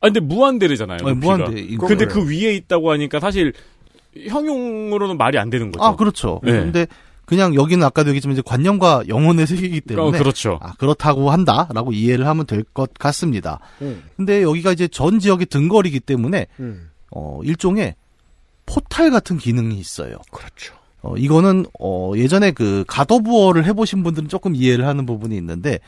아 0.02 0.08
근데 0.08 0.20
무한대래잖아요. 0.20 0.98
네, 0.98 1.14
높이가. 1.14 1.38
무한대. 1.38 1.78
근데. 1.78 2.06
그 2.08 2.30
위에 2.30 2.54
있다고 2.56 2.92
하니까 2.92 3.20
사실 3.22 3.54
형용으로는 4.28 5.18
말이 5.18 5.38
안 5.38 5.50
되는 5.50 5.72
거죠. 5.72 5.84
아 5.84 5.96
그렇죠. 5.96 6.40
네. 6.44 6.52
근데 6.52 6.88
그냥 7.26 7.56
여기는 7.56 7.84
아까도 7.86 8.10
얘기했지만 8.10 8.34
이제 8.34 8.42
관념과 8.46 9.04
영혼의 9.08 9.48
세계이기 9.48 9.82
때문에 9.82 10.18
어, 10.18 10.20
그렇죠. 10.22 10.60
아, 10.62 10.74
그렇다고 10.74 11.32
한다라고 11.32 11.94
이해를 11.94 12.28
하면 12.28 12.46
될 12.46 12.64
것 12.74 12.94
같습니다. 12.96 13.60
음. 13.82 14.04
근데 14.18 14.42
여기가 14.42 14.72
이제 14.74 14.88
전 14.88 15.20
지역의 15.20 15.46
등거리이기 15.48 16.02
때문에 16.02 16.48
음. 16.60 16.90
어, 17.12 17.40
일종의 17.44 17.96
포탈 18.66 19.12
같은 19.12 19.38
기능이 19.38 19.78
있어요. 19.78 20.18
그렇죠. 20.32 20.76
어, 21.02 21.16
이거는 21.18 21.66
어, 21.80 22.14
예전에 22.16 22.52
그 22.52 22.86
가도부어를 22.88 23.66
해보신 23.66 24.04
분들은 24.04 24.30
조금 24.30 24.56
이해를 24.56 24.88
하는 24.88 25.06
부분이 25.06 25.36
있는데 25.36 25.80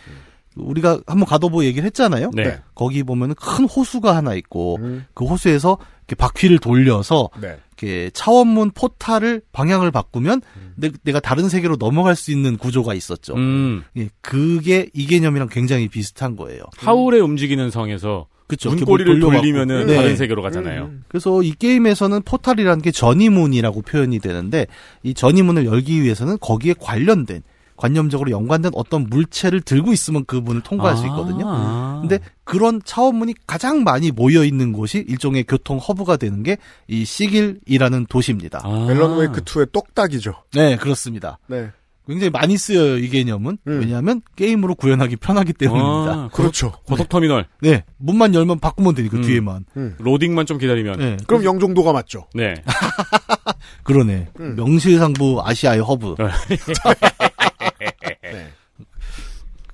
우리가 0.55 0.99
한번 1.07 1.25
가도부 1.25 1.65
얘기를 1.65 1.85
했잖아요. 1.85 2.31
네. 2.33 2.59
거기 2.75 3.03
보면 3.03 3.35
큰 3.35 3.65
호수가 3.65 4.15
하나 4.15 4.33
있고 4.35 4.77
음. 4.81 5.05
그 5.13 5.25
호수에서 5.25 5.77
이렇게 6.07 6.15
바퀴를 6.15 6.59
돌려서 6.59 7.29
네. 7.41 7.57
이렇게 7.77 8.09
차원문 8.13 8.71
포탈을 8.71 9.41
방향을 9.51 9.91
바꾸면 9.91 10.41
내, 10.75 10.91
내가 11.03 11.19
다른 11.19 11.49
세계로 11.49 11.77
넘어갈 11.77 12.15
수 12.15 12.31
있는 12.31 12.57
구조가 12.57 12.93
있었죠. 12.93 13.35
음. 13.35 13.83
예, 13.97 14.09
그게 14.21 14.89
이 14.93 15.07
개념이랑 15.07 15.49
굉장히 15.49 15.87
비슷한 15.87 16.35
거예요. 16.35 16.63
하울의 16.77 17.21
움직이는 17.21 17.69
성에서 17.71 18.27
그쵸. 18.47 18.69
문고리를 18.69 19.19
뭐. 19.19 19.31
돌리면은 19.31 19.87
네. 19.87 19.95
다른 19.95 20.15
세계로 20.15 20.41
가잖아요. 20.41 20.83
음. 20.85 21.03
그래서 21.07 21.41
이 21.41 21.51
게임에서는 21.53 22.21
포탈이라는 22.23 22.81
게 22.81 22.91
전이문이라고 22.91 23.81
표현이 23.81 24.19
되는데 24.19 24.67
이 25.03 25.13
전이문을 25.13 25.65
열기 25.65 26.01
위해서는 26.03 26.37
거기에 26.39 26.75
관련된 26.79 27.41
관념적으로 27.77 28.31
연관된 28.31 28.71
어떤 28.73 29.07
물체를 29.09 29.59
들고 29.59 29.91
있으면 29.91 30.23
그 30.25 30.37
문을 30.37 30.61
통과할 30.61 30.95
수 30.95 31.05
있거든요. 31.07 31.43
아. 31.45 31.97
근데 31.99 32.19
그런 32.45 32.79
차원문이 32.85 33.33
가장 33.47 33.83
많이 33.83 34.11
모여 34.11 34.45
있는 34.45 34.71
곳이 34.71 35.03
일종의 35.09 35.43
교통 35.43 35.77
허브가 35.77 36.15
되는 36.15 36.41
게 36.43 36.55
이 36.87 37.03
시길이라는 37.03 38.05
도시입니다. 38.07 38.61
아. 38.63 38.85
앨런 38.87 39.17
웨이크 39.17 39.41
2의 39.43 39.71
똑딱이죠. 39.73 40.35
네, 40.53 40.77
그렇습니다. 40.77 41.37
네. 41.47 41.71
굉장히 42.07 42.29
많이 42.29 42.57
쓰여요, 42.57 42.97
이 42.97 43.09
개념은. 43.09 43.57
음. 43.67 43.79
왜냐하면 43.79 44.21
게임으로 44.35 44.75
구현하기 44.75 45.17
편하기 45.17 45.53
때문입니다. 45.53 46.13
아, 46.13 46.29
그렇죠. 46.31 46.73
고속터미널 46.85 47.47
네, 47.61 47.83
문만 47.97 48.33
열면 48.33 48.59
바꾸면 48.59 48.95
되니까 48.95 49.17
음. 49.17 49.21
뒤에만. 49.21 49.65
로딩만 49.97 50.45
좀 50.45 50.57
기다리면 50.57 50.99
네, 50.99 51.17
그럼 51.27 51.43
영종도가 51.43 51.93
맞죠. 51.93 52.27
네. 52.33 52.55
그러네. 53.83 54.29
음. 54.39 54.55
명실상부 54.55 55.41
아시아의 55.43 55.81
허브. 55.81 56.15
네. 56.19 56.25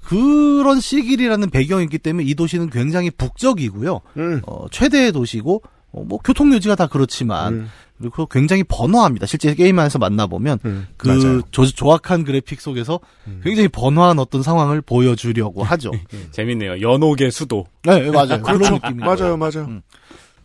그런 0.02 0.82
시길이라는 0.82 1.50
배경이기 1.50 1.98
때문에 1.98 2.26
이 2.26 2.36
도시는 2.36 2.70
굉장히 2.70 3.10
북적이고요. 3.12 4.02
음. 4.18 4.42
어, 4.46 4.66
최대의 4.70 5.14
도시고 5.14 5.62
어, 5.92 6.04
뭐 6.04 6.20
교통 6.20 6.54
요지가 6.54 6.76
다 6.76 6.88
그렇지만 6.88 7.54
음. 7.54 7.70
그리고 8.00 8.26
굉장히 8.26 8.64
번화합니다. 8.64 9.28
실제 9.28 9.54
게임 9.54 9.78
안에서 9.78 10.00
만나보면 10.00 10.60
음. 10.66 10.88
그 10.98 11.08
맞아요. 11.08 11.42
조, 11.52 11.66
조악한 11.66 12.24
그래픽 12.24 12.60
속에서 12.60 13.00
굉장히 13.44 13.68
번화한 13.68 14.18
어떤 14.18 14.42
상황을 14.42 14.82
보여주려고 14.82 15.64
하죠. 15.64 15.92
재밌네요. 16.32 16.82
연옥의 16.82 17.32
수도. 17.32 17.66
네, 17.84 18.10
맞아요. 18.10 18.42
그런 18.42 18.58
그렇죠. 18.58 18.74
느낌이 18.74 19.00
맞아요, 19.04 19.38
맞아요. 19.38 19.66
음. 19.68 19.82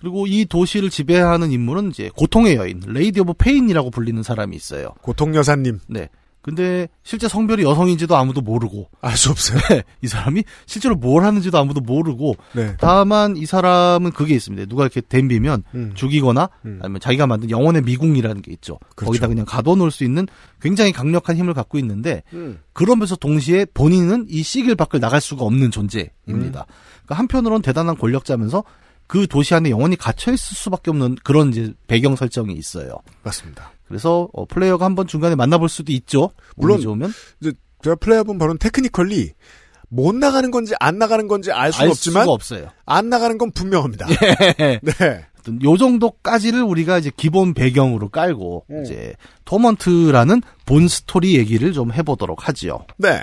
그리고 0.00 0.26
이 0.26 0.44
도시를 0.44 0.90
지배하는 0.90 1.50
인물은 1.50 1.88
이제 1.88 2.10
고통의 2.14 2.56
여인, 2.56 2.82
Lady 2.86 3.20
of 3.20 3.34
Pain이라고 3.38 3.90
불리는 3.90 4.22
사람이 4.22 4.54
있어요. 4.54 4.90
고통 5.00 5.34
여사님 5.34 5.80
네. 5.88 6.10
근데 6.46 6.86
실제 7.02 7.26
성별이 7.26 7.64
여성인지도 7.64 8.16
아무도 8.16 8.40
모르고 8.40 8.88
알 9.00 9.16
수 9.16 9.30
없어요. 9.30 9.58
네, 9.68 9.82
이 10.00 10.06
사람이 10.06 10.44
실제로 10.66 10.94
뭘 10.94 11.24
하는지도 11.24 11.58
아무도 11.58 11.80
모르고 11.80 12.36
네. 12.52 12.76
다만 12.78 13.36
이 13.36 13.46
사람은 13.46 14.12
그게 14.12 14.36
있습니다. 14.36 14.66
누가 14.66 14.84
이렇게 14.84 15.00
댐비면 15.00 15.64
음. 15.74 15.92
죽이거나 15.96 16.48
음. 16.64 16.78
아니면 16.82 17.00
자기가 17.00 17.26
만든 17.26 17.50
영혼의 17.50 17.82
미궁이라는 17.82 18.42
게 18.42 18.52
있죠. 18.52 18.78
그렇죠. 18.94 19.06
거기다 19.06 19.26
그냥 19.26 19.44
가둬놓을 19.44 19.90
수 19.90 20.04
있는 20.04 20.28
굉장히 20.60 20.92
강력한 20.92 21.36
힘을 21.36 21.52
갖고 21.52 21.78
있는데 21.78 22.22
음. 22.32 22.60
그러면서 22.72 23.16
동시에 23.16 23.66
본인은 23.74 24.26
이 24.28 24.44
시길 24.44 24.76
밖을 24.76 25.00
나갈 25.00 25.20
수가 25.20 25.44
없는 25.44 25.72
존재입니다. 25.72 26.12
음. 26.28 26.52
그러니까 26.52 26.66
한편으로는 27.08 27.62
대단한 27.62 27.98
권력자면서 27.98 28.62
그 29.08 29.26
도시 29.26 29.54
안에 29.54 29.70
영원히 29.70 29.96
갇혀 29.96 30.32
있을 30.32 30.56
수밖에 30.56 30.92
없는 30.92 31.16
그런 31.24 31.48
이제 31.48 31.74
배경 31.88 32.14
설정이 32.14 32.54
있어요. 32.54 32.98
맞습니다. 33.24 33.72
그래서 33.88 34.28
어, 34.32 34.44
플레이어가 34.46 34.84
한번 34.84 35.06
중간에 35.06 35.34
만나볼 35.34 35.68
수도 35.68 35.92
있죠. 35.92 36.30
물론 36.56 36.80
좋으면 36.80 37.12
이제 37.40 37.52
제가 37.82 37.96
플레이해본 37.96 38.38
바로는 38.38 38.58
technically 38.58 39.32
못 39.88 40.14
나가는 40.14 40.50
건지 40.50 40.74
안 40.80 40.98
나가는 40.98 41.26
건지 41.28 41.52
알 41.52 41.72
수는 41.72 41.84
알 41.84 41.90
없지만 41.90 42.24
수가 42.24 42.32
없어요. 42.32 42.68
안 42.84 43.08
나가는 43.08 43.38
건 43.38 43.52
분명합니다. 43.52 44.06
예. 44.60 44.80
네. 44.82 45.26
요 45.62 45.76
정도까지를 45.76 46.62
우리가 46.62 46.98
이제 46.98 47.12
기본 47.16 47.54
배경으로 47.54 48.08
깔고 48.08 48.66
음. 48.68 48.82
이제 48.82 49.14
토먼트라는 49.44 50.42
본 50.64 50.88
스토리 50.88 51.36
얘기를 51.36 51.72
좀 51.72 51.92
해보도록 51.92 52.48
하지요. 52.48 52.84
네. 52.96 53.22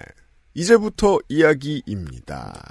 이제부터 0.53 1.20
이야기입니다. 1.28 2.61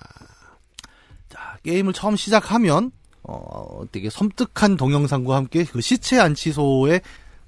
자, 1.28 1.58
게임을 1.62 1.92
처음 1.92 2.16
시작하면 2.16 2.92
어 3.24 3.82
되게 3.92 4.08
섬뜩한 4.08 4.76
동영상과 4.76 5.36
함께 5.36 5.64
그 5.64 5.80
시체 5.80 6.18
안치소의 6.18 7.02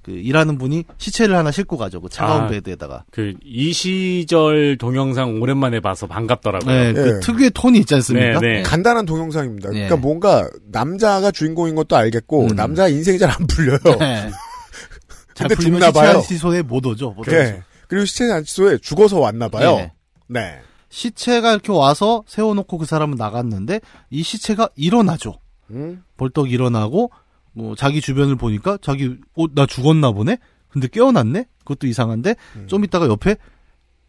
그 0.04 0.10
일하는 0.12 0.58
분이 0.58 0.84
시체를 0.98 1.34
하나 1.34 1.50
싣고 1.50 1.78
가죠. 1.78 2.00
그 2.00 2.08
차가운 2.10 2.42
아, 2.42 2.46
베드에다가. 2.48 3.04
그 3.10 3.32
이 3.42 3.72
시절 3.72 4.76
동영상 4.78 5.40
오랜만에 5.40 5.80
봐서 5.80 6.06
반갑더라고요. 6.06 6.74
네, 6.74 6.92
그 6.92 7.20
특유의 7.20 7.52
톤이 7.54 7.78
있지 7.80 7.94
않습니까? 7.94 8.38
네, 8.40 8.56
네. 8.56 8.62
간단한 8.62 9.06
동영상입니다. 9.06 9.70
네. 9.70 9.74
그러니까 9.86 9.96
뭔가 9.96 10.48
남자가 10.70 11.30
주인공인 11.30 11.74
것도 11.74 11.96
알겠고 11.96 12.42
음. 12.48 12.56
남자 12.56 12.88
인생이 12.88 13.18
잘 13.18 13.30
안 13.30 13.46
풀려요. 13.46 13.78
네. 13.98 14.30
잘 15.34 15.48
풀리면 15.48 15.80
죽나 15.80 15.90
봐요. 15.92 16.20
시체한시소에 16.20 16.62
못 16.62 16.84
오죠. 16.86 17.10
못 17.12 17.24
네. 17.26 17.62
그리고 17.88 18.04
시체 18.04 18.30
안치소에 18.30 18.78
죽어서 18.78 19.18
왔나 19.20 19.48
봐요. 19.48 19.76
네. 19.76 19.92
네. 20.28 20.58
시체가 20.90 21.52
이렇게 21.52 21.72
와서 21.72 22.22
세워놓고 22.28 22.78
그 22.78 22.86
사람은 22.86 23.16
나갔는데 23.16 23.80
이 24.10 24.22
시체가 24.22 24.68
일어나죠. 24.76 25.40
음? 25.70 26.02
벌떡 26.16 26.52
일어나고 26.52 27.10
뭐 27.54 27.74
자기 27.76 28.00
주변을 28.00 28.36
보니까 28.36 28.78
자기 28.82 29.16
어 29.36 29.46
나 29.54 29.66
죽었나 29.66 30.12
보네. 30.12 30.38
근데 30.68 30.88
깨어났네. 30.88 31.46
그것도 31.60 31.86
이상한데 31.86 32.34
음. 32.56 32.66
좀 32.66 32.84
있다가 32.84 33.06
옆에 33.08 33.36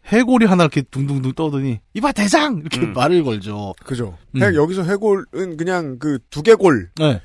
해골이 0.06 0.46
하나 0.46 0.64
이렇게 0.64 0.82
둥둥둥 0.82 1.32
떠더니 1.32 1.80
이봐 1.94 2.12
대장 2.12 2.58
이렇게 2.58 2.80
음. 2.80 2.92
말을 2.92 3.24
걸죠. 3.24 3.74
그죠. 3.84 4.16
음. 4.36 4.42
해- 4.42 4.54
여기서 4.54 4.82
해골은 4.84 5.56
그냥 5.56 5.98
그 5.98 6.18
두개골과 6.30 6.90
네. 6.98 7.20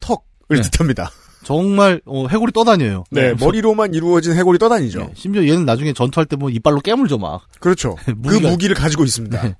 턱을 0.00 0.18
네. 0.50 0.60
뜻합니다. 0.62 1.10
정말 1.44 2.00
어, 2.04 2.26
해골이 2.26 2.52
떠다녀요. 2.52 3.04
네, 3.10 3.32
머리로만 3.34 3.94
이루어진 3.94 4.34
해골이 4.34 4.58
떠다니죠. 4.58 4.98
네, 5.00 5.10
심지어 5.14 5.44
얘는 5.46 5.64
나중에 5.64 5.92
전투할 5.92 6.26
때 6.26 6.36
보면 6.36 6.54
이빨로 6.56 6.80
깨물죠 6.80 7.18
막. 7.18 7.46
그렇죠. 7.60 7.94
그 8.04 8.10
무기가- 8.12 8.50
무기를 8.50 8.74
가지고 8.74 9.04
있습니다. 9.04 9.40
네. 9.42 9.56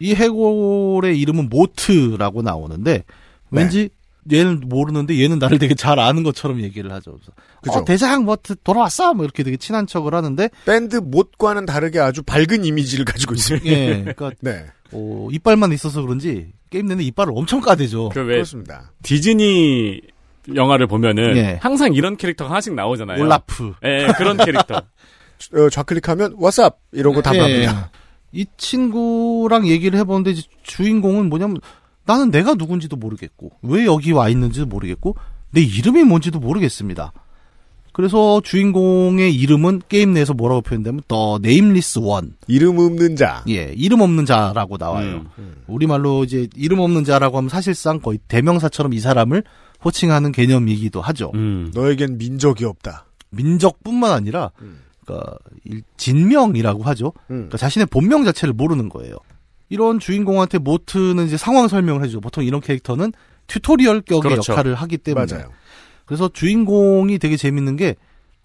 이 0.00 0.14
해골의 0.14 1.18
이름은 1.18 1.48
모트라고 1.48 2.42
나오는데 2.42 3.04
왠지 3.50 3.90
얘는 4.30 4.62
모르는데 4.66 5.20
얘는 5.22 5.38
나를 5.38 5.58
되게 5.58 5.74
잘 5.74 5.98
아는 5.98 6.22
것처럼 6.22 6.60
얘기를 6.60 6.92
하죠. 6.92 7.18
그래서. 7.62 7.80
어, 7.80 7.84
대장 7.84 8.24
모트 8.24 8.56
돌아왔어. 8.62 9.14
뭐 9.14 9.24
이렇게 9.24 9.42
되게 9.42 9.56
친한 9.56 9.86
척을 9.86 10.14
하는데 10.14 10.48
밴드 10.66 10.96
못과는 10.96 11.66
다르게 11.66 11.98
아주 11.98 12.22
밝은 12.22 12.64
이미지를 12.64 13.04
가지고 13.04 13.34
있습니다. 13.34 13.66
예, 13.66 14.02
그러니까 14.16 14.32
네. 14.40 14.66
어, 14.92 15.28
이빨만 15.30 15.72
있어서 15.72 16.02
그런지 16.02 16.52
게임 16.70 16.86
내내 16.86 17.02
이빨을 17.04 17.32
엄청 17.34 17.60
까대죠. 17.60 18.10
그왜 18.10 18.34
그렇습니다. 18.34 18.92
디즈니 19.02 20.00
영화를 20.54 20.86
보면은 20.86 21.36
예. 21.36 21.58
항상 21.60 21.94
이런 21.94 22.16
캐릭터가 22.16 22.50
하나씩 22.50 22.74
나오잖아요. 22.74 23.20
올라프. 23.20 23.74
예, 23.84 24.08
그런 24.16 24.36
캐릭터. 24.36 24.76
어, 25.54 25.70
좌클릭하면 25.70 26.36
what's 26.36 26.64
up 26.64 26.74
이러고 26.92 27.22
답합니다. 27.22 27.90
예. 27.94 28.00
이 28.32 28.46
친구랑 28.56 29.66
얘기를 29.66 29.98
해보는데 29.98 30.40
주인공은 30.62 31.28
뭐냐면 31.28 31.58
나는 32.10 32.30
내가 32.30 32.54
누군지도 32.54 32.96
모르겠고 32.96 33.52
왜 33.62 33.84
여기 33.86 34.12
와 34.12 34.28
있는지도 34.28 34.66
모르겠고 34.66 35.14
내 35.50 35.60
이름이 35.60 36.04
뭔지도 36.04 36.38
모르겠습니다. 36.40 37.12
그래서 37.92 38.40
주인공의 38.42 39.34
이름은 39.34 39.82
게임 39.88 40.12
내에서 40.14 40.32
뭐라고 40.32 40.60
표현되면 40.62 41.02
The 41.08 41.38
Nameless 41.42 41.98
One. 42.00 42.34
이름 42.46 42.78
없는 42.78 43.16
자. 43.16 43.42
예, 43.48 43.72
이름 43.76 44.00
없는 44.00 44.26
자라고 44.26 44.76
나와요. 44.78 45.26
음. 45.38 45.56
우리말로 45.66 46.22
이제 46.24 46.46
이름 46.54 46.78
없는 46.78 47.04
자라고 47.04 47.36
하면 47.38 47.48
사실상 47.48 47.98
거의 48.00 48.18
대명사처럼 48.28 48.92
이 48.94 49.00
사람을 49.00 49.42
호칭하는 49.84 50.30
개념이기도 50.32 51.00
하죠. 51.00 51.32
음. 51.34 51.72
너에겐 51.74 52.16
민족이 52.18 52.64
없다. 52.64 53.06
민족뿐만 53.30 54.12
아니라 54.12 54.52
그러니까 55.04 55.36
일- 55.64 55.82
진명이라고 55.96 56.82
하죠. 56.84 57.06
음. 57.30 57.34
그러니까 57.50 57.58
자신의 57.58 57.86
본명 57.86 58.24
자체를 58.24 58.54
모르는 58.54 58.88
거예요. 58.88 59.16
이런 59.70 59.98
주인공한테 59.98 60.58
모트는 60.58 61.26
이제 61.26 61.36
상황 61.38 61.68
설명을 61.68 62.02
해주죠. 62.02 62.20
보통 62.20 62.44
이런 62.44 62.60
캐릭터는 62.60 63.12
tutorial 63.46 64.02
격의 64.02 64.30
그렇죠. 64.32 64.52
역할을 64.52 64.74
하기 64.74 64.98
때문에. 64.98 65.32
맞아요. 65.32 65.50
그래서 66.04 66.28
주인공이 66.28 67.18
되게 67.18 67.36
재밌는 67.36 67.76
게 67.76 67.94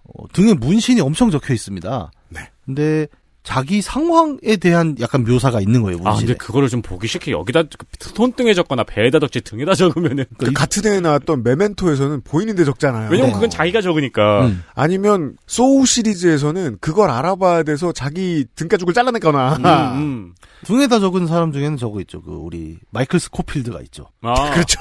어, 0.04 0.28
등에 0.32 0.54
문신이 0.54 1.02
엄청 1.02 1.32
적혀 1.32 1.54
있습니다. 1.54 2.12
네. 2.30 2.50
근데 2.66 3.08
자기 3.46 3.80
상황에 3.80 4.58
대한 4.60 4.96
약간 5.00 5.24
묘사가 5.24 5.62
있는 5.62 5.84
거예요. 5.84 6.00
아, 6.04 6.10
문신에. 6.10 6.28
근데 6.30 6.38
그거를 6.38 6.68
좀 6.68 6.82
보기 6.82 7.08
싫게 7.08 7.32
여기다 7.32 7.64
손등에 8.00 8.56
적거나 8.56 8.84
배에다 8.84 9.20
적지 9.20 9.42
등에다 9.42 9.76
적으면은. 9.76 10.26
그 10.40 10.52
같은 10.52 10.92
해에 10.92 11.00
나왔던 11.00 11.44
메멘토에서는 11.44 12.22
보이는 12.24 12.56
데 12.56 12.66
적잖아요. 12.66 13.10
왜냐면 13.12 13.30
네. 13.30 13.34
그건 13.36 13.50
자기가 13.52 13.82
적으니까. 13.82 14.48
음. 14.48 14.64
아니면 14.74 15.38
소우 15.46 15.86
시리즈에서는 15.86 16.80
그걸 16.82 17.12
알아봐야 17.12 17.62
돼서 17.62 17.92
자기 17.92 18.46
등가죽을 18.56 18.96
잘라냈거나. 18.96 19.58
음, 19.58 20.02
음. 20.02 20.34
등에다 20.66 21.00
적은 21.00 21.28
사람 21.28 21.52
중에는 21.52 21.78
저거 21.78 22.02
있죠. 22.02 22.24
그 22.24 22.32
우리 22.32 22.80
마이클 22.90 23.20
스코필드가 23.20 23.80
있죠. 23.82 24.08
아, 24.24 24.34
그렇죠. 24.52 24.80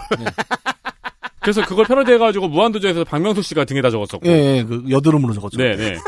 그래서 1.43 1.63
그걸 1.67 1.85
패러디해가지고 1.85 2.49
무한도전에서 2.49 3.05
박명수 3.05 3.43
씨가 3.43 3.67
등에다 3.67 3.91
적었었고. 3.91 4.27
예, 4.27 4.31
예, 4.31 4.65
그 4.65 4.85
여드름으로 4.89 5.35
적었죠. 5.35 5.59
네, 5.59 5.77
네. 5.77 5.99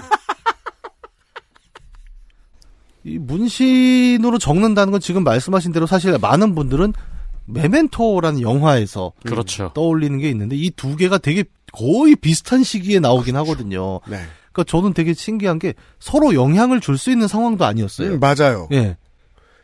이 3.06 3.18
문신으로 3.18 4.38
적는다는 4.38 4.90
건 4.90 5.00
지금 5.00 5.22
말씀하신 5.22 5.70
대로 5.72 5.86
사실 5.86 6.16
많은 6.18 6.54
분들은 6.56 6.92
메멘토라는 7.46 8.40
영화에서 8.40 9.12
그렇죠. 9.24 9.70
떠올리는 9.74 10.18
게 10.18 10.28
있는데 10.30 10.56
이 10.56 10.70
두 10.74 10.96
개가 10.96 11.18
되게 11.18 11.44
거의 11.72 12.16
비슷한 12.16 12.64
시기에 12.64 12.98
나오긴 12.98 13.36
하거든요. 13.36 14.00
네. 14.08 14.18
그러니까 14.52 14.64
저는 14.66 14.92
되게 14.94 15.14
신기한 15.14 15.58
게 15.60 15.74
서로 16.00 16.34
영향을 16.34 16.80
줄 16.80 16.98
수 16.98 17.10
있는 17.12 17.28
상황도 17.28 17.64
아니었어요. 17.64 18.14
음, 18.14 18.20
맞아요. 18.20 18.68
예. 18.72 18.96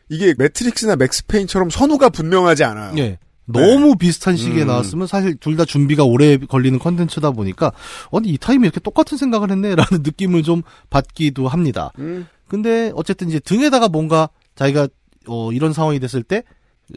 이게 0.09 0.35
매트릭스나 0.39 0.95
맥스페인처럼 0.97 1.71
선호가 1.71 2.11
분명하지 2.11 2.63
않아요. 2.65 2.95
예. 2.99 3.19
너무 3.53 3.97
비슷한 3.97 4.35
음. 4.35 4.37
시기에 4.37 4.65
나왔으면 4.65 5.07
사실 5.07 5.37
둘 5.37 5.57
다 5.57 5.65
준비가 5.65 6.05
오래 6.05 6.37
걸리는 6.39 6.79
컨텐츠다 6.79 7.33
보니까 7.33 7.73
아니 8.13 8.29
이 8.31 8.39
타임에 8.39 8.67
이렇게 8.67 8.81
똑같은 8.81 9.19
생각을 9.19 9.51
했네라는 9.51 9.87
느낌을 10.03 10.43
좀 10.43 10.63
받기도 10.91 11.49
합니다. 11.49 11.93
음. 11.99 12.27
근데 12.49 12.93
어쨌든 12.95 13.29
이제 13.29 13.39
등에다가 13.39 13.89
뭔가 13.89 14.29
자기가 14.55 14.89
어 15.29 15.53
이런 15.53 15.73
상황이 15.73 16.01
됐을 16.01 16.23
때 16.23 16.43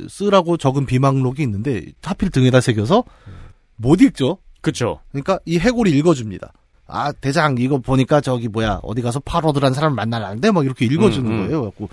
쓰라고 0.10 0.58
적은 0.58 0.86
비망록이 0.86 1.42
있는데 1.44 1.86
하필 2.02 2.30
등에다 2.30 2.60
새겨서 2.62 3.04
못 3.78 4.02
읽죠. 4.02 4.38
그쵸. 4.62 5.00
그러니까 5.12 5.40
이 5.46 5.60
해골이 5.60 5.92
읽어줍니다. 5.92 6.52
아 6.88 7.12
대장 7.12 7.56
이거 7.60 7.78
보니까 7.80 8.22
저기 8.22 8.48
뭐야 8.48 8.80
어디 8.84 9.02
가서 9.02 9.20
파로드란 9.20 9.74
사람 9.74 9.96
만나라는데 9.96 10.52
막 10.52 10.66
이렇게 10.66 10.86
읽어주는 10.86 11.30
음, 11.30 11.32
음. 11.40 11.46
거예요. 11.48 11.64
갖고 11.64 11.90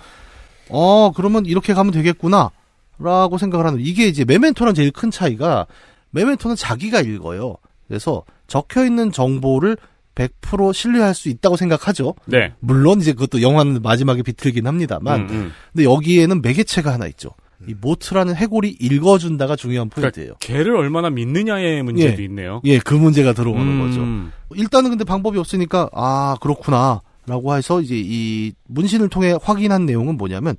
어 0.69 1.11
그러면 1.11 1.45
이렇게 1.45 1.73
가면 1.73 1.91
되겠구나 1.93 2.51
라고 2.99 3.37
생각을 3.37 3.65
하는 3.65 3.79
이게 3.79 4.07
이제 4.07 4.23
메멘토랑 4.25 4.73
제일 4.73 4.91
큰 4.91 5.11
차이가 5.11 5.65
메멘토는 6.11 6.55
자기가 6.55 7.01
읽어요. 7.01 7.57
그래서 7.87 8.23
적혀 8.47 8.85
있는 8.85 9.11
정보를 9.11 9.77
100% 10.15 10.73
신뢰할 10.73 11.15
수 11.15 11.29
있다고 11.29 11.55
생각하죠. 11.55 12.13
네. 12.25 12.53
물론 12.59 13.01
이제 13.01 13.13
그것도 13.13 13.41
영화는 13.41 13.81
마지막에 13.81 14.21
비틀긴 14.21 14.67
합니다만, 14.67 15.21
음, 15.21 15.29
음. 15.29 15.51
근데 15.71 15.85
여기에는 15.85 16.41
매개체가 16.41 16.93
하나 16.93 17.07
있죠. 17.07 17.31
이 17.67 17.73
모트라는 17.79 18.35
해골이 18.35 18.77
읽어준다가 18.79 19.55
중요한 19.55 19.89
포인트예요. 19.89 20.33
걔를 20.39 20.75
얼마나 20.75 21.09
믿느냐의 21.09 21.81
문제도 21.81 22.21
있네요. 22.23 22.61
예, 22.65 22.77
그 22.77 22.93
문제가 22.93 23.33
들어오는 23.33 23.61
음. 23.61 23.79
거죠. 23.79 24.59
일단은 24.61 24.89
근데 24.89 25.03
방법이 25.05 25.39
없으니까 25.39 25.89
아 25.93 26.35
그렇구나라고 26.41 27.55
해서 27.55 27.81
이제 27.81 27.95
이 27.97 28.51
문신을 28.67 29.09
통해 29.09 29.35
확인한 29.41 29.85
내용은 29.85 30.17
뭐냐면 30.17 30.57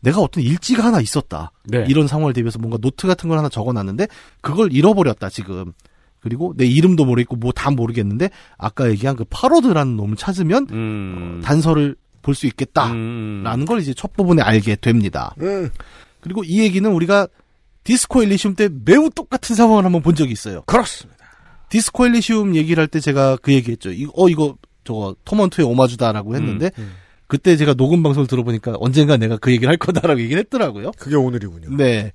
내가 0.00 0.20
어떤 0.20 0.42
일지가 0.42 0.84
하나 0.84 1.00
있었다. 1.00 1.52
네. 1.64 1.84
이런 1.88 2.06
상황을 2.06 2.32
대비해서 2.32 2.58
뭔가 2.58 2.78
노트 2.78 3.06
같은 3.06 3.28
걸 3.28 3.38
하나 3.38 3.48
적어놨는데 3.48 4.06
그걸 4.40 4.72
잃어버렸다 4.72 5.28
지금. 5.28 5.72
그리고 6.20 6.52
내 6.56 6.66
이름도 6.66 7.04
모르겠고 7.04 7.36
뭐 7.36 7.52
다 7.52 7.70
모르겠는데 7.70 8.30
아까 8.56 8.88
얘기한 8.90 9.14
그 9.16 9.24
파로드라는 9.30 9.96
놈을 9.96 10.16
찾으면 10.16 10.66
음. 10.70 11.40
단서를 11.44 11.96
볼 12.22 12.34
수 12.34 12.46
있겠다라는 12.46 13.46
음. 13.60 13.64
걸 13.64 13.80
이제 13.80 13.94
첫 13.94 14.12
부분에 14.14 14.42
알게 14.42 14.76
됩니다. 14.76 15.34
음. 15.40 15.70
그리고 16.20 16.42
이 16.44 16.58
얘기는 16.60 16.90
우리가 16.90 17.28
디스코 17.84 18.22
엘리시움 18.22 18.54
때 18.54 18.68
매우 18.84 19.08
똑같은 19.08 19.54
상황을 19.56 19.84
한번 19.84 20.02
본 20.02 20.14
적이 20.14 20.32
있어요. 20.32 20.62
그렇습니다. 20.66 21.24
디스코 21.70 22.06
엘리시움 22.06 22.54
얘기를 22.56 22.80
할 22.82 22.88
때 22.88 23.00
제가 23.00 23.36
그 23.40 23.52
얘기했죠. 23.52 23.92
이- 23.92 24.08
어 24.14 24.28
이거 24.28 24.56
저거 24.84 25.14
토먼트의 25.24 25.66
오마주다라고 25.66 26.34
했는데 26.34 26.70
음. 26.78 26.92
그때 27.28 27.56
제가 27.56 27.74
녹음 27.74 28.02
방송을 28.02 28.26
들어보니까 28.26 28.76
언젠가 28.80 29.16
내가 29.16 29.36
그 29.36 29.52
얘기를 29.52 29.68
할 29.68 29.76
거다라고 29.76 30.20
얘기를 30.20 30.40
했더라고요. 30.40 30.92
그게 30.98 31.14
오늘이군요. 31.14 31.76
네. 31.76 32.12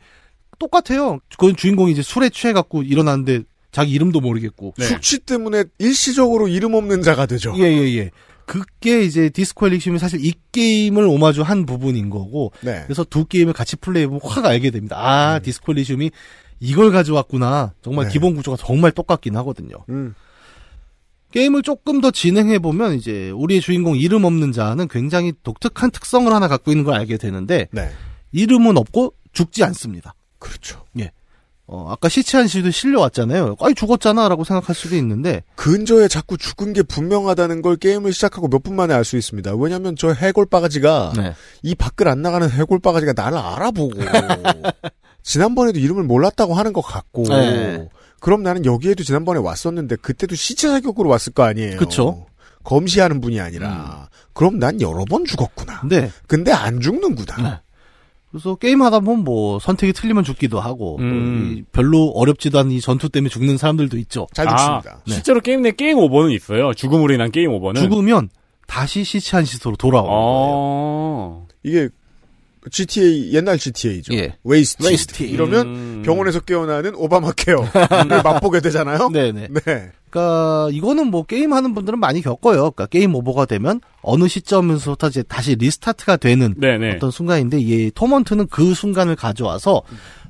똑같아요. 0.60 1.20
그건 1.30 1.56
주인공이 1.56 1.92
이제 1.92 2.02
술에 2.02 2.30
취해갖고 2.30 2.84
일어났는데 2.84 3.44
자기 3.72 3.92
이름도 3.92 4.20
모르겠고. 4.22 4.74
네. 4.78 4.86
숙취 4.86 5.20
때문에 5.20 5.66
일시적으로 5.78 6.48
이름 6.48 6.74
없는 6.74 7.04
자가 7.04 7.26
되죠. 7.28 7.54
예, 7.58 7.64
예, 7.64 7.96
예. 7.96 8.12
그게 8.46 9.04
이제 9.04 9.30
디스코 9.30 9.68
엘리시움이 9.68 10.00
사실 10.00 10.24
이 10.24 10.34
게임을 10.52 11.06
오마주한 11.06 11.66
부분인 11.66 12.10
거고. 12.10 12.52
네. 12.62 12.82
그래서 12.86 13.04
두 13.04 13.26
게임을 13.26 13.54
같이 13.54 13.76
플레이해보면 13.78 14.22
확 14.24 14.46
알게 14.46 14.70
됩니다. 14.72 14.98
아, 15.00 15.40
디스코 15.40 15.72
엘리시움이 15.72 16.12
이걸 16.60 16.92
가져왔구나. 16.92 17.74
정말 17.82 18.08
네. 18.08 18.14
기본 18.14 18.36
구조가 18.36 18.58
정말 18.58 18.92
똑같긴 18.92 19.36
하거든요. 19.38 19.76
음. 19.90 20.14
게임을 21.34 21.64
조금 21.64 22.00
더 22.00 22.12
진행해 22.12 22.60
보면 22.60 22.94
이제 22.94 23.32
우리의 23.32 23.60
주인공 23.60 23.98
이름 23.98 24.24
없는 24.24 24.52
자는 24.52 24.88
굉장히 24.88 25.34
독특한 25.42 25.90
특성을 25.90 26.32
하나 26.32 26.48
갖고 26.48 26.72
있는 26.72 26.84
걸 26.84 26.94
알게 26.94 27.18
되는데 27.18 27.68
네. 27.72 27.90
이름은 28.32 28.78
없고 28.78 29.16
죽지 29.34 29.64
않습니다. 29.64 30.14
그렇죠. 30.38 30.84
예. 31.00 31.12
어, 31.66 31.88
아까 31.90 32.08
시치한 32.08 32.48
씨도 32.48 32.70
실려왔잖아요. 32.70 33.56
아이 33.62 33.74
죽었잖아 33.74 34.30
라고 34.30 34.44
생각할 34.44 34.76
수도 34.76 34.96
있는데 34.98 35.42
근저에 35.56 36.08
자꾸 36.08 36.38
죽은 36.38 36.74
게 36.74 36.84
분명하다는 36.84 37.64
걸 37.64 37.78
게임을 37.78 38.14
시작하고 38.14 38.48
몇 38.50 38.62
분 38.62 38.76
만에 38.76 38.94
알 38.94 39.04
수 39.04 39.18
있습니다. 39.18 39.56
왜냐하면 39.56 39.96
저 39.98 40.12
해골 40.14 40.46
바가지가 40.46 41.14
네. 41.18 41.34
이 41.64 41.74
밖을 41.74 42.08
안 42.10 42.22
나가는 42.22 42.48
해골 42.48 42.80
바가지가 42.80 43.14
나를 43.16 43.38
알아보고 43.40 43.94
지난번에도 45.24 45.80
이름을 45.80 46.04
몰랐다고 46.04 46.54
하는 46.54 46.74
것 46.74 46.82
같고 46.82 47.24
네. 47.30 47.90
그럼 48.24 48.42
나는 48.42 48.64
여기에도 48.64 49.04
지난번에 49.04 49.42
왔었는데 49.42 49.98
그때도 49.98 50.36
시체 50.36 50.70
사격으로 50.70 51.10
왔을 51.10 51.34
거 51.34 51.44
아니에요. 51.44 51.76
그쵸. 51.76 52.26
검시하는 52.64 53.20
분이 53.20 53.42
아니라 53.42 54.08
그럼 54.32 54.60
난 54.60 54.80
여러 54.80 55.04
번 55.04 55.26
죽었구나. 55.26 55.82
네. 55.90 56.10
근데 56.26 56.54
안 56.54 56.80
죽는구나. 56.80 57.64
그래서 58.32 58.56
게임하다 58.56 59.02
보면 59.02 59.26
뭐 59.26 59.60
선택이 59.60 59.92
틀리면 59.92 60.24
죽기도 60.24 60.62
하고 60.62 60.96
또 61.00 61.04
음. 61.04 61.56
이 61.58 61.64
별로 61.74 62.12
어렵지도 62.16 62.60
않은 62.60 62.72
이 62.72 62.80
전투 62.80 63.10
때문에 63.10 63.28
죽는 63.28 63.58
사람들도 63.58 63.98
있죠. 63.98 64.26
잘 64.32 64.48
아, 64.48 64.82
네. 64.82 65.14
실제로 65.14 65.42
게임 65.42 65.62
내 65.62 65.72
게임 65.72 65.98
오버는 65.98 66.32
있어요. 66.32 66.74
죽음으로 66.74 67.14
인한 67.14 67.30
게임 67.30 67.52
오버는. 67.52 67.82
죽으면 67.82 68.30
다시 68.68 69.04
시체안치소로 69.04 69.76
돌아오는 69.76 70.10
거예요. 70.10 70.24
어. 70.24 71.48
이게 71.64 71.90
GTA 72.72 73.34
옛날 73.34 73.58
GTA죠. 73.58 74.14
예. 74.14 74.36
Wasted. 74.44 74.86
Wasted. 74.86 75.24
이러면 75.24 75.68
음. 75.68 76.02
병원에서 76.06 76.40
깨어나는 76.40 76.96
오바마 76.96 77.32
케어를 77.34 77.70
맛보게 78.24 78.62
되잖아요. 78.62 79.10
네네. 79.10 79.48
네. 79.66 79.92
그러니까 80.10 80.70
이거는 80.72 81.08
뭐 81.08 81.24
게임 81.24 81.54
하는 81.54 81.74
분들은 81.74 82.00
많이 82.00 82.22
겪어요. 82.22 82.72
그러니까 82.72 82.86
게임 82.86 83.16
오버가 83.16 83.46
되면 83.46 83.82
어느 84.02 84.28
시점에서부터 84.28 85.08
이제 85.08 85.24
다시 85.24 85.56
restart가 85.56 86.18
되는 86.18 86.54
네네. 86.58 86.96
어떤 86.96 87.10
순간인데 87.12 87.60
이 87.60 87.92
토먼트는 87.92 88.48
그 88.48 88.74
순간을 88.74 89.16
가져와서 89.16 89.82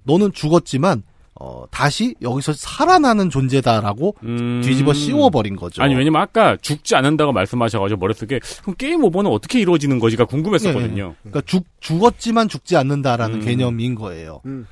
너는 0.03 0.31
죽었지만 0.33 1.03
어, 1.35 1.65
다시 1.71 2.15
여기서 2.21 2.53
살아나는 2.53 3.29
존재다라고 3.29 4.15
음. 4.23 4.61
뒤집어 4.63 4.93
씌워버린 4.93 5.55
거죠. 5.55 5.81
아니 5.81 5.95
왜냐면 5.95 6.21
아까 6.21 6.55
죽지 6.57 6.95
않는다고 6.95 7.31
말씀하셔가지고 7.33 7.99
머릿속에 7.99 8.39
그럼 8.61 8.75
게임 8.77 9.03
오버는 9.03 9.31
어떻게 9.31 9.59
이루어지는 9.59 9.99
거지가 9.99 10.25
궁금했었거든요. 10.25 11.15
그러니까 11.21 11.41
죽, 11.45 11.65
죽었지만 11.79 12.49
죽지 12.49 12.77
않는다라는 12.77 13.41
음. 13.41 13.45
개념인 13.45 13.95
거예요. 13.95 14.41
음. 14.45 14.67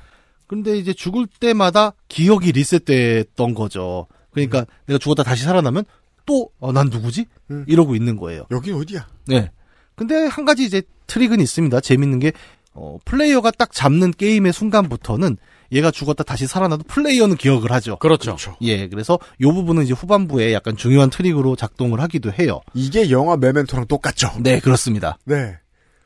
근데 0.46 0.76
이제 0.76 0.92
죽을 0.92 1.26
때마다 1.26 1.94
기억이 2.08 2.52
리셋됐던 2.52 3.54
거죠. 3.54 4.06
그러니까 4.30 4.66
내가 4.86 4.98
죽었다 4.98 5.22
다시 5.22 5.44
살아나면 5.44 5.84
또, 6.26 6.50
어, 6.60 6.72
난 6.72 6.88
누구지? 6.88 7.26
음. 7.50 7.64
이러고 7.66 7.96
있는 7.96 8.16
거예요. 8.16 8.46
여긴 8.50 8.74
어디야? 8.74 9.06
네. 9.26 9.50
근데 9.94 10.26
한 10.26 10.44
가지 10.44 10.64
이제 10.64 10.82
트릭은 11.06 11.40
있습니다. 11.40 11.80
재밌는 11.80 12.18
게, 12.20 12.32
어, 12.74 12.98
플레이어가 13.04 13.50
딱 13.50 13.72
잡는 13.72 14.12
게임의 14.12 14.52
순간부터는 14.52 15.36
얘가 15.72 15.90
죽었다 15.90 16.22
다시 16.22 16.46
살아나도 16.46 16.84
플레이어는 16.84 17.36
기억을 17.36 17.72
하죠. 17.72 17.96
그렇죠. 17.96 18.56
예, 18.62 18.88
그래서 18.88 19.18
요 19.40 19.52
부분은 19.52 19.84
이제 19.84 19.94
후반부에 19.94 20.52
약간 20.52 20.76
중요한 20.76 21.10
트릭으로 21.10 21.56
작동을 21.56 22.00
하기도 22.00 22.32
해요. 22.32 22.60
이게 22.74 23.10
영화 23.10 23.36
메멘토랑 23.36 23.86
똑같죠. 23.86 24.30
네, 24.40 24.60
그렇습니다. 24.60 25.18
네. 25.24 25.56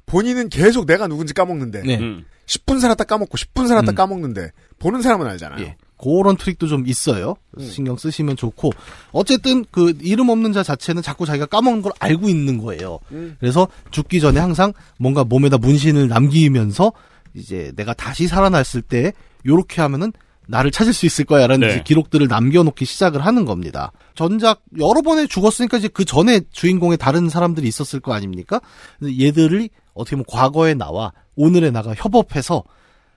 본인은 0.07 0.49
계속 0.49 0.87
내가 0.87 1.09
누군지 1.09 1.35
까먹는데 1.35 1.83
네. 1.83 1.99
음. 1.99 2.25
10분 2.47 2.81
살았다 2.81 3.05
까먹고 3.05 3.37
10분 3.37 3.67
살았다 3.67 3.93
음. 3.93 3.95
까먹는데 3.95 4.53
보는 4.79 5.03
사람은 5.03 5.27
알잖아요. 5.27 5.65
예. 5.65 5.77
그런 5.99 6.37
트릭도 6.37 6.69
좀 6.69 6.87
있어요. 6.87 7.35
음. 7.59 7.69
신경 7.69 7.97
쓰시면 7.97 8.37
좋고 8.37 8.71
어쨌든 9.13 9.65
그 9.71 9.95
이름 10.01 10.29
없는 10.29 10.53
자 10.53 10.63
자체는 10.63 11.03
자꾸 11.03 11.27
자기가 11.27 11.47
까먹은 11.47 11.83
걸 11.83 11.93
알고 11.99 12.29
있는 12.29 12.59
거예요. 12.59 13.01
음. 13.13 13.37
그래서 13.41 13.67
죽기 13.91 14.21
전에 14.21 14.39
항상 14.39 14.73
뭔가 14.99 15.25
몸에다 15.25 15.59
문신을 15.59 16.09
남기면서 16.09 16.93
이제 17.37 17.73
내가 17.77 17.95
다시 17.95 18.27
살아났을 18.27 18.83
때 18.83 19.13
요렇게 19.47 19.81
하면은 19.83 20.13
나를 20.49 20.71
찾을 20.71 20.93
수 20.93 21.07
있을 21.07 21.25
거야라는 21.25 21.69
네. 21.69 21.83
기록들을 21.83 22.29
남겨놓기 22.29 22.85
시작을 22.85 23.25
하는 23.25 23.45
겁니다. 23.45 23.93
전작 24.15 24.63
여러 24.79 25.03
번에 25.03 25.27
죽었으니까 25.27 25.79
이제 25.79 25.89
그 25.89 26.05
전에 26.05 26.41
주인공의 26.53 26.99
다른 26.99 27.29
사람들이 27.29 27.67
있었을 27.67 28.01
거 28.01 28.13
아닙니까? 28.13 28.61
얘들이 29.03 29.71
어떻게 29.93 30.17
보면 30.17 30.25
과거에 30.29 30.75
나와 30.75 31.13
오늘에 31.35 31.71
나가 31.71 31.95
협업해서 31.95 32.63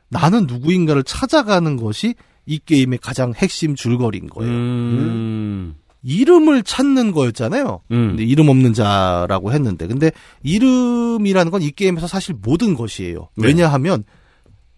나는 0.09 0.47
누구인가를 0.47 1.03
찾아가는 1.03 1.75
것이 1.77 2.15
이 2.45 2.59
게임의 2.59 2.97
가장 2.99 3.33
핵심 3.35 3.75
줄거리인 3.75 4.27
거예요. 4.27 4.51
음. 4.51 5.75
이름을 6.03 6.63
찾는 6.63 7.11
거였잖아요. 7.11 7.81
음. 7.91 8.07
근데 8.09 8.23
이름 8.23 8.47
없는 8.49 8.73
자라고 8.73 9.51
했는데, 9.51 9.87
근데 9.87 10.11
이름이라는 10.43 11.51
건 11.51 11.61
이 11.61 11.71
게임에서 11.71 12.07
사실 12.07 12.35
모든 12.41 12.73
것이에요. 12.75 13.29
네. 13.35 13.47
왜냐하면 13.47 14.03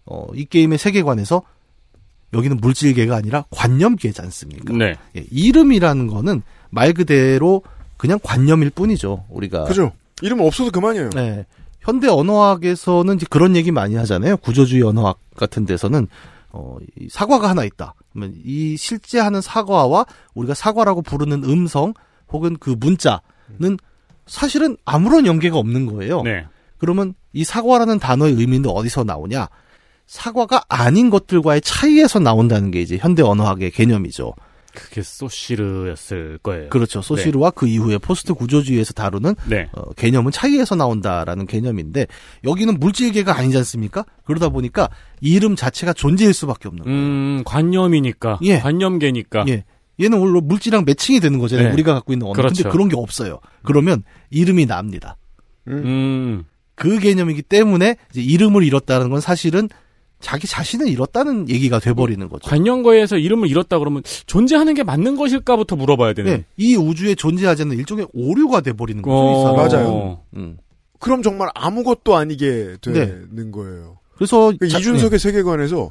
어, 0.04 0.26
이 0.34 0.44
게임의 0.44 0.78
세계관에서 0.78 1.42
여기는 2.34 2.56
물질계가 2.56 3.14
아니라 3.14 3.44
관념계지 3.50 4.20
않습니까? 4.22 4.74
네. 4.74 4.94
예, 5.16 5.24
이름이라는 5.30 6.06
거는 6.08 6.42
말 6.70 6.92
그대로 6.92 7.62
그냥 7.98 8.18
관념일 8.22 8.70
뿐이죠. 8.70 9.26
우리가 9.28 9.64
그죠? 9.64 9.92
이름 10.22 10.40
없어도 10.40 10.70
그만이에요. 10.70 11.10
네. 11.10 11.46
현대 11.80 12.08
언어학에서는 12.08 13.14
이제 13.16 13.26
그런 13.28 13.54
얘기 13.54 13.70
많이 13.70 13.94
하잖아요. 13.96 14.38
구조주의 14.38 14.82
언어학 14.82 15.18
같은 15.36 15.66
데서는 15.66 16.08
어, 16.50 16.76
이 16.98 17.08
사과가 17.10 17.48
하나 17.48 17.64
있다. 17.64 17.94
그러면 18.12 18.34
이 18.44 18.76
실제 18.76 19.18
하는 19.18 19.40
사과와 19.40 20.06
우리가 20.34 20.54
사과라고 20.54 21.02
부르는 21.02 21.44
음성 21.44 21.94
혹은 22.30 22.56
그 22.58 22.74
문자는 22.78 23.78
사실은 24.26 24.76
아무런 24.84 25.26
연계가 25.26 25.58
없는 25.58 25.86
거예요. 25.86 26.22
네. 26.22 26.46
그러면 26.78 27.14
이 27.32 27.44
사과라는 27.44 27.98
단어의 27.98 28.34
의미는 28.34 28.70
어디서 28.70 29.04
나오냐? 29.04 29.48
사과가 30.06 30.64
아닌 30.68 31.10
것들과의 31.10 31.62
차이에서 31.62 32.18
나온다는 32.18 32.70
게 32.70 32.80
이제 32.80 32.98
현대 32.98 33.22
언어학의 33.22 33.70
개념이죠. 33.70 34.34
그게 34.74 35.02
소시르였을 35.02 36.38
거예요. 36.42 36.68
그렇죠. 36.70 37.02
소시르와 37.02 37.50
그 37.50 37.66
이후에 37.66 37.98
포스트 37.98 38.34
구조주의에서 38.34 38.92
다루는 38.92 39.34
네. 39.48 39.68
어, 39.72 39.92
개념은 39.92 40.32
차이에서 40.32 40.74
나온다라는 40.74 41.46
개념인데 41.46 42.06
여기는 42.44 42.78
물질계가 42.78 43.36
아니지 43.36 43.56
않습니까? 43.58 44.04
그러다 44.24 44.48
보니까 44.48 44.88
이름 45.20 45.56
자체가 45.56 45.92
존재일 45.92 46.34
수밖에 46.34 46.68
없는 46.68 46.84
거예요. 46.84 46.98
음, 46.98 47.42
관념이니까. 47.44 48.38
예. 48.42 48.58
관념계니까. 48.58 49.44
예. 49.48 49.64
얘는 50.00 50.18
원래 50.18 50.40
물질이랑 50.40 50.84
매칭이 50.86 51.20
되는 51.20 51.38
거잖아요. 51.38 51.68
네. 51.68 51.72
우리가 51.74 51.94
갖고 51.94 52.12
있는 52.12 52.26
언어. 52.26 52.34
그렇죠. 52.34 52.62
근데 52.62 52.70
그런 52.70 52.88
게 52.88 52.96
없어요. 52.96 53.40
그러면 53.62 54.02
이름이 54.30 54.66
납니다. 54.66 55.16
음. 55.68 56.44
그 56.74 56.98
개념이기 56.98 57.42
때문에 57.42 57.96
이름을 58.14 58.64
잃었다는 58.64 59.10
건 59.10 59.20
사실은 59.20 59.68
자기 60.22 60.46
자신을 60.46 60.88
잃었다는 60.88 61.50
얘기가 61.50 61.78
돼버리는 61.80 62.26
거죠. 62.30 62.48
관념거에서 62.48 63.18
이름을 63.18 63.48
잃었다 63.50 63.78
그러면 63.78 64.02
존재하는 64.26 64.72
게 64.72 64.82
맞는 64.82 65.16
것일까부터 65.16 65.76
물어봐야 65.76 66.14
되는. 66.14 66.32
네. 66.38 66.44
이 66.56 66.76
우주에 66.76 67.14
존재하지 67.14 67.62
않는 67.62 67.76
일종의 67.76 68.06
오류가 68.14 68.62
돼버리는 68.62 69.02
거죠. 69.02 69.12
어. 69.14 69.56
맞아요. 69.56 70.20
음. 70.36 70.56
그럼 71.00 71.22
정말 71.22 71.50
아무것도 71.54 72.14
아니게 72.16 72.76
네. 72.86 72.92
되는 72.92 73.50
거예요. 73.50 73.98
그래서 74.14 74.52
그 74.58 74.68
자- 74.68 74.78
이준석의 74.78 75.18
세계관에서 75.18 75.90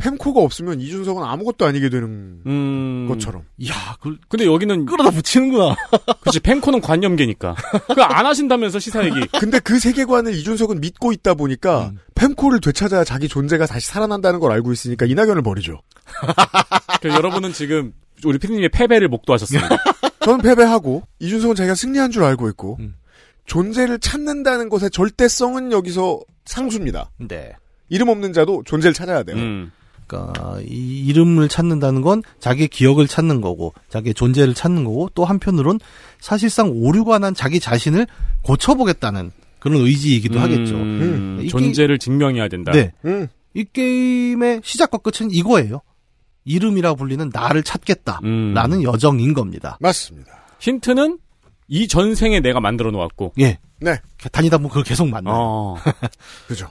펜코가 0.00 0.40
없으면 0.40 0.80
이준석은 0.80 1.22
아무것도 1.22 1.66
아니게 1.66 1.90
되는 1.90 2.40
음. 2.46 3.06
것처럼. 3.08 3.42
야, 3.68 3.96
그 4.00 4.16
근데 4.28 4.46
여기는 4.46 4.86
끌어다 4.86 5.10
붙이는구나. 5.10 5.76
그렇지 6.20 6.40
펜코는 6.40 6.80
관념계니까. 6.80 7.54
그거 7.86 8.02
안 8.02 8.24
하신다면서 8.24 8.78
시사 8.78 9.04
얘기. 9.04 9.20
근데 9.38 9.60
그 9.60 9.78
세계관을 9.78 10.34
이준석은 10.34 10.80
믿고 10.80 11.12
있다 11.12 11.34
보니까 11.34 11.88
음. 11.88 11.98
펜코를 12.14 12.60
되찾아야 12.60 13.04
자기 13.04 13.28
존재가 13.28 13.66
다시 13.66 13.86
살아난다는 13.88 14.40
걸 14.40 14.52
알고 14.52 14.72
있으니까 14.72 15.04
이낙연을 15.04 15.42
버리죠. 15.42 15.80
여러분은 17.04 17.52
지금 17.52 17.92
우리 18.24 18.38
피디님의 18.38 18.70
패배를 18.70 19.08
목도하셨습니다. 19.08 19.68
저는 20.24 20.40
패배하고 20.40 21.02
이준석은 21.18 21.56
자기가 21.56 21.74
승리한 21.74 22.10
줄 22.10 22.24
알고 22.24 22.48
있고 22.50 22.78
음. 22.80 22.94
존재를 23.46 23.98
찾는다는 23.98 24.68
것의 24.68 24.90
절대성은 24.90 25.72
여기서 25.72 26.20
상수입니다. 26.44 27.10
네. 27.18 27.52
이름 27.88 28.08
없는 28.08 28.32
자도 28.32 28.62
존재를 28.64 28.94
찾아야 28.94 29.22
돼요. 29.22 29.36
음. 29.36 29.72
그러니까 30.10 30.60
이 30.66 31.06
이름을 31.06 31.48
찾는다는 31.48 32.02
건 32.02 32.22
자기의 32.40 32.68
기억을 32.68 33.06
찾는 33.06 33.40
거고 33.40 33.72
자기의 33.88 34.14
존재를 34.14 34.54
찾는 34.54 34.82
거고 34.82 35.08
또 35.14 35.24
한편으론 35.24 35.78
사실상 36.18 36.72
오류가 36.74 37.20
난 37.20 37.32
자기 37.32 37.60
자신을 37.60 38.08
고쳐보겠다는 38.42 39.30
그런 39.60 39.80
의지이기도 39.82 40.40
하겠죠. 40.40 40.74
음, 40.74 41.40
이 41.42 41.48
존재를 41.48 41.98
증명해야 41.98 42.48
된다. 42.48 42.72
네. 42.72 42.92
음. 43.04 43.28
이 43.54 43.64
게임의 43.64 44.62
시작과 44.64 44.98
끝은 44.98 45.30
이거예요. 45.30 45.80
이름이라 46.44 46.94
불리는 46.94 47.30
나를 47.32 47.62
찾겠다라는 47.62 48.78
음. 48.78 48.82
여정인 48.82 49.34
겁니다. 49.34 49.76
맞습니다. 49.80 50.32
힌트는 50.58 51.18
이 51.68 51.86
전생에 51.86 52.40
내가 52.40 52.60
만들어 52.60 52.90
놓았고. 52.90 53.34
예. 53.40 53.58
네. 53.80 53.98
다니다 54.32 54.56
보면 54.58 54.70
그걸 54.70 54.82
계속 54.82 55.08
만나요. 55.08 55.34
어. 55.36 55.76
그죠. 56.48 56.68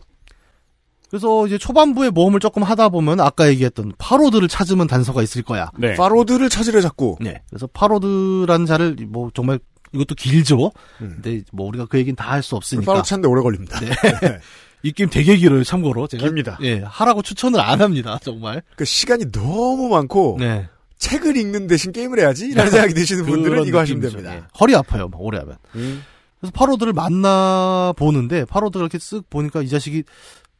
그래서 1.09 1.47
이제 1.47 1.57
초반부에 1.57 2.11
모험을 2.11 2.39
조금 2.39 2.61
하다 2.63 2.89
보면 2.89 3.19
아까 3.19 3.47
얘기했던 3.49 3.93
파로드를 3.97 4.47
찾으면 4.47 4.87
단서가 4.87 5.23
있을 5.23 5.41
거야. 5.41 5.71
네. 5.77 5.95
파로드를 5.95 6.49
찾으려 6.49 6.81
자꾸. 6.81 7.17
네. 7.19 7.41
그래서 7.49 7.67
파로드라는 7.67 8.65
자를 8.65 8.95
뭐 9.07 9.31
정말 9.33 9.59
이것도 9.91 10.13
길죠. 10.15 10.71
음. 11.01 11.19
근데 11.21 11.41
뭐 11.51 11.67
우리가 11.67 11.85
그 11.85 11.97
얘기는 11.97 12.15
다 12.15 12.29
할 12.33 12.43
수 12.43 12.55
없으니까. 12.55 12.85
파로드 12.91 13.07
찾는데 13.07 13.27
오래 13.27 13.41
걸립니다. 13.41 13.79
네. 13.79 13.89
이 14.83 14.91
게임 14.93 15.09
되게 15.09 15.35
길어요, 15.35 15.63
참고로. 15.63 16.07
제가. 16.07 16.23
깁니다. 16.25 16.57
예, 16.61 16.79
하라고 16.85 17.21
추천을 17.21 17.59
안 17.59 17.81
합니다, 17.81 18.17
정말. 18.23 18.61
그 18.77 18.85
시간이 18.85 19.31
너무 19.31 19.89
많고 19.89 20.37
네. 20.39 20.69
책을 20.99 21.35
읽는 21.37 21.67
대신 21.67 21.91
게임을 21.91 22.19
해야지 22.19 22.53
라는 22.53 22.71
생각이 22.71 22.93
드시는 22.93 23.25
분들은 23.25 23.65
이거 23.65 23.79
하시면. 23.79 24.01
됩니다. 24.09 24.35
예. 24.35 24.43
허리 24.59 24.75
아파요, 24.75 25.09
막 25.11 25.19
오래 25.21 25.39
하면. 25.39 25.57
음. 25.75 26.03
그래서 26.39 26.53
파로드를 26.53 26.93
만나 26.93 27.93
보는데 27.97 28.45
파로드가 28.45 28.83
이렇게 28.83 28.97
쓱 28.97 29.25
보니까 29.29 29.61
이 29.61 29.67
자식이 29.67 30.03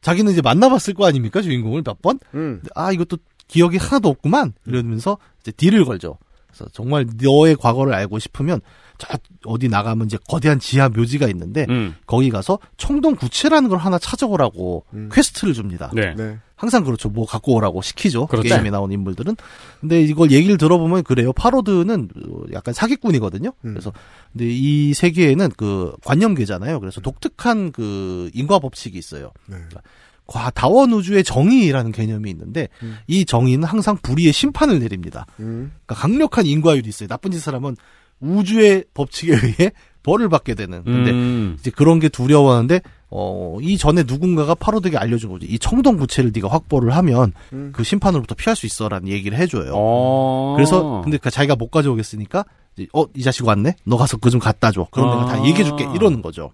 자기는 0.00 0.32
이제 0.32 0.40
만나봤을 0.42 0.94
거 0.94 1.06
아닙니까 1.06 1.42
주인공을 1.42 1.82
몇 1.82 2.00
번? 2.00 2.18
음. 2.34 2.62
아 2.74 2.92
이것도 2.92 3.18
기억이 3.48 3.76
하나도 3.76 4.08
없구만 4.08 4.52
이러면서 4.66 5.18
이제 5.40 5.52
deal을 5.52 5.84
걸죠. 5.84 6.18
그래서 6.46 6.66
정말 6.72 7.06
너의 7.22 7.56
과거를 7.56 7.94
알고 7.94 8.18
싶으면 8.18 8.60
저 8.98 9.08
어디 9.44 9.68
나가면 9.68 10.06
이제 10.06 10.18
거대한 10.28 10.58
지하 10.58 10.88
묘지가 10.88 11.26
있는데 11.28 11.66
음. 11.68 11.94
거기 12.06 12.30
가서 12.30 12.58
청동 12.76 13.16
구체라는 13.16 13.68
걸 13.68 13.78
하나 13.78 13.98
찾아오라고 13.98 14.84
quest를 15.12 15.54
줍니다. 15.54 15.90
네. 15.94 16.14
네. 16.14 16.38
항상 16.60 16.84
그렇죠. 16.84 17.08
뭐 17.08 17.24
갖고 17.24 17.54
오라고 17.54 17.80
시키죠. 17.80 18.26
그렇죠. 18.26 18.50
게임에 18.50 18.68
나온 18.68 18.92
인물들은. 18.92 19.34
근데 19.80 20.02
이걸 20.02 20.30
얘기를 20.30 20.58
들어보면 20.58 21.04
그래요. 21.04 21.32
파로드는 21.32 22.08
어, 22.28 22.42
약간 22.52 22.74
사기꾼이거든요. 22.74 23.48
음. 23.64 23.70
그래서 23.72 23.94
근데 24.30 24.44
이 24.46 24.92
세계에는 24.92 25.52
그 25.56 25.94
관념계잖아요. 26.04 26.78
그래서 26.80 27.00
독특한 27.00 27.72
그 27.72 28.30
인과 28.34 28.58
법칙이 28.58 28.98
있어요. 28.98 29.32
네. 29.46 29.56
과 30.26 30.50
다원 30.50 30.92
우주의 30.92 31.24
정의라는 31.24 31.92
개념이 31.92 32.28
있는데 32.28 32.68
음. 32.82 32.98
이 33.06 33.24
정의는 33.24 33.66
항상 33.66 33.96
불의의 33.96 34.34
심판을 34.34 34.80
내립니다. 34.80 35.24
음. 35.40 35.72
그러니까 35.86 35.94
강력한 35.94 36.44
인과율이 36.44 36.86
있어요. 36.86 37.08
나쁜 37.08 37.30
짓을 37.30 37.54
하면 37.54 37.74
우주의 38.20 38.84
법칙에 38.92 39.32
의해 39.32 39.72
벌을 40.02 40.28
받게 40.28 40.54
되는. 40.54 40.82
근데 40.84 41.10
음. 41.10 41.56
이제 41.58 41.70
그런 41.70 41.98
게 42.00 42.08
두려워하는데 42.08 42.80
어, 43.10 43.58
이 43.60 43.76
전에 43.76 44.04
누군가가 44.06 44.54
파로드에게 44.54 44.96
알려준 44.96 45.30
거죠. 45.30 45.46
이 45.48 45.58
청동 45.58 45.96
구체를 45.96 46.30
네가 46.34 46.48
확보를 46.48 46.94
하면 46.96 47.32
음. 47.52 47.70
그 47.74 47.82
심판으로부터 47.84 48.34
피할 48.36 48.54
수 48.56 48.66
있어라는 48.66 49.08
얘기를 49.08 49.36
해줘요. 49.36 49.72
어. 49.74 50.54
그래서 50.56 51.00
근데 51.02 51.18
그 51.18 51.30
자기가 51.30 51.56
못 51.56 51.70
가져오겠으니까 51.70 52.44
어 52.92 53.04
이 53.14 53.22
자식 53.22 53.44
왔네. 53.46 53.74
너 53.84 53.96
가서 53.96 54.16
그거 54.16 54.30
좀 54.30 54.40
갖다 54.40 54.70
줘. 54.70 54.86
그럼 54.90 55.10
아. 55.10 55.14
내가 55.16 55.26
다 55.26 55.44
얘기해줄게. 55.46 55.86
이러는 55.94 56.22
거죠. 56.22 56.50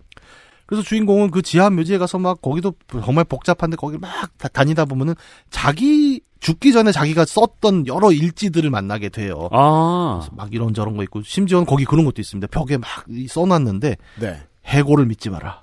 그래서 0.67 0.83
주인공은 0.83 1.31
그 1.31 1.43
지하 1.43 1.71
묘지에 1.71 1.99
가서 1.99 2.19
막 2.19 2.43
거기도 2.43 2.75
정말 3.05 3.25
복잡한데 3.25 3.77
거기 3.77 3.99
막 3.99 4.11
다- 4.37 4.49
다니다 4.49 4.85
보면은 4.85 5.15
자기 5.51 6.21
죽기 6.41 6.73
전에 6.73 6.93
자기가 6.93 7.25
썼던 7.25 7.87
여러 7.87 8.13
일지들을 8.13 8.69
만나게 8.71 9.09
돼요. 9.09 9.49
아. 9.53 10.29
막 10.33 10.53
이런저런 10.53 10.97
거 10.97 11.03
있고 11.05 11.23
심지어는 11.23 11.67
거기 11.67 11.85
그런 11.85 12.05
것도 12.05 12.21
있습니다. 12.21 12.49
벽에 12.49 12.77
막 12.77 12.89
이- 13.09 13.27
써놨는데 13.29 13.97
네. 14.21 14.43
해고를 14.67 15.07
믿지 15.07 15.31
마라. 15.31 15.63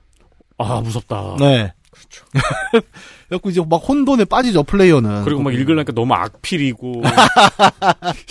아, 0.58 0.82
무섭다. 0.82 1.36
네. 1.40 1.74
그렇죠. 1.92 2.26
그래갖고 3.28 3.50
이제 3.52 3.62
막 3.70 3.78
혼돈에 3.78 4.26
빠지죠 4.26 4.64
플레이어는. 4.64 5.26
그리고 5.26 5.42
막 5.44 5.54
읽으려니까 5.54 5.92
너무 5.94 6.14
악필이고. 6.16 7.04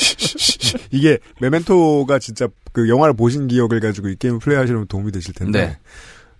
이게 0.90 1.18
메멘토가 1.40 2.18
진짜 2.18 2.48
그 2.72 2.88
영화를 2.88 3.14
보신 3.14 3.48
기억을 3.48 3.80
가지고 3.80 4.08
이 4.08 4.16
게임을 4.16 4.40
플레이하시려면 4.40 4.86
도움이 4.88 5.12
되실 5.12 5.34
텐데 5.34 5.66
네. 5.66 5.78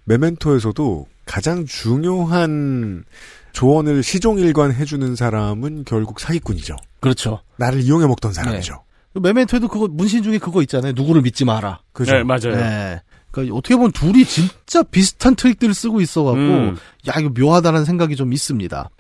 메멘토에서도 0.05 1.07
가장 1.24 1.64
중요한 1.66 3.05
조언을 3.53 4.03
시종일관 4.03 4.72
해주는 4.72 5.14
사람은 5.14 5.84
결국 5.84 6.20
사기꾼이죠. 6.20 6.76
그렇죠. 7.00 7.40
나를 7.57 7.80
이용해 7.82 8.07
먹던 8.07 8.32
사람이죠. 8.32 8.82
그 9.12 9.18
메멘토에도 9.18 9.68
그거 9.68 9.88
문신 9.88 10.22
중에 10.22 10.38
그거 10.38 10.62
있잖아요. 10.62 10.92
누구를 10.92 11.22
믿지 11.22 11.44
마라. 11.44 11.80
그죠? 11.92 12.12
네, 12.12 12.22
맞아요. 12.22 12.57
네. 12.57 13.00
그러니까 13.30 13.57
어떻게 13.57 13.76
보면 13.76 13.92
둘이 13.92 14.24
진짜 14.24 14.82
비슷한 14.82 15.34
트릭들을 15.34 15.74
쓰고 15.74 16.00
있어갖고 16.00 16.38
음. 16.38 16.76
야 17.09 17.18
이거 17.18 17.30
묘하다는 17.30 17.84
생각이 17.84 18.16
좀 18.16 18.32
있습니다. 18.32 18.90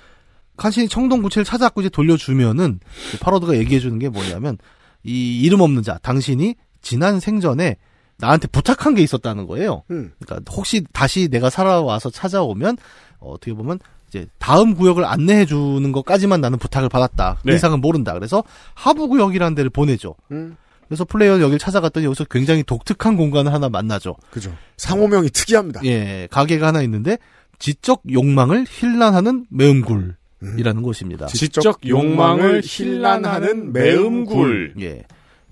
칸신이 0.56 0.88
청동 0.88 1.22
구체를 1.22 1.44
찾아갖고 1.44 1.80
이제 1.80 1.90
돌려주면은 1.90 2.80
그 3.10 3.18
파로드가 3.18 3.56
얘기해주는 3.56 3.98
게 3.98 4.08
뭐냐면 4.08 4.58
이 5.02 5.40
이름 5.40 5.60
없는 5.60 5.82
자 5.82 5.98
당신이 6.02 6.54
지난 6.80 7.20
생전에 7.20 7.76
나한테 8.22 8.46
부탁한 8.46 8.94
게 8.94 9.02
있었다는 9.02 9.48
거예요. 9.48 9.82
음. 9.90 10.12
그러니까 10.24 10.52
혹시 10.52 10.84
다시 10.92 11.28
내가 11.28 11.50
살아와서 11.50 12.08
찾아오면 12.08 12.78
어, 13.18 13.32
어떻게 13.32 13.52
보면 13.52 13.80
이제 14.08 14.26
다음 14.38 14.74
구역을 14.74 15.04
안내해 15.04 15.44
주는 15.44 15.90
것까지만 15.90 16.40
나는 16.40 16.58
부탁을 16.58 16.88
받았다. 16.88 17.38
그 17.42 17.48
네. 17.48 17.56
이상은 17.56 17.80
모른다. 17.80 18.12
그래서 18.12 18.44
하부 18.74 19.08
구역이라는 19.08 19.56
데를 19.56 19.70
보내죠. 19.70 20.14
음. 20.30 20.56
그래서 20.86 21.04
플레이어 21.04 21.40
여기를 21.40 21.58
찾아갔더니 21.58 22.06
여기서 22.06 22.24
굉장히 22.24 22.62
독특한 22.62 23.16
공간을 23.16 23.52
하나 23.52 23.68
만나죠. 23.68 24.14
그죠. 24.30 24.54
상호명이 24.76 25.30
특이합니다. 25.30 25.80
예, 25.84 26.28
가게가 26.30 26.68
하나 26.68 26.82
있는데 26.82 27.18
지적 27.58 28.02
욕망을 28.12 28.66
힐난하는 28.68 29.46
매음굴이라는 29.50 30.82
곳입니다. 30.82 31.26
지적 31.26 31.88
욕망을 31.88 32.62
힐난하는 32.64 33.72
매음굴. 33.72 34.74
예. 34.80 35.02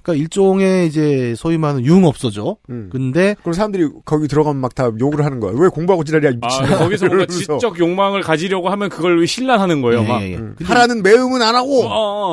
그러니까 0.03 0.23
일종의 0.23 0.87
이제 0.87 1.35
소위 1.37 1.59
말하는 1.59 1.85
융업소죠. 1.85 2.57
음. 2.71 2.89
근데 2.91 3.35
그럼 3.41 3.53
사람들이 3.53 3.89
거기 4.05 4.29
들어가면 4.29 4.61
막 4.61 4.75
다 4.75 4.91
욕을 4.99 5.25
하는 5.25 5.41
거야. 5.41 5.53
왜 5.57 5.69
공부하고 5.69 6.05
지랄이야, 6.05 6.31
이 6.31 6.39
아, 6.41 6.47
미친. 6.47 6.77
거기서 6.79 7.07
뭔가. 7.07 7.27
지적 7.27 7.79
욕망을 7.79 8.23
가지려고 8.23 8.69
하면 8.71 8.89
그걸 8.89 9.25
힐난하는 9.27 9.83
거예요, 9.83 10.03
예, 10.05 10.09
막. 10.09 10.23
예, 10.23 10.33
예. 10.33 10.37
음. 10.37 10.57
하라는 10.63 11.03
매음은 11.03 11.43
안 11.43 11.55
하고. 11.57 11.83
어, 11.85 11.89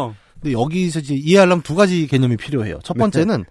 어. 0.07 0.15
근데 0.41 0.53
여기서 0.53 0.99
이제 0.99 1.15
이해하려면 1.15 1.61
두 1.63 1.74
가지 1.76 2.05
개념이 2.07 2.38
필요해요. 2.38 2.80
첫 2.84 2.95
번째는 2.95 3.43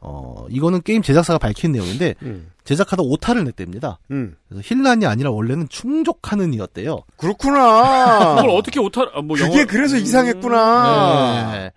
어 0.00 0.46
이거는 0.48 0.82
게임 0.82 1.02
제작사가 1.02 1.38
밝힌 1.40 1.72
내용인데 1.72 2.14
음. 2.22 2.50
제작하다 2.62 3.02
오타를 3.02 3.42
냈답니다. 3.44 3.98
음. 4.12 4.36
그래서 4.48 4.62
힐난이 4.64 5.04
아니라 5.06 5.30
원래는 5.32 5.68
충족하는 5.68 6.54
이었대요. 6.54 7.00
그렇구나. 7.16 8.36
그걸 8.36 8.50
어떻게 8.50 8.78
오타, 8.78 9.02
아, 9.14 9.20
뭐 9.22 9.36
그게 9.36 9.62
영어- 9.62 9.66
그래서 9.66 9.96
이상했구나. 9.96 11.50
네. 11.52 11.72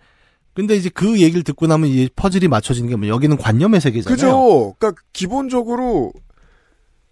근데 0.54 0.74
이제 0.74 0.90
그 0.92 1.20
얘기를 1.20 1.42
듣고 1.42 1.66
나면 1.66 1.88
이 1.88 2.08
퍼즐이 2.14 2.48
맞춰지는 2.48 2.90
게 2.90 2.96
뭐 2.96 3.08
여기는 3.08 3.36
관념의 3.38 3.80
세계잖아요. 3.80 4.14
그죠. 4.14 4.74
그러니까 4.78 5.02
기본적으로 5.12 6.12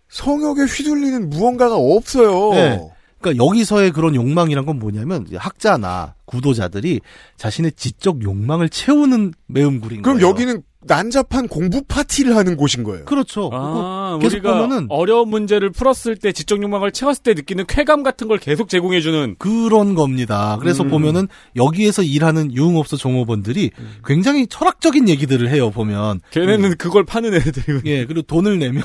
성역에 0.09 0.63
휘둘리는 0.63 1.31
무언가가 1.31 1.77
없어요. 1.77 2.51
네. 2.53 2.91
그러니까 3.21 3.45
여기서의 3.45 3.93
그런 3.93 4.15
욕망이란 4.15 4.67
건 4.67 4.79
뭐냐면 4.79 5.27
학자나 5.35 6.15
구도자들이 6.31 7.01
자신의 7.37 7.73
지적 7.73 8.23
욕망을 8.23 8.69
채우는 8.69 9.35
매음굴인 9.49 10.03
그럼 10.03 10.19
거예요. 10.19 10.31
여기는 10.31 10.63
난잡한 10.83 11.49
공부 11.49 11.83
파티를 11.83 12.35
하는 12.37 12.57
곳인 12.57 12.85
거예요. 12.85 13.05
그렇죠. 13.05 13.51
아, 13.53 14.19
계속 14.21 14.37
우리가 14.37 14.55
보면은 14.55 14.87
어려운 14.89 15.29
문제를 15.29 15.71
풀었을 15.71 16.17
때 16.17 16.33
지적 16.33 16.63
욕망을 16.63 16.91
채웠을 16.91 17.23
때 17.23 17.35
느끼는 17.35 17.67
쾌감 17.69 18.03
같은 18.03 18.29
걸 18.29 18.39
계속 18.39 18.71
제공해 18.71 19.03
주는 19.03 19.37
그런 19.39 19.95
겁니다. 19.95 20.57
그래서 20.59 20.83
음. 20.85 20.89
보면은 20.89 21.29
여기에서 21.55 22.03
일하는 22.03 22.55
유흥업소 22.55 22.97
종업원들이 22.97 23.73
굉장히 24.07 24.47
철학적인 24.47 25.09
얘기들을 25.11 25.51
해요. 25.51 25.71
보면 25.71 26.21
걔네는 26.31 26.77
그걸 26.79 27.05
파는 27.05 27.35
애들이 27.35 27.81
예 27.85 28.07
그리고 28.07 28.23
돈을 28.23 28.59
내면 28.59 28.83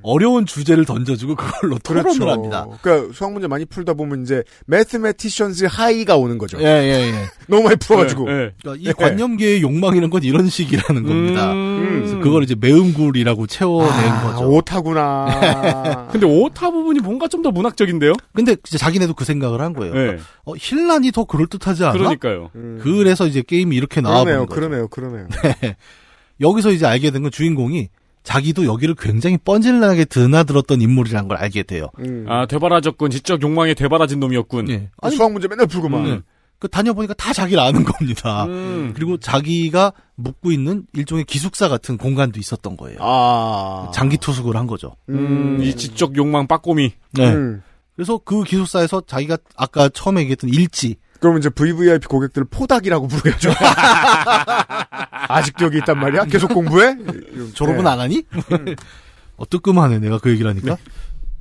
어려운 0.00 0.46
주제를 0.46 0.86
던져주고 0.86 1.34
그걸로 1.34 1.78
토론을 1.78 2.26
합니다. 2.26 2.66
그러니까 2.80 3.12
수학 3.12 3.32
문제 3.34 3.48
많이 3.48 3.66
풀다 3.66 3.92
보면 3.92 4.22
이제 4.22 4.42
매스매티션즈 4.66 5.66
하이가 5.66 6.16
오는 6.16 6.38
거죠. 6.38 6.58
예 6.60 6.83
예, 6.83 6.83
예. 6.84 7.12
너무 7.48 7.64
많이 7.64 7.76
풀어가지고. 7.76 8.30
예, 8.30 8.34
예. 8.34 8.52
그러니까 8.62 8.90
이 8.90 8.92
관념계의 8.94 9.62
욕망이란 9.62 10.10
건 10.10 10.22
이런 10.22 10.48
식이라는 10.48 11.02
겁니다. 11.02 11.52
음. 11.52 11.98
그래서 12.00 12.18
그걸 12.20 12.42
이제 12.42 12.54
매음굴이라고 12.58 13.46
채워낸 13.46 14.10
아, 14.10 14.22
거죠. 14.32 14.48
오타구나. 14.50 16.08
근데 16.12 16.26
오타 16.26 16.70
부분이 16.70 17.00
뭔가 17.00 17.28
좀 17.28 17.44
더 17.44 17.50
문학적인데요? 17.50 18.14
근데 18.32 18.56
진짜 18.62 18.78
자기네도 18.86 19.12
그 19.14 19.24
생각을 19.26 19.60
한 19.60 19.74
거예요. 19.74 19.92
네. 19.92 20.16
어, 20.46 20.54
힐란이 20.56 21.12
더 21.12 21.24
그럴듯하지 21.24 21.84
않아? 21.84 21.92
그러니까요. 21.92 22.50
음. 22.54 22.80
그래서 22.82 23.26
이제 23.26 23.42
게임이 23.42 23.76
이렇게 23.76 24.00
나와버린 24.00 24.46
그러네요, 24.46 24.88
거죠. 24.88 24.98
그러네요, 24.98 25.26
그러네요. 25.28 25.74
여기서 26.40 26.70
이제 26.70 26.86
알게 26.86 27.10
된 27.10 27.22
건 27.22 27.30
주인공이 27.30 27.88
자기도 28.22 28.64
여기를 28.64 28.94
굉장히 28.98 29.36
뻔질나게 29.36 30.06
드나들었던 30.06 30.80
인물이라는 30.80 31.28
걸 31.28 31.36
알게 31.36 31.62
돼요. 31.64 31.88
음. 31.98 32.24
아, 32.28 32.46
되바라졌군. 32.46 33.10
지적 33.10 33.42
욕망에 33.42 33.74
되바라진 33.74 34.18
놈이었군. 34.18 34.70
예. 34.70 34.88
아니, 35.02 35.14
수학 35.16 35.30
문제 35.32 35.46
맨날 35.46 35.66
풀고만. 35.66 36.06
음. 36.06 36.22
그 36.64 36.68
다녀보니까 36.68 37.12
다 37.12 37.34
자기를 37.34 37.62
아는 37.62 37.84
겁니다. 37.84 38.46
음. 38.46 38.94
그리고 38.96 39.18
자기가 39.18 39.92
묵고 40.14 40.50
있는 40.50 40.86
일종의 40.94 41.24
기숙사 41.24 41.68
같은 41.68 41.98
공간도 41.98 42.40
있었던 42.40 42.78
거예요. 42.78 42.96
아. 43.02 43.90
장기 43.92 44.16
투숙을 44.16 44.56
한 44.56 44.66
거죠. 44.66 44.96
음, 45.10 45.58
이 45.60 45.76
지적 45.76 46.16
욕망 46.16 46.46
빠꼬미. 46.46 46.94
네. 47.12 47.34
음. 47.34 47.62
그래서 47.94 48.16
그 48.16 48.44
기숙사에서 48.44 49.02
자기가 49.06 49.36
아까 49.58 49.90
처음에 49.90 50.22
얘기했던 50.22 50.48
일지 50.48 50.96
그럼 51.20 51.36
이제 51.36 51.50
VVIP 51.50 52.06
고객들 52.06 52.44
포닥이라고 52.44 53.08
부르겠죠. 53.08 53.50
아직도 55.28 55.66
여기 55.66 55.76
있단 55.78 55.98
말이야? 55.98 56.24
계속 56.24 56.48
공부해? 56.54 56.96
졸업은 57.52 57.84
네. 57.84 57.90
안 57.90 58.00
하니? 58.00 58.24
어, 59.36 59.46
뜨끔하네, 59.46 59.98
내가 59.98 60.16
그 60.16 60.30
얘기를 60.30 60.50
하니까. 60.50 60.78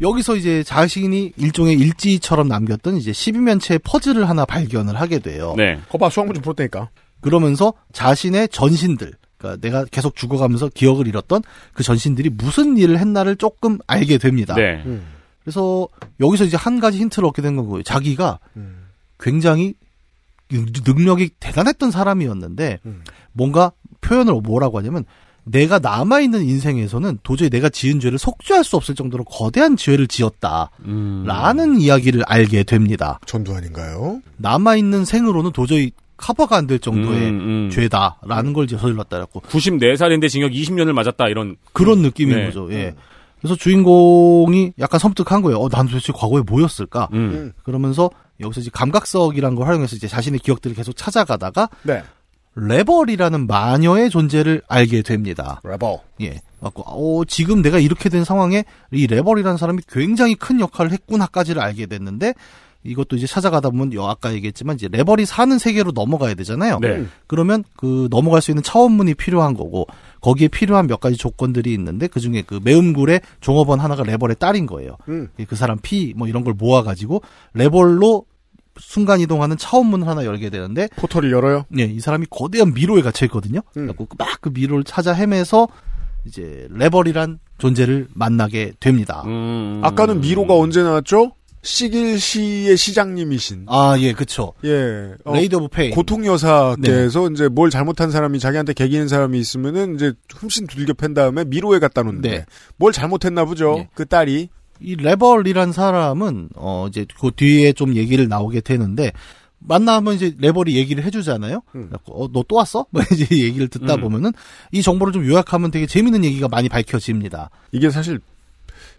여기서 0.02 0.36
이제 0.36 0.64
자신이 0.64 1.34
일종의 1.38 1.78
일지처럼 1.78 2.48
남겼던 2.48 2.98
이제 2.98 3.12
12면체의 3.12 3.82
퍼즐을 3.84 4.28
하나 4.28 4.46
발견을 4.46 5.00
하게 5.00 5.20
돼요. 5.20 5.54
네. 5.58 5.80
거봐, 5.90 6.10
수학 6.10 6.26
문제 6.26 6.42
풀었다니까. 6.42 6.90
그러면서 7.22 7.74
자신의 7.94 8.50
전신들, 8.50 9.14
그러니까 9.38 9.62
내가 9.62 9.86
계속 9.86 10.16
죽어가면서 10.16 10.70
기억을 10.70 11.08
잃었던 11.08 11.42
그 11.74 11.84
전신들이 11.84 12.30
무슨 12.30 12.78
일을 12.78 13.00
했나를 13.00 13.36
조금 13.38 13.78
알게 13.88 14.18
됩니다. 14.18 14.56
네. 14.56 14.84
음. 14.86 15.06
그래서 15.44 15.88
여기서 16.20 16.46
이제 16.46 16.58
한 16.58 16.80
가지 16.80 16.98
힌트를 17.00 17.28
얻게 17.28 17.42
된 17.42 17.56
거고요. 17.56 17.84
자기가 17.84 18.40
음. 18.56 18.88
굉장히 19.20 19.74
능력이 20.52 21.32
대단했던 21.40 21.92
사람이었는데 21.92 22.80
뭔가 23.32 23.72
표현을 24.02 24.34
뭐라고 24.42 24.78
하냐면 24.78 25.06
내가 25.46 25.80
남아있는 25.80 26.44
인생에서는 26.44 27.20
도저히 27.24 27.50
내가 27.50 27.70
지은 27.70 28.00
죄를 28.00 28.18
속죄할 28.18 28.64
수 28.64 28.76
없을 28.78 28.96
정도로 28.96 29.24
거대한 29.26 29.76
죄를 29.76 30.08
지었다. 30.08 30.72
라는 31.26 31.80
이야기를 31.82 32.24
알게 32.26 32.64
됩니다. 32.64 33.20
전두환인가요? 33.26 34.22
남아있는 34.38 35.06
생으로는 35.06 35.52
도저히 35.52 35.92
커버가 36.16 36.56
안 36.58 36.68
될 36.68 36.80
정도의 36.80 37.30
음, 37.30 37.68
음. 37.68 37.70
죄다라는 37.72 38.54
걸 38.54 38.66
이제 38.66 38.78
저질렀다라고. 38.78 39.42
94살인데 39.42 40.30
징역 40.30 40.52
20년을 40.52 40.94
맞았다 40.94 41.28
이런 41.28 41.58
그런 41.74 42.00
느낌인 42.00 42.38
네. 42.38 42.46
거죠. 42.46 42.72
예. 42.72 42.94
그래서 43.42 43.58
주인공이 43.58 44.74
약간 44.80 45.00
섬뜩한 45.00 45.42
거예요. 45.42 45.58
어, 45.60 45.68
난 45.68 45.88
도대체 45.88 46.14
과거에 46.14 46.42
뭐였을까? 46.46 47.10
음. 47.12 47.52
그러면서 47.64 48.10
여기서 48.40 48.62
이제 48.62 48.70
감각석이라는 48.74 49.56
걸 49.58 49.68
활용해서 49.68 49.98
이제 49.98 50.08
자신의 50.08 50.40
기억들을 50.40 50.76
계속 50.76 50.96
찾아가다가 50.96 51.68
네. 51.84 52.02
레벌이라는 52.56 53.48
마녀의 53.48 54.10
존재를 54.10 54.62
알게 54.68 55.02
됩니다. 55.02 55.62
레벌. 55.64 55.98
예. 56.22 56.42
갖고 56.62 56.84
어, 56.86 57.26
지금 57.26 57.62
내가 57.62 57.80
이렇게 57.80 58.10
된 58.10 58.24
상황에 58.24 58.64
이 58.92 59.08
레벌이라는 59.08 59.58
사람이 59.58 59.82
굉장히 59.90 60.36
큰 60.36 60.60
역할을 60.60 60.92
했구나까지를 60.92 61.62
알게 61.62 61.88
됐는데 61.88 62.34
이것도 62.86 63.16
이제 63.16 63.26
찾아가다 63.28 63.70
보면 63.70 63.94
여 63.94 64.06
아까 64.08 64.34
얘기했지만 64.34 64.76
이제 64.76 64.90
레벌이 64.92 65.26
사는 65.26 65.58
세계로 65.58 65.92
넘어가야 65.94 66.34
되잖아요. 66.36 66.80
네. 66.80 67.06
그러면 67.28 67.64
그 67.78 68.08
넘어갈 68.12 68.42
수 68.42 68.52
있는 68.52 68.62
차원문이 68.62 69.14
필요한 69.16 69.54
거고 69.54 69.88
거기에 70.20 70.50
필요한 70.50 70.88
몇 70.88 71.00
가지 71.00 71.16
조건들이 71.18 71.74
있는데 71.74 72.08
그 72.08 72.20
중에 72.20 72.44
그 72.46 72.60
매음굴의 72.62 73.22
종업원 73.40 73.80
하나가 73.80 74.04
레벌의 74.04 74.36
딸인 74.38 74.66
거예요. 74.66 74.98
음. 75.08 75.30
그 75.48 75.56
사람 75.56 75.80
피 75.82 76.14
뭐 76.16 76.28
이런 76.28 76.44
걸 76.44 76.54
모아가지고 76.54 77.22
레벌로 77.54 78.26
순간 78.80 79.20
이동하는 79.20 79.58
차원문을 79.58 80.08
하나 80.08 80.26
열게 80.26 80.50
되는데 80.50 80.88
포털을 80.96 81.32
열어요. 81.32 81.66
예, 81.78 81.84
이 81.84 82.00
사람이 82.00 82.26
거대한 82.30 82.74
미로에 82.74 83.02
갇혀 83.02 83.26
있거든요. 83.28 83.62
그래갖고 83.74 84.08
막 84.18 84.42
그 84.42 84.50
미로를 84.54 84.84
찾아 84.84 85.14
헤매서 85.14 85.68
이제 86.26 86.68
레벌이란 86.72 87.40
존재를 87.60 88.08
만나게 88.14 88.74
됩니다. 88.80 89.24
음. 89.26 89.80
아까는 89.84 90.20
미로가 90.22 90.56
언제 90.58 90.84
나왔죠? 90.84 91.34
시길시의 91.62 92.76
시장님이신. 92.76 93.66
아, 93.70 93.96
예, 94.00 94.12
그쵸. 94.14 94.54
예. 94.66 95.14
어, 95.24 95.34
Lady 95.34 95.56
of 95.56 95.70
Pain. 95.70 95.92
고통 95.92 96.26
여사께서 96.26 97.30
이제 97.32 97.48
뭘 97.48 97.70
잘못한 97.70 98.12
사람이 98.12 98.40
자기한테 98.40 98.74
개기는 98.74 99.08
사람이 99.08 99.40
있으면은 99.40 99.96
이제 99.96 100.14
흠씬 100.34 100.68
두들겨 100.68 100.94
팬 100.94 101.14
다음에 101.14 101.46
미로에 101.46 101.80
갖다 101.80 102.04
놓는데 102.04 102.30
네. 102.30 102.46
뭘 102.78 102.92
잘못했나 102.92 103.46
보죠. 103.46 103.88
그 103.94 104.06
딸이. 104.06 104.50
이 104.84 104.96
레벌이란 104.96 105.72
사람은 105.72 106.50
어 106.56 106.88
이제 106.90 107.06
그 107.20 107.32
뒤에 107.36 107.74
좀 107.74 107.96
얘기를 107.96 108.28
나오게 108.28 108.62
되는데 108.62 109.12
만나면 109.60 110.16
이제 110.16 110.36
레벌이 110.38 110.76
얘기를 110.76 111.04
해주잖아요. 111.06 111.62
어, 112.08 112.28
너 112.34 112.44
또 112.48 112.56
왔어? 112.58 112.86
뭐 112.90 113.02
이제 113.12 113.26
얘기를 113.32 113.70
듣다 113.70 113.96
음. 113.96 114.02
보면은 114.02 114.32
이 114.74 114.82
정보를 114.82 115.14
좀 115.14 115.26
요약하면 115.26 115.72
되게 115.72 115.86
재밌는 115.88 116.26
얘기가 116.26 116.50
많이 116.50 116.68
밝혀집니다. 116.68 117.50
이게 117.72 117.90
사실 117.90 118.20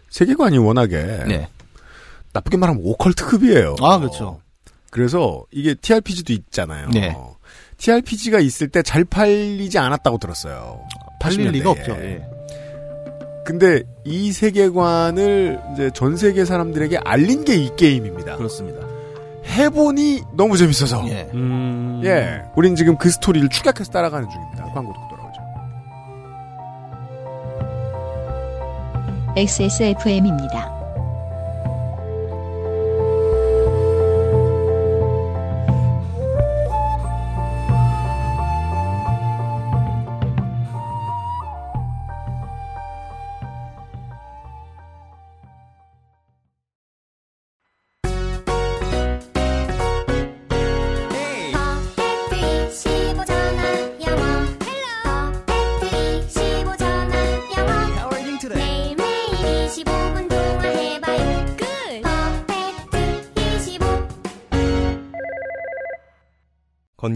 세계관이 0.09 0.57
워낙에 0.57 0.95
네. 1.27 1.47
나쁘게 2.33 2.57
말하면 2.57 2.81
오컬트급이에요. 2.83 3.75
아, 3.81 3.99
그렇죠. 3.99 4.41
그래서 4.89 5.43
이게 5.51 5.75
TRPG도 5.75 6.33
있잖아요. 6.33 6.89
네. 6.89 7.15
TRPG가 7.77 8.39
있을 8.39 8.69
때 8.69 8.81
잘 8.81 9.03
팔리지 9.05 9.77
않았다고 9.77 10.17
들었어요. 10.17 10.81
팔릴 11.21 11.39
80년대에. 11.49 11.51
리가 11.51 11.69
없죠. 11.71 11.91
예. 11.99 12.25
근데 13.45 13.83
이 14.03 14.31
세계관을 14.31 15.59
이제 15.73 15.91
전 15.93 16.17
세계 16.17 16.43
사람들에게 16.45 16.97
알린 17.05 17.45
게 17.45 17.55
이 17.55 17.69
게임입니다. 17.77 18.37
그렇습니다. 18.37 18.85
해보니 19.47 20.23
너무 20.35 20.57
재밌어서. 20.57 21.07
예. 21.09 21.29
음. 21.35 22.01
예. 22.03 22.41
우린 22.55 22.75
지금 22.75 22.97
그 22.97 23.09
스토리를 23.11 23.47
축약해서 23.49 23.91
따라가는 23.91 24.27
중입니다. 24.29 24.65
광고 24.73 24.91
듣고 24.93 25.07
돌아오죠. 25.09 25.39
XSFM입니다. 29.37 30.84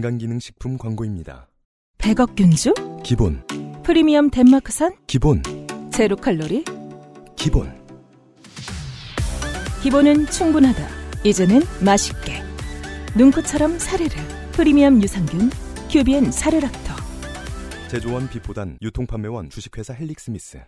건강기능식품 0.00 0.78
광고입니다. 0.78 1.48
100억 1.98 2.34
균주? 2.34 2.72
기본, 3.04 3.46
프리미엄 3.82 4.30
덴마크산? 4.30 4.96
기본, 5.06 5.42
제로 5.92 6.16
칼로리? 6.16 6.64
기본. 7.36 7.70
기본은 9.82 10.26
충분하다. 10.26 10.88
이제는 11.24 11.60
맛있게. 11.84 12.42
눈꽃처럼 13.16 13.78
사르르. 13.78 14.08
프리미엄 14.52 15.02
유산균. 15.02 15.50
큐비엔 15.90 16.32
사르락토. 16.32 16.94
제조원 17.90 18.28
비포단 18.28 18.78
유통판매원 18.80 19.50
주식회사 19.50 19.92
헬릭스미스. 19.92 20.60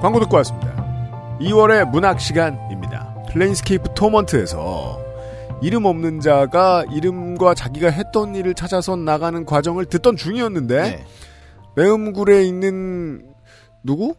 광고 0.00 0.20
듣고 0.20 0.36
왔습니다. 0.36 1.38
2월의 1.40 1.88
문학 1.90 2.20
시간입니다. 2.20 3.14
플레인스케이프 3.32 3.94
토먼트에서 3.94 5.00
이름 5.60 5.86
없는 5.86 6.20
자가 6.20 6.84
이름과 6.92 7.54
자기가 7.54 7.90
했던 7.90 8.34
일을 8.36 8.54
찾아서 8.54 8.94
나가는 8.94 9.44
과정을 9.44 9.86
듣던 9.86 10.16
중이었는데 10.16 10.82
네. 10.82 11.04
매음굴에 11.74 12.44
있는 12.44 13.26
누구? 13.82 14.14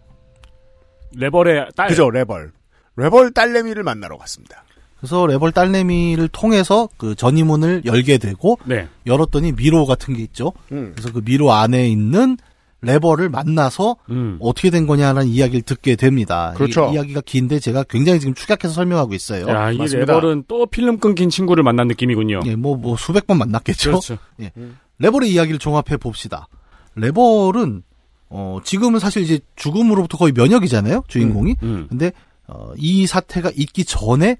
레벌의 1.15 1.69
딸. 1.75 1.87
그죠 1.87 2.09
레벌. 2.09 2.51
레벌 2.97 3.31
딸내미를 3.31 3.83
만나러 3.83 4.17
갔습니다. 4.17 4.63
그래서 4.97 5.25
레벌 5.27 5.53
딸내미를 5.53 6.27
통해서 6.27 6.89
그 6.97 7.15
전이문을 7.15 7.83
열게 7.85 8.17
되고 8.17 8.59
네. 8.65 8.89
열었더니 9.05 9.53
미로 9.53 9.85
같은 9.85 10.13
게 10.13 10.21
있죠. 10.23 10.51
음. 10.73 10.91
그래서 10.93 11.13
그 11.13 11.21
미로 11.23 11.53
안에 11.53 11.87
있는 11.87 12.37
레벌을 12.81 13.29
만나서 13.29 13.97
음. 14.09 14.37
어떻게 14.39 14.69
된 14.69 14.87
거냐라는 14.87 15.27
이야기를 15.27 15.63
듣게 15.63 15.95
됩니다. 15.95 16.53
그렇죠. 16.55 16.89
이, 16.89 16.93
이야기가 16.93 17.21
긴데 17.21 17.59
제가 17.59 17.83
굉장히 17.83 18.19
지금 18.19 18.33
축약해서 18.33 18.73
설명하고 18.73 19.13
있어요. 19.13 19.47
야, 19.47 19.71
이 19.71 19.77
맞습니다. 19.77 20.13
레벌은 20.13 20.45
또 20.47 20.65
필름 20.65 20.97
끊긴 20.97 21.29
친구를 21.29 21.63
만난 21.63 21.87
느낌이군요. 21.87 22.41
예, 22.45 22.55
뭐, 22.55 22.77
뭐 22.77 22.95
수백 22.95 23.27
번 23.27 23.37
만났겠죠. 23.37 23.91
그렇죠. 23.91 24.17
예. 24.41 24.51
레벌의 24.99 25.31
이야기를 25.31 25.59
종합해 25.59 25.97
봅시다. 25.97 26.47
레벌은 26.95 27.83
어, 28.29 28.59
지금은 28.63 28.99
사실 28.99 29.23
이제 29.23 29.39
죽음으로부터 29.55 30.17
거의 30.17 30.33
면역이잖아요, 30.33 31.03
주인공이. 31.07 31.55
음. 31.63 31.87
근데 31.89 32.11
어, 32.47 32.71
이 32.77 33.07
사태가 33.07 33.51
있기 33.55 33.85
전에 33.85 34.37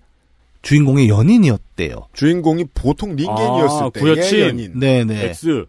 주인공의 0.62 1.10
연인이었대요. 1.10 2.08
주인공이 2.14 2.66
보통 2.74 3.16
닌겐이었을 3.16 3.84
아, 3.86 3.90
때의 3.94 4.16
구여친. 4.16 4.40
연인. 4.40 4.80
네네. 4.80 5.26
X. 5.30 5.66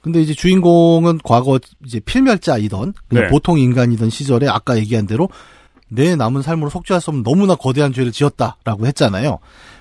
근데 0.00 0.20
이제 0.20 0.34
주인공은 0.34 1.20
과거 1.24 1.58
이제 1.84 2.00
필멸자이던 2.00 2.94
네. 3.10 3.28
보통 3.28 3.58
인간이던 3.58 4.10
시절에 4.10 4.48
아까 4.48 4.78
얘기한 4.78 5.06
대로 5.06 5.28
내 5.88 6.16
남은 6.16 6.42
삶으로 6.42 6.70
속죄할 6.70 7.00
수 7.00 7.10
없는 7.10 7.22
너무나 7.22 7.54
거대한 7.54 7.92
죄를 7.92 8.12
지었다라고 8.12 8.86
했잖아요. 8.86 9.38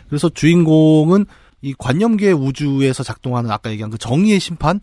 그래서 0.08 0.30
주인공은 0.30 1.26
이 1.62 1.74
관념계 1.78 2.32
우주에서 2.32 3.04
작동하는 3.04 3.52
아까 3.52 3.70
얘기한 3.72 3.92
그 3.92 3.98
정의의 3.98 4.40
심판 4.40 4.82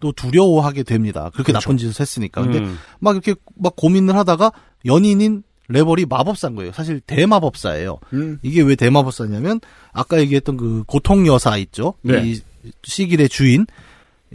또 0.00 0.12
두려워하게 0.12 0.82
됩니다. 0.84 1.30
그렇게 1.32 1.52
그렇죠. 1.52 1.64
나쁜 1.64 1.76
짓을 1.78 2.00
했으니까. 2.00 2.42
근데 2.42 2.58
음. 2.58 2.78
막 3.00 3.12
이렇게 3.12 3.34
막 3.56 3.74
고민을 3.76 4.14
하다가 4.16 4.52
연인인 4.86 5.42
레벌이 5.68 6.06
마법사인 6.06 6.54
거예요. 6.54 6.72
사실 6.72 7.00
대마법사예요. 7.00 7.98
음. 8.12 8.38
이게 8.42 8.62
왜 8.62 8.76
대마법사냐면 8.76 9.60
아까 9.92 10.20
얘기했던 10.20 10.56
그 10.56 10.84
고통 10.86 11.26
여사 11.26 11.56
있죠. 11.56 11.94
네. 12.02 12.22
이 12.24 12.40
시길의 12.82 13.28
주인 13.28 13.66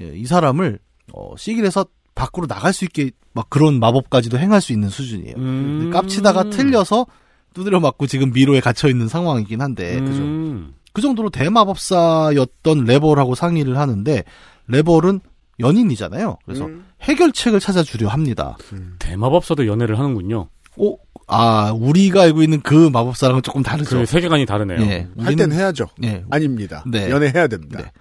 예, 0.01 0.15
이 0.15 0.25
사람을 0.25 0.79
어, 1.13 1.35
시길에서 1.37 1.85
밖으로 2.15 2.47
나갈 2.47 2.73
수 2.73 2.85
있게 2.85 3.11
막 3.33 3.49
그런 3.49 3.79
마법까지도 3.79 4.37
행할 4.37 4.61
수 4.61 4.73
있는 4.73 4.89
수준이에요. 4.89 5.35
음. 5.37 5.79
근데 5.79 5.89
깝치다가 5.91 6.49
틀려서 6.49 7.05
두드려 7.53 7.79
맞고 7.79 8.07
지금 8.07 8.31
미로에 8.31 8.59
갇혀 8.59 8.89
있는 8.89 9.07
상황이긴 9.07 9.61
한데 9.61 9.97
음. 9.99 10.73
그 10.93 11.01
정도로 11.01 11.29
대마법사였던 11.29 12.85
레벌하고 12.85 13.35
상의를 13.35 13.77
하는데 13.77 14.23
레벌은 14.67 15.21
연인이잖아요. 15.59 16.37
그래서 16.45 16.65
음. 16.65 16.85
해결책을 17.01 17.59
찾아주려 17.59 18.07
합니다. 18.07 18.57
대마법사도 18.99 19.67
연애를 19.67 19.99
하는군요. 19.99 20.49
오, 20.77 20.97
아 21.27 21.71
우리가 21.73 22.23
알고 22.23 22.41
있는 22.41 22.61
그 22.61 22.89
마법사랑은 22.89 23.41
조금 23.41 23.61
다르죠. 23.61 23.97
그 23.97 24.05
세계관이 24.05 24.45
다르네요. 24.45 24.81
예, 24.81 25.07
할땐 25.17 25.51
해야죠. 25.51 25.87
예. 26.03 26.23
아닙니다. 26.29 26.83
네. 26.87 27.09
연애해야 27.09 27.47
됩니다. 27.47 27.81
네. 27.81 27.91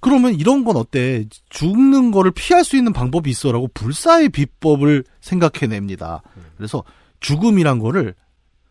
그러면 0.00 0.34
이런 0.34 0.64
건 0.64 0.76
어때? 0.76 1.24
죽는 1.48 2.10
거를 2.10 2.30
피할 2.30 2.64
수 2.64 2.76
있는 2.76 2.92
방법이 2.92 3.28
있어라고 3.30 3.68
불사의 3.74 4.28
비법을 4.28 5.04
생각해냅니다. 5.20 6.22
그래서 6.56 6.84
죽음이란 7.20 7.78
거를 7.78 8.14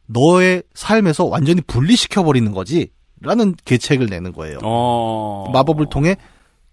너의 0.08 0.64
삶에서 0.74 1.26
완전히 1.26 1.62
분리시켜 1.62 2.24
버리는 2.24 2.52
거지. 2.52 2.90
라는 3.22 3.56
계책을 3.66 4.08
내는 4.08 4.34
거예요. 4.34 4.60
어. 4.64 5.50
마법을 5.52 5.88
통해 5.90 6.16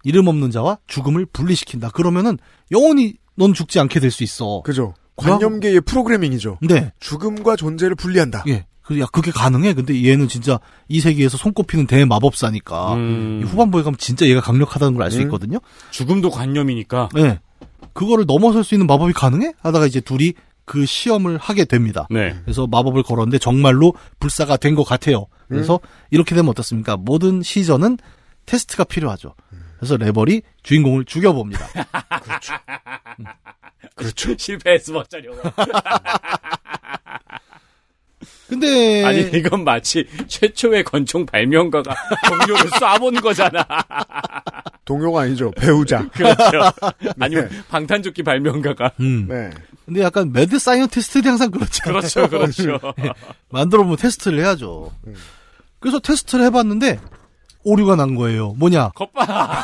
이름 0.04 0.26
없는 0.26 0.50
자와 0.50 0.78
죽음을 0.86 1.24
분리시킨다. 1.26 1.90
그러면은 1.90 2.36
영원히 2.72 3.14
넌 3.36 3.54
죽지 3.54 3.78
않게 3.80 4.00
될 4.00 4.10
수 4.10 4.22
있어. 4.24 4.60
그죠. 4.62 4.94
관념계의 5.16 5.80
프로그래밍이죠. 5.82 6.58
네. 6.62 6.92
죽음과 7.00 7.56
존재를 7.56 7.94
분리한다. 7.94 8.44
예. 8.48 8.66
그, 8.82 8.98
야, 9.00 9.06
그게 9.12 9.30
가능해? 9.30 9.74
근데 9.74 10.04
얘는 10.04 10.28
진짜 10.28 10.58
이 10.88 11.00
세계에서 11.00 11.36
손꼽히는 11.36 11.86
대마법사니까. 11.86 12.94
음. 12.94 13.40
이 13.42 13.46
후반부에 13.46 13.82
가면 13.82 13.96
진짜 13.98 14.26
얘가 14.26 14.40
강력하다는 14.40 14.94
걸 14.94 15.04
알수 15.04 15.18
음. 15.18 15.22
있거든요. 15.22 15.58
죽음도 15.90 16.30
관념이니까. 16.30 17.08
네. 17.14 17.38
그거를 17.92 18.24
넘어설 18.26 18.64
수 18.64 18.74
있는 18.74 18.86
마법이 18.86 19.12
가능해? 19.12 19.52
하다가 19.62 19.86
이제 19.86 20.00
둘이 20.00 20.32
그 20.64 20.86
시험을 20.86 21.38
하게 21.38 21.64
됩니다. 21.64 22.06
네. 22.10 22.34
그래서 22.44 22.66
마법을 22.66 23.02
걸었는데 23.02 23.38
정말로 23.38 23.94
불사가 24.20 24.56
된 24.56 24.74
것 24.74 24.84
같아요. 24.84 25.26
그래서 25.48 25.80
이렇게 26.10 26.34
되면 26.34 26.48
어떻습니까? 26.50 26.96
모든 26.96 27.42
시전은 27.42 27.98
테스트가 28.46 28.84
필요하죠. 28.84 29.34
그래서 29.76 29.96
레벌이 29.96 30.42
주인공을 30.62 31.04
죽여봅니다. 31.04 31.66
그렇죠. 33.96 34.34
실패했으면 34.38 35.00
어쩌려고. 35.02 35.38
근데 38.48 39.04
아니 39.04 39.20
이건 39.32 39.64
마치 39.64 40.06
최초의 40.28 40.84
권총 40.84 41.24
발명가가 41.26 41.94
동료를 42.28 42.70
쏴본 42.78 43.22
거잖아. 43.22 43.66
동료가 44.84 45.22
아니죠. 45.22 45.50
배우자. 45.52 46.06
그렇죠. 46.12 46.70
아니면 47.20 47.48
네. 47.48 47.56
방탄조끼 47.68 48.22
발명가가. 48.22 48.92
음. 49.00 49.26
네. 49.28 49.50
근데 49.86 50.02
약간 50.02 50.32
mad 50.32 50.58
scientist들이 50.58 51.28
항상 51.28 51.50
그렇잖아요. 51.50 52.00
그렇죠, 52.00 52.28
그렇죠. 52.28 52.78
만들어 53.50 53.82
보면 53.82 53.96
테스트를 53.96 54.40
해야죠. 54.40 54.92
그래서 55.80 55.98
테스트를 55.98 56.44
해봤는데 56.46 57.00
오류가 57.64 57.96
난 57.96 58.14
거예요. 58.14 58.54
뭐냐? 58.58 58.90
거봐. 58.90 59.62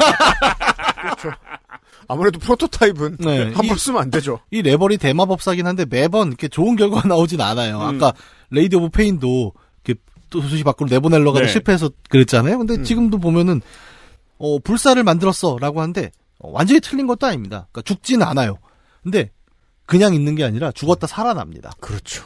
아무래도 2.08 2.38
프로토타입은 2.38 3.16
네. 3.20 3.42
함부로 3.52 3.74
이- 3.74 3.78
쓰면 3.78 4.00
안 4.02 4.10
되죠. 4.10 4.40
이 4.50 4.62
레벌이 4.62 4.96
대마법사긴 4.96 5.66
한데 5.66 5.84
매번 5.88 6.28
이렇게 6.28 6.48
좋은 6.48 6.74
결과가 6.76 7.06
나오진 7.06 7.40
않아요. 7.40 7.78
음. 7.80 7.82
아까 8.02 8.14
레이디 8.50 8.76
오브 8.76 8.90
페인도 8.90 9.52
이렇게 9.84 10.00
도시 10.30 10.64
밖으로 10.64 10.88
내보내려고 10.88 11.36
하다 11.36 11.46
네. 11.46 11.52
실패해서 11.52 11.90
그랬잖아요. 12.08 12.58
근데 12.58 12.82
지금도 12.82 13.18
보면은 13.18 13.60
어 14.38 14.58
불사를 14.58 15.02
만들었어라고 15.02 15.80
하는데 15.80 16.10
어, 16.38 16.50
완전히 16.50 16.80
틀린 16.80 17.06
것도 17.06 17.26
아닙니다. 17.26 17.68
그러니까 17.72 17.82
죽지는 17.82 18.26
않아요. 18.26 18.58
근데 19.02 19.30
그냥 19.86 20.14
있는 20.14 20.34
게 20.34 20.44
아니라 20.44 20.70
죽었다 20.72 21.06
살아납니다. 21.06 21.72
그렇죠. 21.80 22.24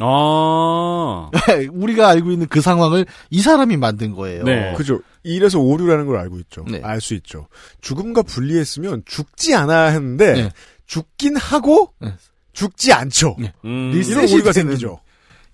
아. 0.00 1.30
우리가 1.70 2.08
알고 2.08 2.30
있는 2.30 2.46
그 2.48 2.60
상황을 2.60 3.06
이 3.30 3.40
사람이 3.40 3.76
만든 3.76 4.14
거예요. 4.14 4.44
네. 4.44 4.74
그죠. 4.76 5.00
이래서 5.22 5.60
오류라는 5.60 6.06
걸 6.06 6.16
알고 6.16 6.38
있죠. 6.40 6.64
네. 6.68 6.80
알수 6.82 7.14
있죠. 7.14 7.48
죽음과 7.80 8.22
분리했으면 8.22 9.02
죽지 9.04 9.54
않아야 9.54 9.90
했는데 9.90 10.32
네. 10.32 10.50
죽긴 10.86 11.36
하고 11.36 11.92
네. 12.00 12.14
죽지 12.52 12.92
않죠. 12.92 13.36
네. 13.38 13.52
음. 13.64 13.92
이런 13.94 14.22
리셋이 14.22 14.34
오류가 14.34 14.52
되는 14.52 14.72
생기죠. 14.72 15.00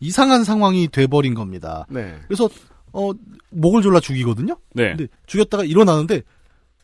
이상한 0.01 0.45
상황이 0.45 0.89
돼버린 0.89 1.35
겁니다. 1.35 1.87
네. 1.91 2.15
그래서 2.27 2.49
어 2.93 3.11
목을 3.51 3.83
졸라 3.83 4.01
죽이거든요. 4.01 4.57
네. 4.75 4.89
근데 4.91 5.07
죽였다가 5.27 5.65
일어나는데 5.65 6.23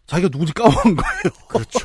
자기가 0.06 0.28
누군지 0.28 0.52
까먹은 0.52 0.96
거예요. 0.96 1.34
그렇죠. 1.48 1.78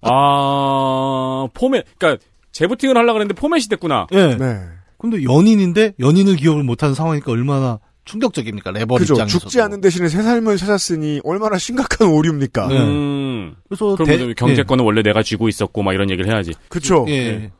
아, 0.00 1.46
포맷, 1.54 1.84
그니까, 1.98 2.18
재부팅을 2.52 2.96
하려고 2.96 3.14
그랬는데 3.14 3.40
포맷이 3.40 3.68
됐구나. 3.68 4.06
예. 4.12 4.34
네. 4.34 4.60
근데 4.98 5.22
연인인데 5.24 5.94
연인을 5.98 6.36
기억을 6.36 6.62
못하는 6.64 6.94
상황이니까 6.94 7.32
얼마나 7.32 7.78
충격적입니까 8.04 8.72
레벌 8.72 8.96
그죠. 8.98 9.14
입장에서 9.14 9.38
죽지 9.38 9.60
않는 9.60 9.80
대신에 9.80 10.08
새 10.08 10.22
삶을 10.22 10.56
찾았으니 10.56 11.20
얼마나 11.24 11.56
심각한 11.58 12.08
오류입니까? 12.08 12.66
네. 12.68 12.78
음. 12.80 13.54
그래서 13.68 13.94
그럼 13.96 14.06
대- 14.06 14.24
뭐 14.24 14.32
경제권은 14.36 14.84
원래 14.84 15.02
내가 15.02 15.22
쥐고 15.22 15.48
있었고, 15.48 15.82
막 15.82 15.92
이런 15.92 16.10
얘기를 16.10 16.30
해야지. 16.32 16.52
그쵸. 16.68 17.04
예. 17.08 17.30
네. 17.38 17.52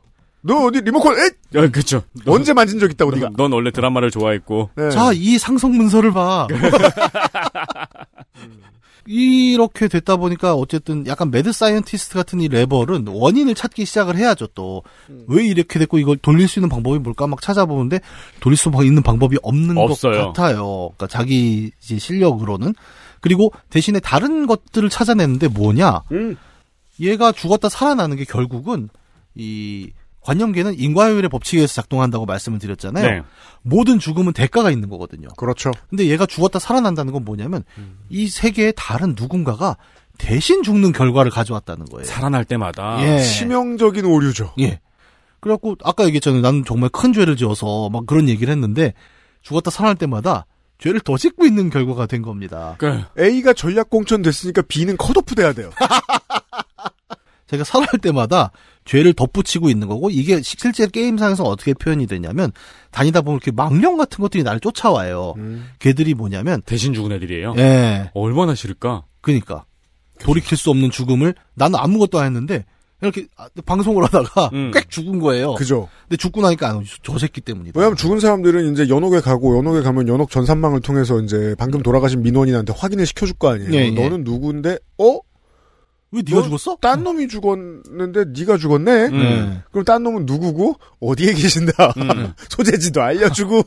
너 0.45 0.65
어디 0.65 0.81
리모컨, 0.81 1.17
에잇! 1.17 1.33
아, 1.55 1.67
그쵸. 1.69 2.03
언제 2.25 2.53
만진 2.53 2.79
적 2.79 2.91
있다고, 2.91 3.11
네가 3.11 3.29
넌 3.37 3.51
원래 3.53 3.71
드라마를 3.71 4.11
좋아했고. 4.11 4.71
네. 4.75 4.89
자, 4.89 5.11
이 5.13 5.37
상속 5.37 5.73
문서를 5.73 6.11
봐. 6.11 6.47
이렇게 9.05 9.87
됐다 9.87 10.15
보니까 10.15 10.53
어쨌든 10.55 11.05
약간 11.07 11.29
mad 11.29 11.51
scientist 11.51 12.13
같은 12.15 12.39
이 12.39 12.47
레벌은 12.47 13.05
원인을 13.07 13.53
찾기 13.53 13.83
시작을 13.85 14.15
해야죠 14.15 14.47
또. 14.55 14.83
왜 15.27 15.45
이렇게 15.45 15.77
됐고 15.79 15.99
이걸 15.99 16.15
돌릴 16.17 16.47
수 16.47 16.59
있는 16.59 16.69
방법이 16.69 16.99
뭘까 16.99 17.27
막 17.27 17.41
찾아보는데 17.41 17.99
돌릴 18.39 18.55
수 18.55 18.71
있는 18.83 19.03
방법이 19.03 19.37
없는 19.43 19.77
없어요. 19.77 20.13
것 20.13 20.33
같아요. 20.33 20.91
그러니까 20.95 21.07
자기 21.07 21.71
이제 21.81 21.99
실력으로는. 21.99 22.73
그리고 23.19 23.51
대신에 23.69 23.99
다른 23.99 24.47
것들을 24.47 24.89
찾아내는데 24.89 25.49
뭐냐? 25.49 26.03
음. 26.11 26.37
얘가 26.99 27.31
죽었다 27.31 27.69
살아나는 27.69 28.17
게 28.17 28.23
결국은 28.23 28.89
이 29.35 29.91
관념계는 30.23 30.79
인과율의 30.79 31.29
법칙에서 31.29 31.73
작동한다고 31.73 32.25
말씀을 32.25 32.59
드렸잖아요. 32.59 33.09
네. 33.09 33.21
모든 33.61 33.99
죽음은 33.99 34.33
대가가 34.33 34.71
있는 34.71 34.89
거거든요. 34.89 35.27
그렇죠. 35.37 35.71
근데 35.89 36.07
얘가 36.07 36.25
죽었다 36.25 36.59
살아난다는 36.59 37.13
건 37.13 37.25
뭐냐면 37.25 37.63
이 38.09 38.27
세계의 38.27 38.73
다른 38.75 39.15
누군가가 39.17 39.77
대신 40.17 40.63
죽는 40.63 40.91
결과를 40.91 41.31
가져왔다는 41.31 41.85
거예요. 41.85 42.05
살아날 42.05 42.45
때마다. 42.45 42.97
예. 43.01 43.19
치명적인 43.21 44.05
오류죠. 44.05 44.53
예. 44.59 44.79
그래갖고 45.39 45.75
아까 45.83 46.05
얘기했잖아요. 46.05 46.41
나는 46.41 46.63
정말 46.65 46.89
큰 46.89 47.11
죄를 47.11 47.35
지어서 47.35 47.89
막 47.89 48.05
그런 48.05 48.29
얘기를 48.29 48.51
했는데 48.51 48.93
죽었다 49.41 49.71
살아날 49.71 49.95
때마다 49.95 50.45
죄를 50.77 50.99
더 51.01 51.17
짓고 51.17 51.45
있는 51.45 51.69
결과가 51.69 52.05
된 52.05 52.21
겁니다. 52.21 52.75
그, 52.77 53.03
A가 53.19 53.53
전략 53.53 53.89
공천 53.89 54.21
됐으니까 54.21 54.61
B는 54.63 54.97
컷오프 54.97 55.35
돼야 55.35 55.53
돼요. 55.53 55.69
제가 57.47 57.63
살아날 57.63 57.99
때마다 58.01 58.51
죄를 58.85 59.13
덧붙이고 59.13 59.69
있는 59.69 59.87
거고 59.87 60.09
이게 60.09 60.41
시- 60.41 60.55
실제 60.59 60.87
게임상에서 60.87 61.43
어떻게 61.43 61.73
표현이 61.73 62.07
되냐면 62.07 62.51
다니다 62.91 63.21
보면 63.21 63.37
이렇게 63.37 63.51
망령 63.51 63.97
같은 63.97 64.21
것들이 64.21 64.43
나를 64.43 64.59
쫓아와요. 64.59 65.33
음. 65.37 65.67
걔들이 65.79 66.13
뭐냐면 66.13 66.61
대신 66.65 66.93
죽은 66.93 67.11
애들이에요. 67.13 67.55
예. 67.57 68.11
얼마나 68.13 68.55
싫을까? 68.55 69.03
그니까 69.21 69.65
돌이킬 70.19 70.57
수 70.57 70.69
없는 70.69 70.91
죽음을 70.91 71.33
나는 71.55 71.79
아무것도 71.79 72.19
안 72.19 72.25
했는데 72.27 72.65
이렇게 73.01 73.27
아, 73.35 73.47
방송을 73.65 74.03
하다가 74.05 74.49
음. 74.53 74.71
꽥 74.75 74.89
죽은 74.89 75.19
거예요. 75.19 75.55
그죠. 75.55 75.89
근데 76.03 76.15
죽고 76.15 76.41
나니까 76.41 76.69
안 76.69 76.77
오죠. 76.77 76.97
저 77.03 77.17
새끼 77.17 77.41
때문이다. 77.41 77.77
왜냐면 77.77 77.97
죽은 77.97 78.19
사람들은 78.21 78.71
이제 78.71 78.87
연옥에 78.87 79.19
가고 79.19 79.57
연옥에 79.57 79.81
가면 79.81 80.07
연옥 80.07 80.29
전산망을 80.29 80.79
통해서 80.79 81.19
이제 81.19 81.53
방금 81.57 81.81
돌아가신 81.83 82.21
민원인한테 82.21 82.73
확인을 82.77 83.05
시켜줄 83.05 83.35
거 83.35 83.49
아니에요. 83.53 83.73
예, 83.73 83.87
예. 83.87 83.91
너는 83.91 84.23
누군데? 84.23 84.77
어? 84.99 85.19
왜 86.13 86.21
네가 86.23 86.41
너 86.41 86.43
죽었어? 86.43 86.77
딴 86.79 87.03
놈이 87.03 87.27
죽었는데 87.27 88.25
네가 88.39 88.57
죽었네? 88.57 88.91
음. 89.07 89.61
그럼 89.71 89.83
딴 89.83 90.03
놈은 90.03 90.25
누구고? 90.27 90.75
어디에 90.99 91.33
계신다? 91.33 91.93
음. 91.97 92.33
소재지도 92.49 93.01
알려주고 93.01 93.63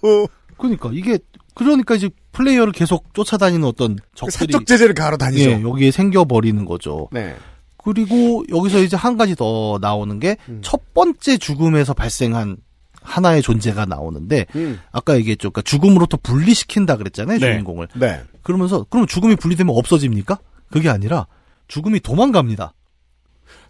그러니까 0.57 0.91
이게 0.93 1.19
그러니까 1.55 1.97
이제 1.97 2.09
플레이어를 2.33 2.73
계속 2.73 3.13
쫓아다니는 3.15 3.65
어떤 3.67 3.99
적들이 4.15 4.53
사적 4.53 4.67
제재를 4.67 4.95
가러 4.95 5.17
다니죠. 5.17 5.51
예, 5.51 5.63
여기에 5.63 5.91
생겨버리는 5.91 6.65
거죠. 6.65 7.09
네. 7.11 7.35
그리고 7.83 8.45
여기서 8.49 8.81
이제 8.81 8.97
한 8.97 9.17
가지 9.17 9.35
더 9.35 9.79
나오는 9.81 10.21
게첫 10.21 10.47
음. 10.49 10.63
번째 10.95 11.39
죽음에서 11.39 11.95
발생한 11.95 12.59
하나의 13.01 13.43
존재가 13.43 13.87
나오는데 13.87 14.47
음. 14.55 14.81
아까 14.93 15.17
얘기했죠. 15.17 15.51
그러니까 15.51 15.63
죽음으로부터 15.63 16.19
분리시킨다 16.23 16.97
그랬잖아요. 16.97 17.39
네. 17.39 17.53
주인공을. 17.53 17.89
네. 17.95 18.23
그러면서 18.43 18.85
그럼 18.91 19.07
죽음이 19.07 19.37
분리되면 19.37 19.75
없어집니까? 19.75 20.39
그게 20.71 20.89
아니라 20.89 21.27
죽음이 21.69 22.01
도망갑니다. 22.01 22.73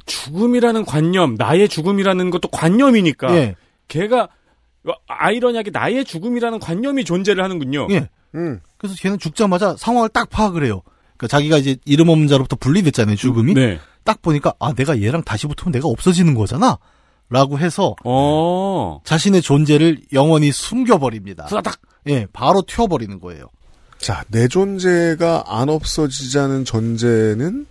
죽음이라는 0.07 0.85
관념, 0.85 1.35
나의 1.35 1.69
죽음이라는 1.69 2.31
것도 2.31 2.49
관념이니까. 2.49 3.35
예. 3.37 3.57
걔가 3.89 4.29
아이러니하게 5.09 5.71
나의 5.71 6.05
죽음이라는 6.05 6.61
관념이 6.61 7.05
존재를 7.05 7.43
하는군요. 7.43 7.89
예. 7.91 8.09
음. 8.35 8.61
그래서 8.77 8.95
걔는 9.01 9.19
죽자마자 9.19 9.75
상황을 9.77 10.09
딱 10.11 10.31
파악을 10.31 10.65
해요. 10.65 10.83
그러니까 11.17 11.29
자기가 11.29 11.59
이제 11.59 11.77
이름 11.85 12.09
없는 12.09 12.29
자로부터 12.29 12.57
분리됐잖아요. 12.57 13.17
죽음이. 13.17 13.55
네. 13.55 13.81
딱 14.05 14.23
보니까 14.23 14.55
아 14.61 14.73
내가 14.73 15.01
얘랑 15.01 15.23
다시 15.25 15.47
붙으면 15.47 15.73
내가 15.73 15.89
없어지는 15.89 16.35
거잖아. 16.35 16.79
라고 17.29 17.59
해서 17.59 17.97
어. 18.05 19.01
자신의 19.05 19.43
존재를 19.43 20.03
영원히 20.13 20.53
숨겨버립니다. 20.53 21.47
후다닥. 21.47 21.81
예, 22.07 22.27
바로 22.33 22.63
튀어버리는 22.63 23.19
거예요. 23.19 23.49
자, 23.99 24.23
내 24.29 24.47
존재가 24.47 25.45
안 25.47 25.69
없어지자는 25.69 26.65
전제는 26.65 27.67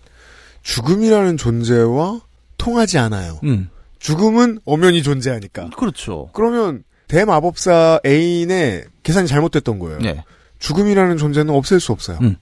죽음이라는 0.66 1.38
존재와 1.38 2.22
통하지 2.58 2.98
않아요. 2.98 3.40
음. 3.44 3.70
죽음은 4.00 4.60
엄연히 4.66 5.04
존재하니까. 5.04 5.70
그렇죠. 5.78 6.30
그러면 6.34 6.84
대마법사 7.08 8.02
애인의 8.06 8.86
계산이 9.04 9.28
잘못됐던 9.28 9.78
거예요. 9.80 10.00
네. 10.00 10.24
죽음이라는 10.60 11.18
존재는 11.18 11.54
없앨 11.54 11.80
수 11.80 11.92
없어요. 11.92 12.18
음. 12.24 12.36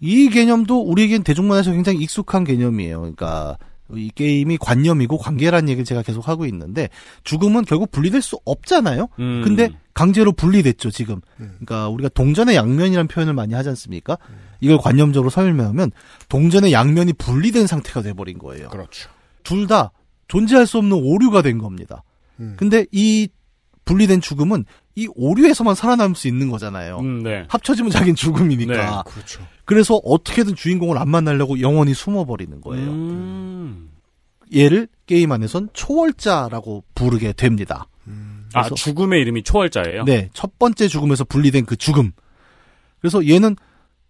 이 0.00 0.30
개념도 0.30 0.80
우리에겐 0.80 1.22
대중문화에서 1.22 1.72
굉장히 1.72 2.00
익숙한 2.00 2.44
개념이에요. 2.44 3.00
그러니까 3.00 3.58
이 3.94 4.10
게임이 4.14 4.56
관념이고 4.58 5.18
관계라는 5.18 5.68
얘기를 5.68 5.84
제가 5.84 6.02
계속 6.02 6.26
하고 6.26 6.46
있는데 6.46 6.88
죽음은 7.24 7.64
결국 7.66 7.90
분리될 7.90 8.22
수 8.22 8.38
없잖아요. 8.46 9.08
음. 9.18 9.42
근데 9.44 9.70
강제로 9.92 10.32
분리됐죠 10.32 10.90
지금. 10.90 11.20
그러니까 11.36 11.88
우리가 11.88 12.08
동전의 12.10 12.56
양면이라는 12.56 13.08
표현을 13.08 13.34
많이 13.34 13.52
하지 13.52 13.68
않습니까? 13.70 14.16
이걸 14.60 14.78
관념적으로 14.78 15.30
설명하면 15.30 15.90
동전의 16.28 16.72
양면이 16.72 17.12
분리된 17.14 17.66
상태가 17.66 18.02
돼버린 18.02 18.38
거예요. 18.38 18.68
그렇죠. 18.68 19.08
둘 19.44 19.66
다 19.66 19.92
존재할 20.28 20.66
수 20.66 20.78
없는 20.78 20.92
오류가 21.00 21.42
된 21.42 21.58
겁니다. 21.58 22.02
음. 22.40 22.54
근데 22.58 22.84
이 22.92 23.28
분리된 23.84 24.20
죽음은 24.20 24.64
이 24.94 25.08
오류에서만 25.14 25.74
살아남을 25.74 26.14
수 26.16 26.28
있는 26.28 26.50
거잖아요. 26.50 26.98
음, 26.98 27.22
네. 27.22 27.44
합쳐지면 27.48 27.90
자기는 27.90 28.14
죽음이니까. 28.16 28.72
네, 29.06 29.10
그렇죠. 29.10 29.40
그래서 29.64 29.94
어떻게든 30.04 30.54
주인공을 30.54 30.98
안 30.98 31.08
만나려고 31.08 31.60
영원히 31.60 31.94
숨어버리는 31.94 32.60
거예요. 32.60 32.90
음. 32.90 33.90
얘를 34.54 34.88
게임 35.06 35.32
안에선 35.32 35.68
초월자라고 35.72 36.84
부르게 36.94 37.32
됩니다. 37.32 37.86
아, 38.54 38.62
그래서- 38.62 38.74
죽음의 38.76 39.20
이름이 39.22 39.42
초월자예요? 39.44 40.04
네, 40.04 40.30
첫 40.32 40.58
번째 40.58 40.88
죽음에서 40.88 41.24
분리된 41.24 41.64
그 41.66 41.76
죽음. 41.76 42.12
그래서 43.00 43.26
얘는 43.26 43.56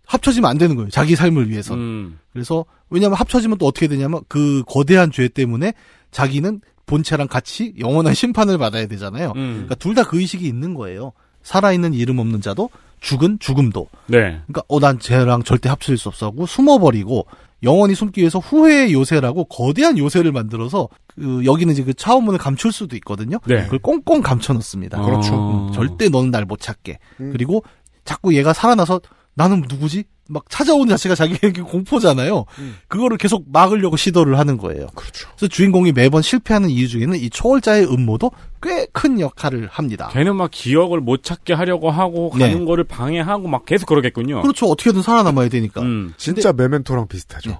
합쳐지면 0.09 0.51
안 0.51 0.59
되는 0.59 0.75
거예요. 0.75 0.91
자기 0.91 1.15
삶을 1.15 1.49
위해서. 1.51 1.75
음. 1.75 2.19
그래서 2.33 2.65
왜냐하면 2.91 3.17
합쳐지면 3.19 3.59
또 3.59 3.67
어떻게 3.67 3.87
되냐면 3.89 4.23
그 4.29 4.63
거대한 4.67 5.13
죄 5.13 5.29
때문에 5.29 5.75
자기는 6.11 6.61
본체랑 6.87 7.29
같이 7.29 7.75
영원한 7.79 8.15
심판을 8.15 8.57
받아야 8.59 8.87
되잖아요. 8.87 9.33
음. 9.37 9.53
그러니까 9.53 9.75
둘 9.77 9.95
다 9.95 10.03
그 10.05 10.19
의식이 10.19 10.47
있는 10.47 10.75
거예요. 10.75 11.13
살아있는 11.43 11.93
이름 11.95 12.19
없는 12.19 12.41
자도 12.41 12.71
죽은 13.01 13.39
죽음도. 13.39 13.89
네. 14.07 14.41
그러니까 14.47 14.63
어 14.69 14.81
난 14.81 14.99
쟤랑 14.99 15.43
절대 15.45 15.69
합칠 15.69 15.97
수 15.99 16.09
없어 16.09 16.27
하고 16.27 16.47
숨어버리고 16.47 17.27
영원히 17.63 17.95
숨기 17.95 18.21
위해서 18.21 18.39
후회의 18.39 18.93
요새라고 18.95 19.45
거대한 19.45 19.99
요새를 19.99 20.33
만들어서 20.33 20.89
그 21.15 21.43
여기는 21.45 21.73
이제 21.73 21.83
그 21.85 21.93
차원문을 21.93 22.39
감출 22.39 22.73
수도 22.73 22.97
있거든요. 22.97 23.39
네. 23.47 23.65
그걸 23.65 23.81
꽁꽁 23.81 24.23
감춰놓습니다. 24.23 25.03
그렇죠. 25.03 25.69
음, 25.69 25.73
절대 25.73 26.09
너는 26.09 26.31
날 26.31 26.45
못 26.47 26.61
찾게. 26.61 26.99
음. 27.21 27.31
그리고 27.33 27.63
자꾸 28.05 28.35
얘가 28.35 28.53
살아나서 28.55 29.01
나는 29.39 29.63
누구지? 29.69 30.03
막 30.31 30.45
찾아오는 30.51 30.89
자체가 30.89 31.15
자기에게 31.15 31.63
공포잖아요. 31.63 32.45
그거를 32.89 33.17
계속 33.17 33.45
막으려고 33.51 33.97
시도를 33.97 34.37
하는 34.39 34.59
거예요. 34.59 34.83
음. 34.83 34.95
그렇죠. 34.95 35.29
그래서 35.37 35.47
주인공이 35.49 35.93
매번 35.93 36.21
실패하는 36.23 36.69
이유 36.69 36.87
중에는 36.89 37.17
이 37.19 37.31
초월자의 37.31 37.87
음모도 37.87 38.33
꽤 38.61 38.87
큰 38.93 39.21
역할을 39.21 39.69
합니다. 39.71 40.09
걔는 40.13 40.35
막 40.37 40.51
기억을 40.51 41.01
못 41.01 41.23
찾게 41.23 41.55
하려고 41.55 41.91
하고 41.91 42.33
네. 42.37 42.49
가는 42.49 42.65
거를 42.67 42.83
방해하고 42.85 43.47
막 43.49 43.65
계속 43.65 43.87
그러겠군요. 43.87 44.43
그렇죠. 44.43 44.67
어떻게든 44.67 45.01
살아남아야 45.03 45.49
되니까. 45.49 45.81
음. 45.83 46.13
진짜 46.19 46.53
메멘토랑 46.53 47.07
비슷하죠. 47.07 47.51
네. 47.51 47.59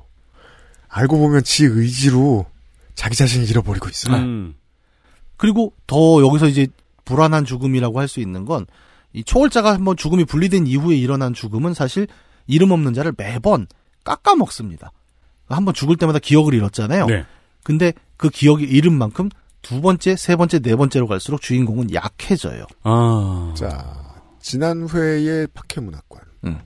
알고 0.89 1.17
보면 1.19 1.45
지 1.45 1.65
의지로 1.65 2.45
자기 2.97 3.15
자신을 3.17 3.49
잃어버리고 3.49 3.89
있어요. 3.89 4.17
음. 4.17 4.55
그리고 5.37 5.73
더 5.87 6.21
여기서 6.21 6.49
이제 6.49 6.67
불안한 7.05 7.45
죽음이라고 7.45 8.01
할 8.01 8.09
수 8.09 8.21
있는 8.21 8.45
건 8.45 8.67
이 9.13 9.25
초월자가 9.25 9.73
한번 9.73 9.97
죽음이 9.97 10.25
분리된 10.25 10.67
이후에 10.67 10.97
일어난 10.97 11.35
죽음은 11.35 11.75
사실 11.75 12.07
이름 12.47 12.71
없는 12.71 12.95
자를 12.95 13.13
매번 13.17 13.67
깎아 14.05 14.37
먹습니다. 14.37 14.93
한번 15.49 15.75
죽을 15.75 15.97
때마다 15.97 16.19
기억을 16.19 16.55
잃었잖아요. 16.55 17.07
네. 17.07 17.25
근데 17.63 17.93
그 18.17 18.29
기억이 18.31 18.65
잃은 18.65 18.93
만큼 18.93 19.31
두 19.63 19.81
번째, 19.81 20.17
세 20.17 20.37
번째, 20.37 20.61
네 20.61 20.77
번째로 20.77 21.07
갈수록 21.07 21.41
주인공은 21.41 21.93
약해져요. 21.93 22.67
아. 22.83 23.55
자, 23.57 24.25
지난 24.41 24.89
회의 24.89 25.47
박해문학관. 25.49 26.23
음. 26.45 26.59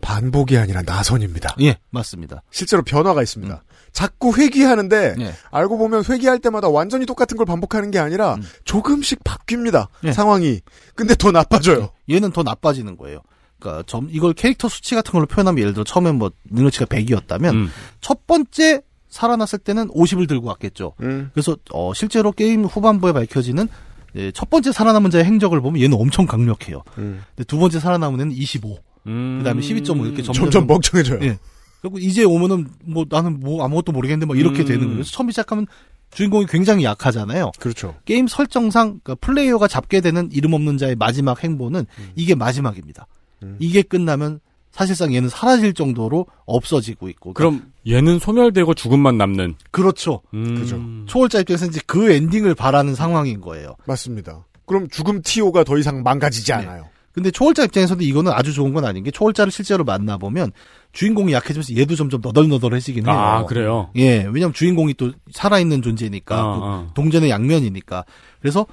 반복이 0.00 0.58
아니라 0.58 0.82
나선입니다. 0.82 1.56
예, 1.62 1.78
맞습니다. 1.90 2.42
실제로 2.50 2.82
변화가 2.82 3.22
있습니다. 3.22 3.62
자꾸 3.94 4.36
회귀하는데 4.36 5.14
예. 5.20 5.34
알고 5.52 5.78
보면 5.78 6.04
회귀할 6.06 6.40
때마다 6.40 6.68
완전히 6.68 7.06
똑같은 7.06 7.36
걸 7.36 7.46
반복하는 7.46 7.92
게 7.92 8.00
아니라 8.00 8.36
조금씩 8.64 9.22
바뀝니다. 9.22 9.86
예. 10.02 10.12
상황이. 10.12 10.60
근데 10.96 11.14
더 11.14 11.30
나빠져요. 11.30 11.90
얘는 12.10 12.32
더 12.32 12.42
나빠지는 12.42 12.96
거예요. 12.98 13.20
그러니까 13.60 13.84
점 13.86 14.08
이걸 14.10 14.34
캐릭터 14.34 14.68
수치 14.68 14.96
같은 14.96 15.12
걸로 15.12 15.26
표현하면 15.26 15.60
예를 15.60 15.72
들어 15.72 15.84
처음엔 15.84 16.16
뭐 16.16 16.32
능력치가 16.50 16.86
100이었다면 16.86 17.52
음. 17.52 17.70
첫 18.00 18.26
번째 18.26 18.82
살아났을 19.08 19.60
때는 19.60 19.88
50을 19.88 20.28
들고 20.28 20.48
왔겠죠. 20.48 20.94
음. 21.00 21.30
그래서 21.32 21.56
어, 21.72 21.94
실제로 21.94 22.32
게임 22.32 22.64
후반부에 22.64 23.12
밝혀지는 23.12 23.68
예, 24.16 24.32
첫 24.32 24.50
번째 24.50 24.72
살아남은 24.72 25.10
자의 25.12 25.24
행적을 25.24 25.60
보면 25.60 25.80
얘는 25.80 25.96
엄청 25.96 26.26
강력해요. 26.26 26.82
음. 26.98 27.22
근데 27.36 27.44
두 27.44 27.58
번째 27.58 27.78
살아남은 27.78 28.20
애는 28.20 28.32
25. 28.32 28.76
음. 29.06 29.38
그다음에 29.38 29.60
12.5 29.60 30.04
이렇게 30.04 30.22
점점 30.22 30.44
점점 30.50 30.66
멍청해져요. 30.66 31.20
예. 31.22 31.38
그리고 31.84 31.98
이제 31.98 32.24
오면은 32.24 32.66
뭐 32.82 33.04
나는 33.06 33.40
뭐 33.40 33.62
아무것도 33.62 33.92
모르겠는데 33.92 34.24
막 34.24 34.38
이렇게 34.38 34.60
음. 34.60 34.64
되는 34.64 34.88
거예요. 34.88 35.02
처음 35.02 35.30
시작하면 35.30 35.66
주인공이 36.12 36.46
굉장히 36.46 36.84
약하잖아요. 36.84 37.50
그렇죠. 37.58 37.94
게임 38.06 38.26
설정상 38.26 39.00
그러니까 39.02 39.16
플레이어가 39.16 39.68
잡게 39.68 40.00
되는 40.00 40.30
이름 40.32 40.54
없는 40.54 40.78
자의 40.78 40.94
마지막 40.96 41.44
행보는 41.44 41.84
이게 42.16 42.34
마지막입니다. 42.34 43.06
음. 43.42 43.56
이게 43.58 43.82
끝나면 43.82 44.40
사실상 44.70 45.14
얘는 45.14 45.28
사라질 45.28 45.74
정도로 45.74 46.26
없어지고 46.46 47.10
있고. 47.10 47.34
그럼 47.34 47.70
얘는 47.86 48.18
소멸되고 48.18 48.72
죽음만 48.72 49.18
남는. 49.18 49.56
그렇죠. 49.70 50.22
음. 50.32 50.54
그죠. 50.54 50.80
초월자 51.04 51.40
입장에서 51.40 51.66
이제 51.66 51.80
그 51.86 52.10
엔딩을 52.10 52.54
바라는 52.54 52.94
상황인 52.94 53.42
거예요. 53.42 53.76
맞습니다. 53.84 54.46
그럼 54.64 54.88
죽음 54.88 55.20
티오가 55.20 55.64
더 55.64 55.76
이상 55.76 56.02
망가지지 56.02 56.46
네. 56.46 56.52
않아요. 56.54 56.88
근데 57.14 57.30
초월자 57.30 57.64
입장에서는 57.64 58.04
이거는 58.04 58.32
아주 58.32 58.52
좋은 58.52 58.74
건 58.74 58.84
아닌 58.84 59.04
게 59.04 59.12
초월자를 59.12 59.52
실제로 59.52 59.84
만나보면 59.84 60.50
주인공이 60.92 61.32
약해지면서 61.32 61.76
얘도 61.76 61.94
점점 61.94 62.20
너덜너덜해지긴 62.20 63.06
해요. 63.06 63.14
아, 63.14 63.44
그래요? 63.46 63.90
예, 63.96 64.24
왜냐면 64.24 64.52
주인공이 64.52 64.94
또 64.94 65.12
살아있는 65.32 65.80
존재니까 65.80 66.44
어, 66.44 66.58
그 66.58 66.66
어. 66.66 66.90
동전의 66.94 67.30
양면이니까 67.30 68.04
그래서 68.40 68.66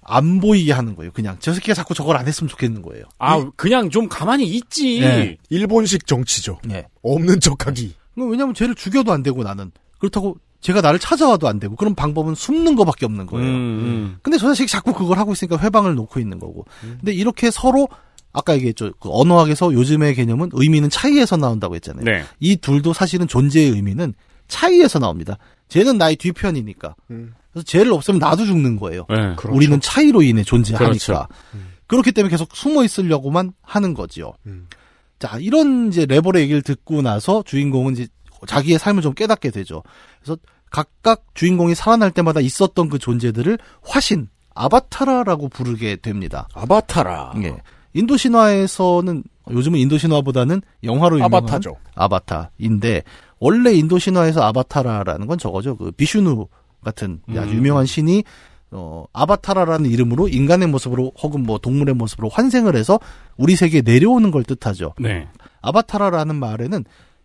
안 0.00 0.40
보이게 0.40 0.72
하는 0.72 0.94
거예요. 0.94 1.12
그냥 1.12 1.36
저 1.38 1.52
새끼가 1.52 1.74
자꾸 1.74 1.94
저걸 1.94 2.16
안 2.16 2.26
했으면 2.26 2.48
좋겠는 2.48 2.80
거예요. 2.82 3.04
아, 3.18 3.44
그냥 3.56 3.90
좀 3.90 4.08
가만히 4.08 4.46
있지. 4.46 5.00
네. 5.00 5.36
일본식 5.50 6.06
정치죠. 6.06 6.60
예. 6.70 6.86
없는 7.02 7.40
척하기. 7.40 7.94
왜냐면 8.16 8.54
쟤를 8.54 8.74
죽여도 8.74 9.12
안 9.12 9.22
되고 9.22 9.42
나는 9.42 9.70
그렇다고 9.98 10.36
제가 10.64 10.80
나를 10.80 10.98
찾아와도 10.98 11.46
안 11.46 11.60
되고 11.60 11.76
그런 11.76 11.94
방법은 11.94 12.34
숨는 12.34 12.74
거밖에 12.74 13.04
없는 13.04 13.26
거예요. 13.26 13.46
음, 13.46 14.16
근데 14.22 14.38
저 14.38 14.48
자식이 14.48 14.66
자꾸 14.66 14.94
그걸 14.94 15.18
하고 15.18 15.32
있으니까 15.32 15.58
회방을 15.58 15.94
놓고 15.94 16.18
있는 16.18 16.38
거고. 16.38 16.64
근데 16.80 17.12
이렇게 17.12 17.50
서로 17.50 17.86
아까 18.32 18.54
얘기했죠. 18.54 18.92
그 18.98 19.10
언어학에서 19.12 19.74
요즘의 19.74 20.14
개념은 20.14 20.48
의미는 20.54 20.88
차이에서 20.88 21.36
나온다고 21.36 21.74
했잖아요. 21.74 22.04
네. 22.06 22.24
이 22.40 22.56
둘도 22.56 22.94
사실은 22.94 23.28
존재의 23.28 23.72
의미는 23.72 24.14
차이에서 24.48 24.98
나옵니다. 24.98 25.36
쟤는 25.68 25.98
나의 25.98 26.16
뒤편이니까. 26.16 26.94
음. 27.10 27.34
그래서 27.52 27.66
쟤를 27.66 27.92
없으면 27.92 28.18
나도 28.18 28.46
죽는 28.46 28.78
거예요. 28.78 29.04
네. 29.10 29.34
그렇죠. 29.36 29.54
우리는 29.54 29.78
차이로 29.78 30.22
인해 30.22 30.42
존재하니까. 30.44 30.88
그렇죠. 30.88 31.26
그렇기 31.88 32.12
때문에 32.12 32.30
계속 32.30 32.56
숨어 32.56 32.84
있으려고만 32.84 33.52
하는 33.60 33.92
거지요. 33.92 34.32
음. 34.46 34.68
자, 35.18 35.36
이런 35.38 35.88
이제 35.88 36.06
레버의 36.06 36.42
얘기를 36.44 36.62
듣고 36.62 37.02
나서 37.02 37.42
주인공은 37.42 37.92
이제 37.92 38.08
자기의 38.46 38.78
삶을 38.78 39.02
좀 39.02 39.12
깨닫게 39.12 39.50
되죠. 39.50 39.82
그래서 40.22 40.38
각각 40.70 41.24
주인공이 41.34 41.74
살아날 41.74 42.10
때마다 42.10 42.40
있었던 42.40 42.88
그 42.88 42.98
존재들을 42.98 43.58
화신, 43.82 44.28
아바타라라고 44.54 45.48
부르게 45.48 45.96
됩니다. 45.96 46.48
아바타라. 46.54 47.34
예. 47.42 47.56
인도 47.92 48.16
신화에서는 48.16 49.22
요즘은 49.50 49.78
인도 49.78 49.98
신화보다는 49.98 50.62
영화로 50.82 51.16
유명한 51.16 51.34
아바타죠. 51.44 51.76
아바타인데 51.94 53.02
원래 53.38 53.72
인도 53.72 53.98
신화에서 53.98 54.42
아바타라라는 54.42 55.26
건 55.26 55.38
저거죠. 55.38 55.76
그 55.76 55.90
비슈누 55.92 56.46
같은 56.82 57.20
아주 57.30 57.50
음. 57.50 57.56
유명한 57.56 57.86
신이 57.86 58.24
어 58.70 59.04
아바타라라는 59.12 59.90
이름으로 59.90 60.28
인간의 60.28 60.68
모습으로 60.68 61.12
혹은 61.22 61.44
뭐 61.44 61.58
동물의 61.58 61.94
모습으로 61.94 62.28
환생을 62.28 62.74
해서 62.74 62.98
우리 63.36 63.54
세계에 63.54 63.82
내려오는 63.82 64.30
걸 64.30 64.42
뜻하죠. 64.42 64.94
네. 64.98 65.28
아바타라라는 65.62 66.34
말에는 66.36 66.84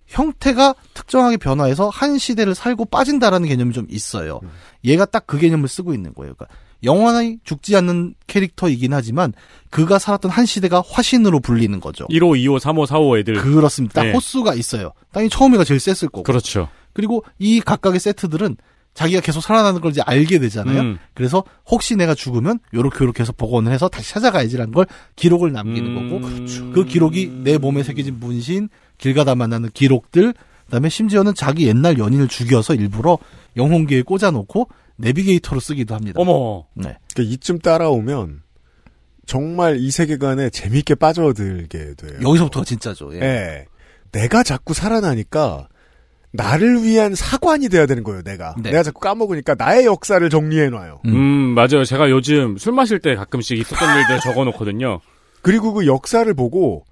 형태가 0.09 0.75
특정하게 0.93 1.37
변화해서 1.37 1.89
한 1.89 2.17
시대를 2.17 2.55
살고 2.55 2.85
빠진다라는 2.85 3.47
개념이 3.47 3.73
좀 3.73 3.85
있어요. 3.89 4.39
얘가 4.83 5.05
딱 5.05 5.23
그 5.27 5.37
개념을 5.37 5.67
쓰고 5.67 5.93
있는 5.93 6.13
거예요. 6.15 6.33
그러니까 6.33 6.47
영원히 6.83 7.37
죽지 7.43 7.75
않는 7.75 8.15
캐릭터이긴 8.25 8.93
하지만 8.93 9.33
그가 9.69 9.99
살았던 9.99 10.31
한 10.31 10.45
시대가 10.47 10.81
화신으로 10.85 11.39
불리는 11.39 11.79
거죠. 11.79 12.07
1호, 12.07 12.35
2호, 12.43 12.59
3호, 12.59 12.87
4호 12.87 13.19
애들. 13.19 13.35
그렇습니다. 13.35 14.01
딱 14.01 14.07
네. 14.07 14.13
호수가 14.13 14.55
있어요. 14.55 14.91
당연히 15.11 15.29
처음에가 15.29 15.63
제일 15.65 15.79
셌을 15.79 16.09
거고. 16.09 16.23
그렇죠. 16.23 16.69
그리고 16.93 17.23
이 17.37 17.59
각각의 17.59 17.99
세트들은 17.99 18.57
자기가 18.95 19.21
계속 19.21 19.41
살아나는 19.41 19.81
걸 19.81 19.91
이제 19.91 20.01
알게 20.01 20.39
되잖아요. 20.39 20.81
음. 20.81 20.97
그래서 21.13 21.43
혹시 21.69 21.95
내가 21.95 22.15
죽으면 22.15 22.59
요렇게 22.73 22.97
요렇게 23.03 23.21
해서 23.21 23.31
복원을 23.33 23.71
해서 23.71 23.87
다시 23.87 24.11
찾아가야지라는 24.11 24.73
걸 24.73 24.87
기록을 25.15 25.51
남기는 25.53 25.95
음. 25.95 26.09
거고 26.09 26.73
그 26.73 26.85
기록이 26.85 27.41
내 27.43 27.57
몸에 27.59 27.83
새겨진 27.83 28.19
문신, 28.19 28.67
길 28.99 29.15
가다 29.15 29.33
만나는 29.33 29.69
기록들, 29.73 30.35
그다음에 30.65 30.89
심지어는 30.89 31.33
자기 31.33 31.67
옛날 31.67 31.97
연인을 31.97 32.27
죽여서 32.27 32.75
일부러 32.75 33.17
영혼기에 33.57 34.03
꽂아놓고 34.03 34.69
내비게이터로 34.97 35.59
쓰기도 35.59 35.95
합니다. 35.95 36.19
어머. 36.21 36.65
네. 36.75 36.97
그러니까 37.13 37.33
이쯤 37.33 37.59
따라오면 37.59 38.43
정말 39.25 39.77
이 39.77 39.89
세계관에 39.89 40.49
재미있게 40.49 40.95
빠져들게 40.95 41.93
돼요. 41.95 42.19
여기서부터가 42.21 42.65
진짜죠. 42.65 43.15
예. 43.15 43.19
예. 43.21 43.65
내가 44.11 44.43
자꾸 44.43 44.73
살아나니까 44.73 45.67
나를 46.31 46.83
위한 46.83 47.15
사관이 47.15 47.69
돼야 47.69 47.85
되는 47.85 48.03
거예요, 48.03 48.21
내가. 48.21 48.55
네. 48.61 48.71
내가 48.71 48.83
자꾸 48.83 48.99
까먹으니까 48.99 49.55
나의 49.55 49.85
역사를 49.85 50.27
정리해놔요. 50.29 51.01
음, 51.05 51.15
맞아요. 51.55 51.83
제가 51.85 52.09
요즘 52.09 52.57
술 52.57 52.73
마실 52.73 52.99
때 52.99 53.15
가끔씩 53.15 53.57
있었던 53.57 53.99
일들 53.99 54.19
적어 54.19 54.45
놓거든요. 54.45 54.99
그리고 55.41 55.73
그 55.73 55.87
역사를 55.87 56.31
보고 56.33 56.85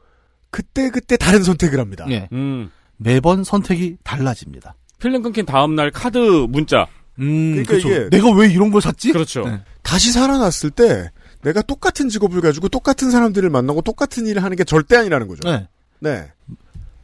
그때 0.50 0.90
그때 0.90 1.18
다른 1.18 1.44
선택을 1.44 1.80
합니다. 1.80 2.06
예. 2.10 2.28
음. 2.32 2.70
매번 2.98 3.44
선택이 3.44 3.98
달라집니다. 4.04 4.76
필름 5.00 5.22
끊긴 5.22 5.46
다음 5.46 5.76
날 5.76 5.92
카드 5.92 6.18
문자. 6.18 6.88
음, 7.20 7.52
그러니까 7.52 7.70
그렇죠. 7.72 7.90
이게 7.90 8.10
내가 8.10 8.32
왜 8.32 8.48
이런 8.48 8.72
걸 8.72 8.82
샀지? 8.82 9.12
그렇죠. 9.12 9.44
네. 9.48 9.62
다시 9.84 10.12
살아났을 10.12 10.72
때 10.72 11.10
내가 11.42 11.62
똑같은 11.62 12.10
직업을 12.10 12.42
가지고 12.42 12.70
똑같은 12.70 13.12
사람들을 13.12 13.50
만나고 13.50 13.82
똑같은 13.82 14.28
일을 14.28 14.44
하는 14.44 14.58
게 14.58 14.64
절대 14.64 14.98
아니라는 14.98 15.28
거죠. 15.28 15.48
네. 15.50 15.68
네. 16.00 16.32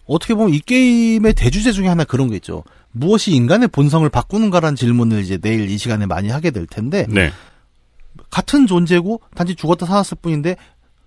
어떻게 0.05 0.33
보면 0.33 0.53
이 0.53 0.59
게임의 0.59 1.33
대주제 1.33 1.71
중에 1.71 1.87
하나 1.87 2.03
그런 2.03 2.29
게 2.29 2.35
있죠. 2.35 2.63
무엇이 2.91 3.31
인간의 3.31 3.69
본성을 3.69 4.07
바꾸는가라는 4.09 4.75
질문을 4.75 5.21
이제 5.21 5.37
내일 5.37 5.69
이 5.69 5.77
시간에 5.77 6.05
많이 6.05 6.29
하게 6.29 6.51
될 6.51 6.67
텐데 6.67 7.07
네. 7.09 7.31
같은 8.29 8.67
존재고 8.67 9.21
단지 9.35 9.55
죽었다 9.55 9.85
살았을 9.85 10.17
뿐인데 10.21 10.55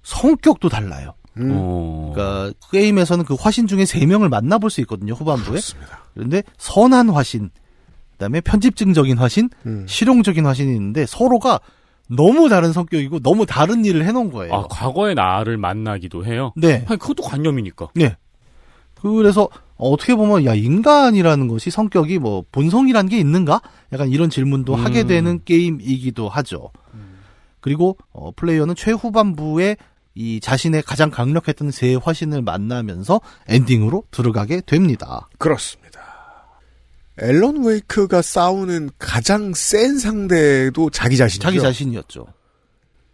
성격도 0.03 0.69
달라요. 0.69 1.15
음. 1.39 1.51
어. 1.55 2.13
그러니까 2.15 2.53
게임에서는 2.71 3.25
그 3.25 3.35
화신 3.35 3.67
중에 3.67 3.85
세 3.85 4.05
명을 4.07 4.29
만나볼 4.29 4.71
수 4.71 4.81
있거든요 4.83 5.15
후반부에. 5.15 5.51
그렇습니다. 5.51 6.01
그런데 6.15 6.43
선한 6.59 7.11
화신, 7.11 7.51
그다음에 8.13 8.41
편집증적인 8.41 9.19
화신, 9.19 9.51
음. 9.67 9.85
실용적인 9.89 10.47
화신이 10.47 10.75
있는데 10.75 11.07
서로가 11.07 11.61
너무 12.09 12.49
다른 12.49 12.73
성격이고 12.73 13.21
너무 13.21 13.47
다른 13.47 13.85
일을 13.85 14.05
해놓은 14.07 14.31
거예요. 14.31 14.55
아, 14.55 14.67
과거의 14.69 15.15
나를 15.15 15.57
만나기도 15.57 16.25
해요? 16.25 16.53
네. 16.57 16.85
아니, 16.89 16.99
그것도 16.99 17.23
관념이니까. 17.25 17.89
네. 17.95 18.17
그래서 18.95 19.49
어떻게 19.77 20.15
보면 20.15 20.47
야 20.47 20.55
인간이라는 20.55 21.49
것이 21.49 21.71
성격이 21.71 22.19
뭐 22.19 22.45
본성이라는 22.51 23.11
게 23.11 23.19
있는가? 23.19 23.61
약간 23.93 24.09
이런 24.09 24.31
질문도 24.31 24.75
음. 24.75 24.85
하게 24.85 25.05
되는 25.05 25.41
게임이기도 25.45 26.29
하죠. 26.29 26.71
그리고 27.61 27.97
어, 28.13 28.31
플레이어는 28.31 28.77
최후반부에 28.77 29.77
이 30.17 30.41
자신의 30.41 30.83
가장 30.83 31.11
강력했던 31.11 31.71
세 31.71 31.95
화신을 31.95 32.41
만나면서 32.41 33.21
엔딩으로 33.49 34.05
들어가게 34.11 34.63
됩니다. 34.65 35.29
그렇습니다. 35.39 36.01
앨런 37.19 37.63
웨이크가 37.65 38.23
싸우는 38.23 38.91
가장 38.99 39.53
센 39.55 39.99
상대도 39.99 40.89
자기 40.91 41.19
자신이죠. 41.19 41.43
자기 41.43 41.61
자신이었죠. 41.61 42.27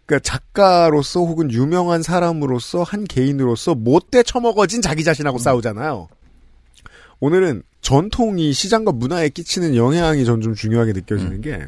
그러니까 0.05 0.23
작가로서 0.23 1.19
혹은 1.21 1.51
유명한 1.51 2.01
사람으로서 2.03 2.83
한 2.83 3.03
개인으로서 3.03 3.75
못돼 3.75 4.23
처먹어진 4.23 4.81
자기 4.81 5.03
자신하고 5.03 5.37
싸우잖아요. 5.39 6.07
오늘은 7.19 7.63
전통이 7.81 8.53
시장과 8.53 8.93
문화에 8.93 9.27
끼치는 9.29 9.75
영향이 9.75 10.23
전 10.23 10.41
좀 10.41 10.55
중요하게 10.55 10.93
느껴지는 10.93 11.41
게 11.41 11.67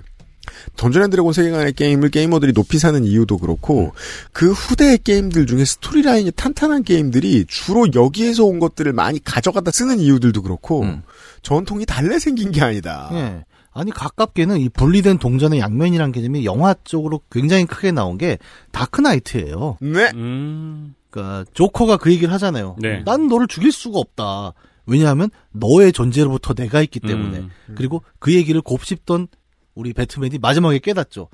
던전 0.75 1.03
앤 1.03 1.09
드래곤 1.09 1.33
세계관의 1.33 1.73
게임을 1.73 2.09
게이머들이 2.09 2.53
높이 2.53 2.79
사는 2.79 3.03
이유도 3.03 3.37
그렇고 3.37 3.93
그 4.31 4.51
후대의 4.51 4.99
게임들 4.99 5.45
중에 5.45 5.65
스토리라인이 5.65 6.31
탄탄한 6.31 6.83
게임들이 6.83 7.45
주로 7.47 7.87
여기에서 7.93 8.45
온 8.45 8.59
것들을 8.59 8.91
많이 8.93 9.23
가져가다 9.23 9.71
쓰는 9.71 9.99
이유들도 9.99 10.41
그렇고 10.41 10.85
전통이 11.41 11.85
달래 11.85 12.19
생긴 12.19 12.51
게 12.51 12.61
아니다. 12.61 13.09
예. 13.13 13.45
아니 13.75 13.91
가깝게는 13.91 14.59
이 14.61 14.69
분리된 14.69 15.17
동전의 15.17 15.59
양면이라는 15.59 16.13
개념이 16.13 16.45
영화 16.45 16.73
쪽으로 16.85 17.19
굉장히 17.29 17.65
크게 17.65 17.91
나온 17.91 18.17
게 18.17 18.37
다크나이트예요. 18.71 19.77
네. 19.81 20.11
음. 20.15 20.95
그러니까 21.09 21.45
조커가 21.53 21.97
그 21.97 22.11
얘기를 22.11 22.33
하잖아요. 22.33 22.77
네. 22.79 23.03
난 23.05 23.27
너를 23.27 23.47
죽일 23.47 23.73
수가 23.73 23.99
없다. 23.99 24.53
왜냐하면 24.85 25.29
너의 25.51 25.91
존재로부터 25.91 26.53
내가 26.53 26.81
있기 26.81 27.01
때문에. 27.01 27.39
음. 27.39 27.49
그리고 27.75 28.01
그 28.19 28.33
얘기를 28.33 28.61
곱씹던 28.61 29.27
우리 29.75 29.93
배트맨이 29.93 30.39
마지막에 30.41 30.79
깨닫죠. 30.79 31.29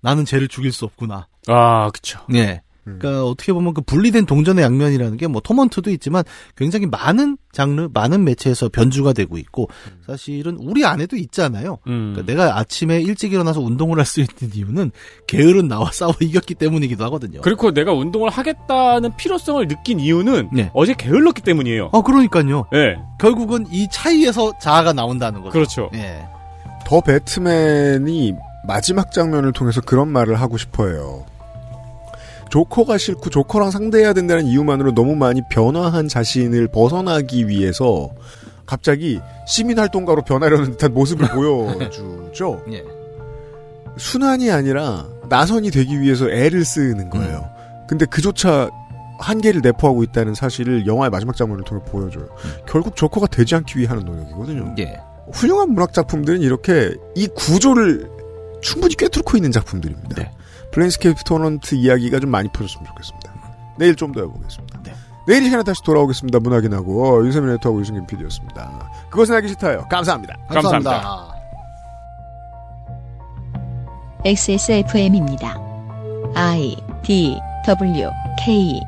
나는 0.00 0.24
쟤를 0.24 0.48
죽일 0.48 0.72
수 0.72 0.84
없구나. 0.84 1.26
아, 1.48 1.90
그쵸. 1.90 2.20
네. 2.28 2.62
그러니까 2.84 3.24
어떻게 3.24 3.52
보면 3.52 3.74
그 3.74 3.80
분리된 3.80 4.26
동전의 4.26 4.62
양면이라는 4.62 5.16
게 5.16 5.26
뭐 5.26 5.40
토먼트도 5.40 5.90
있지만 5.90 6.22
굉장히 6.56 6.86
많은 6.86 7.36
장르, 7.50 7.88
많은 7.92 8.22
매체에서 8.22 8.68
변주가 8.68 9.12
되고 9.12 9.38
있고 9.38 9.68
사실은 10.06 10.56
우리 10.60 10.84
안에도 10.84 11.16
있잖아요. 11.16 11.78
음. 11.88 12.12
그러니까 12.14 12.22
내가 12.32 12.58
아침에 12.60 13.00
일찍 13.00 13.32
일어나서 13.32 13.60
운동을 13.60 13.98
할 13.98 14.04
수 14.06 14.20
있는 14.20 14.54
이유는 14.54 14.92
게으른 15.26 15.66
나와 15.66 15.90
싸워 15.92 16.14
이겼기 16.20 16.54
때문이기도 16.54 17.02
하거든요. 17.06 17.40
그리고 17.40 17.72
내가 17.72 17.92
운동을 17.92 18.30
하겠다는 18.30 19.16
필요성을 19.16 19.66
느낀 19.66 19.98
이유는 19.98 20.50
네. 20.52 20.70
어제 20.72 20.94
게을렀기 20.94 21.42
때문이에요. 21.42 21.90
아 21.92 22.00
그러니까요. 22.02 22.66
예. 22.72 22.94
결국은 23.18 23.66
이 23.72 23.88
차이에서 23.90 24.52
자아가 24.60 24.92
나온다는 24.92 25.40
거죠. 25.40 25.50
그렇죠. 25.52 25.90
예. 25.94 26.24
더 26.86 27.00
배트맨이 27.00 28.36
마지막 28.64 29.10
장면을 29.10 29.52
통해서 29.52 29.80
그런 29.80 30.06
말을 30.06 30.40
하고 30.40 30.56
싶어해요. 30.56 31.26
조커가 32.48 32.96
싫고 32.96 33.28
조커랑 33.28 33.72
상대해야 33.72 34.12
된다는 34.12 34.46
이유만으로 34.46 34.94
너무 34.94 35.16
많이 35.16 35.42
변화한 35.50 36.06
자신을 36.06 36.68
벗어나기 36.68 37.48
위해서 37.48 38.08
갑자기 38.66 39.20
시민활동가로 39.48 40.22
변하려는 40.22 40.72
듯한 40.72 40.94
모습을 40.94 41.26
보여주죠. 41.34 42.62
예. 42.70 42.84
순환이 43.96 44.52
아니라 44.52 45.08
나선이 45.28 45.72
되기 45.72 46.00
위해서 46.00 46.30
애를 46.30 46.64
쓰는 46.64 47.10
거예요. 47.10 47.50
근데 47.88 48.06
그조차 48.06 48.70
한계를 49.18 49.60
내포하고 49.60 50.04
있다는 50.04 50.34
사실을 50.34 50.86
영화의 50.86 51.10
마지막 51.10 51.36
장면을 51.36 51.64
통해 51.64 51.82
보여줘요. 51.84 52.28
결국 52.68 52.94
조커가 52.94 53.26
되지 53.26 53.56
않기 53.56 53.76
위해 53.78 53.88
하는 53.88 54.04
노력이거든요. 54.04 54.74
예. 54.78 55.00
훌륭한 55.32 55.70
문학 55.72 55.92
작품들은 55.92 56.40
이렇게 56.40 56.94
이 57.14 57.26
구조를 57.28 58.10
충분히 58.62 58.94
꿰뚫고 58.94 59.36
있는 59.36 59.52
작품들입니다. 59.52 60.16
네. 60.16 60.30
플레인스케이프 60.72 61.24
토먼트 61.24 61.74
이야기가 61.74 62.18
좀 62.20 62.30
많이 62.30 62.48
퍼졌으면 62.48 62.86
좋겠습니다. 62.86 63.32
내일 63.78 63.94
좀 63.94 64.12
더 64.12 64.20
해보겠습니다. 64.22 64.80
내일 65.26 65.42
이 65.42 65.46
시간에 65.46 65.64
다시 65.64 65.82
돌아오겠습니다. 65.82 66.38
문학인 66.38 66.72
하고 66.72 67.24
윤세민 67.24 67.50
에디터하고 67.54 67.80
유승균 67.80 68.06
PD였습니다. 68.06 68.90
그것은 69.10 69.34
알기 69.34 69.48
싫다요. 69.48 69.86
감사합니다. 69.90 70.36
감사합니다. 70.48 71.34
XSFM입니다. 74.24 75.60
I 76.34 76.76
D 77.04 77.36
W 77.66 78.10
K 78.44 78.80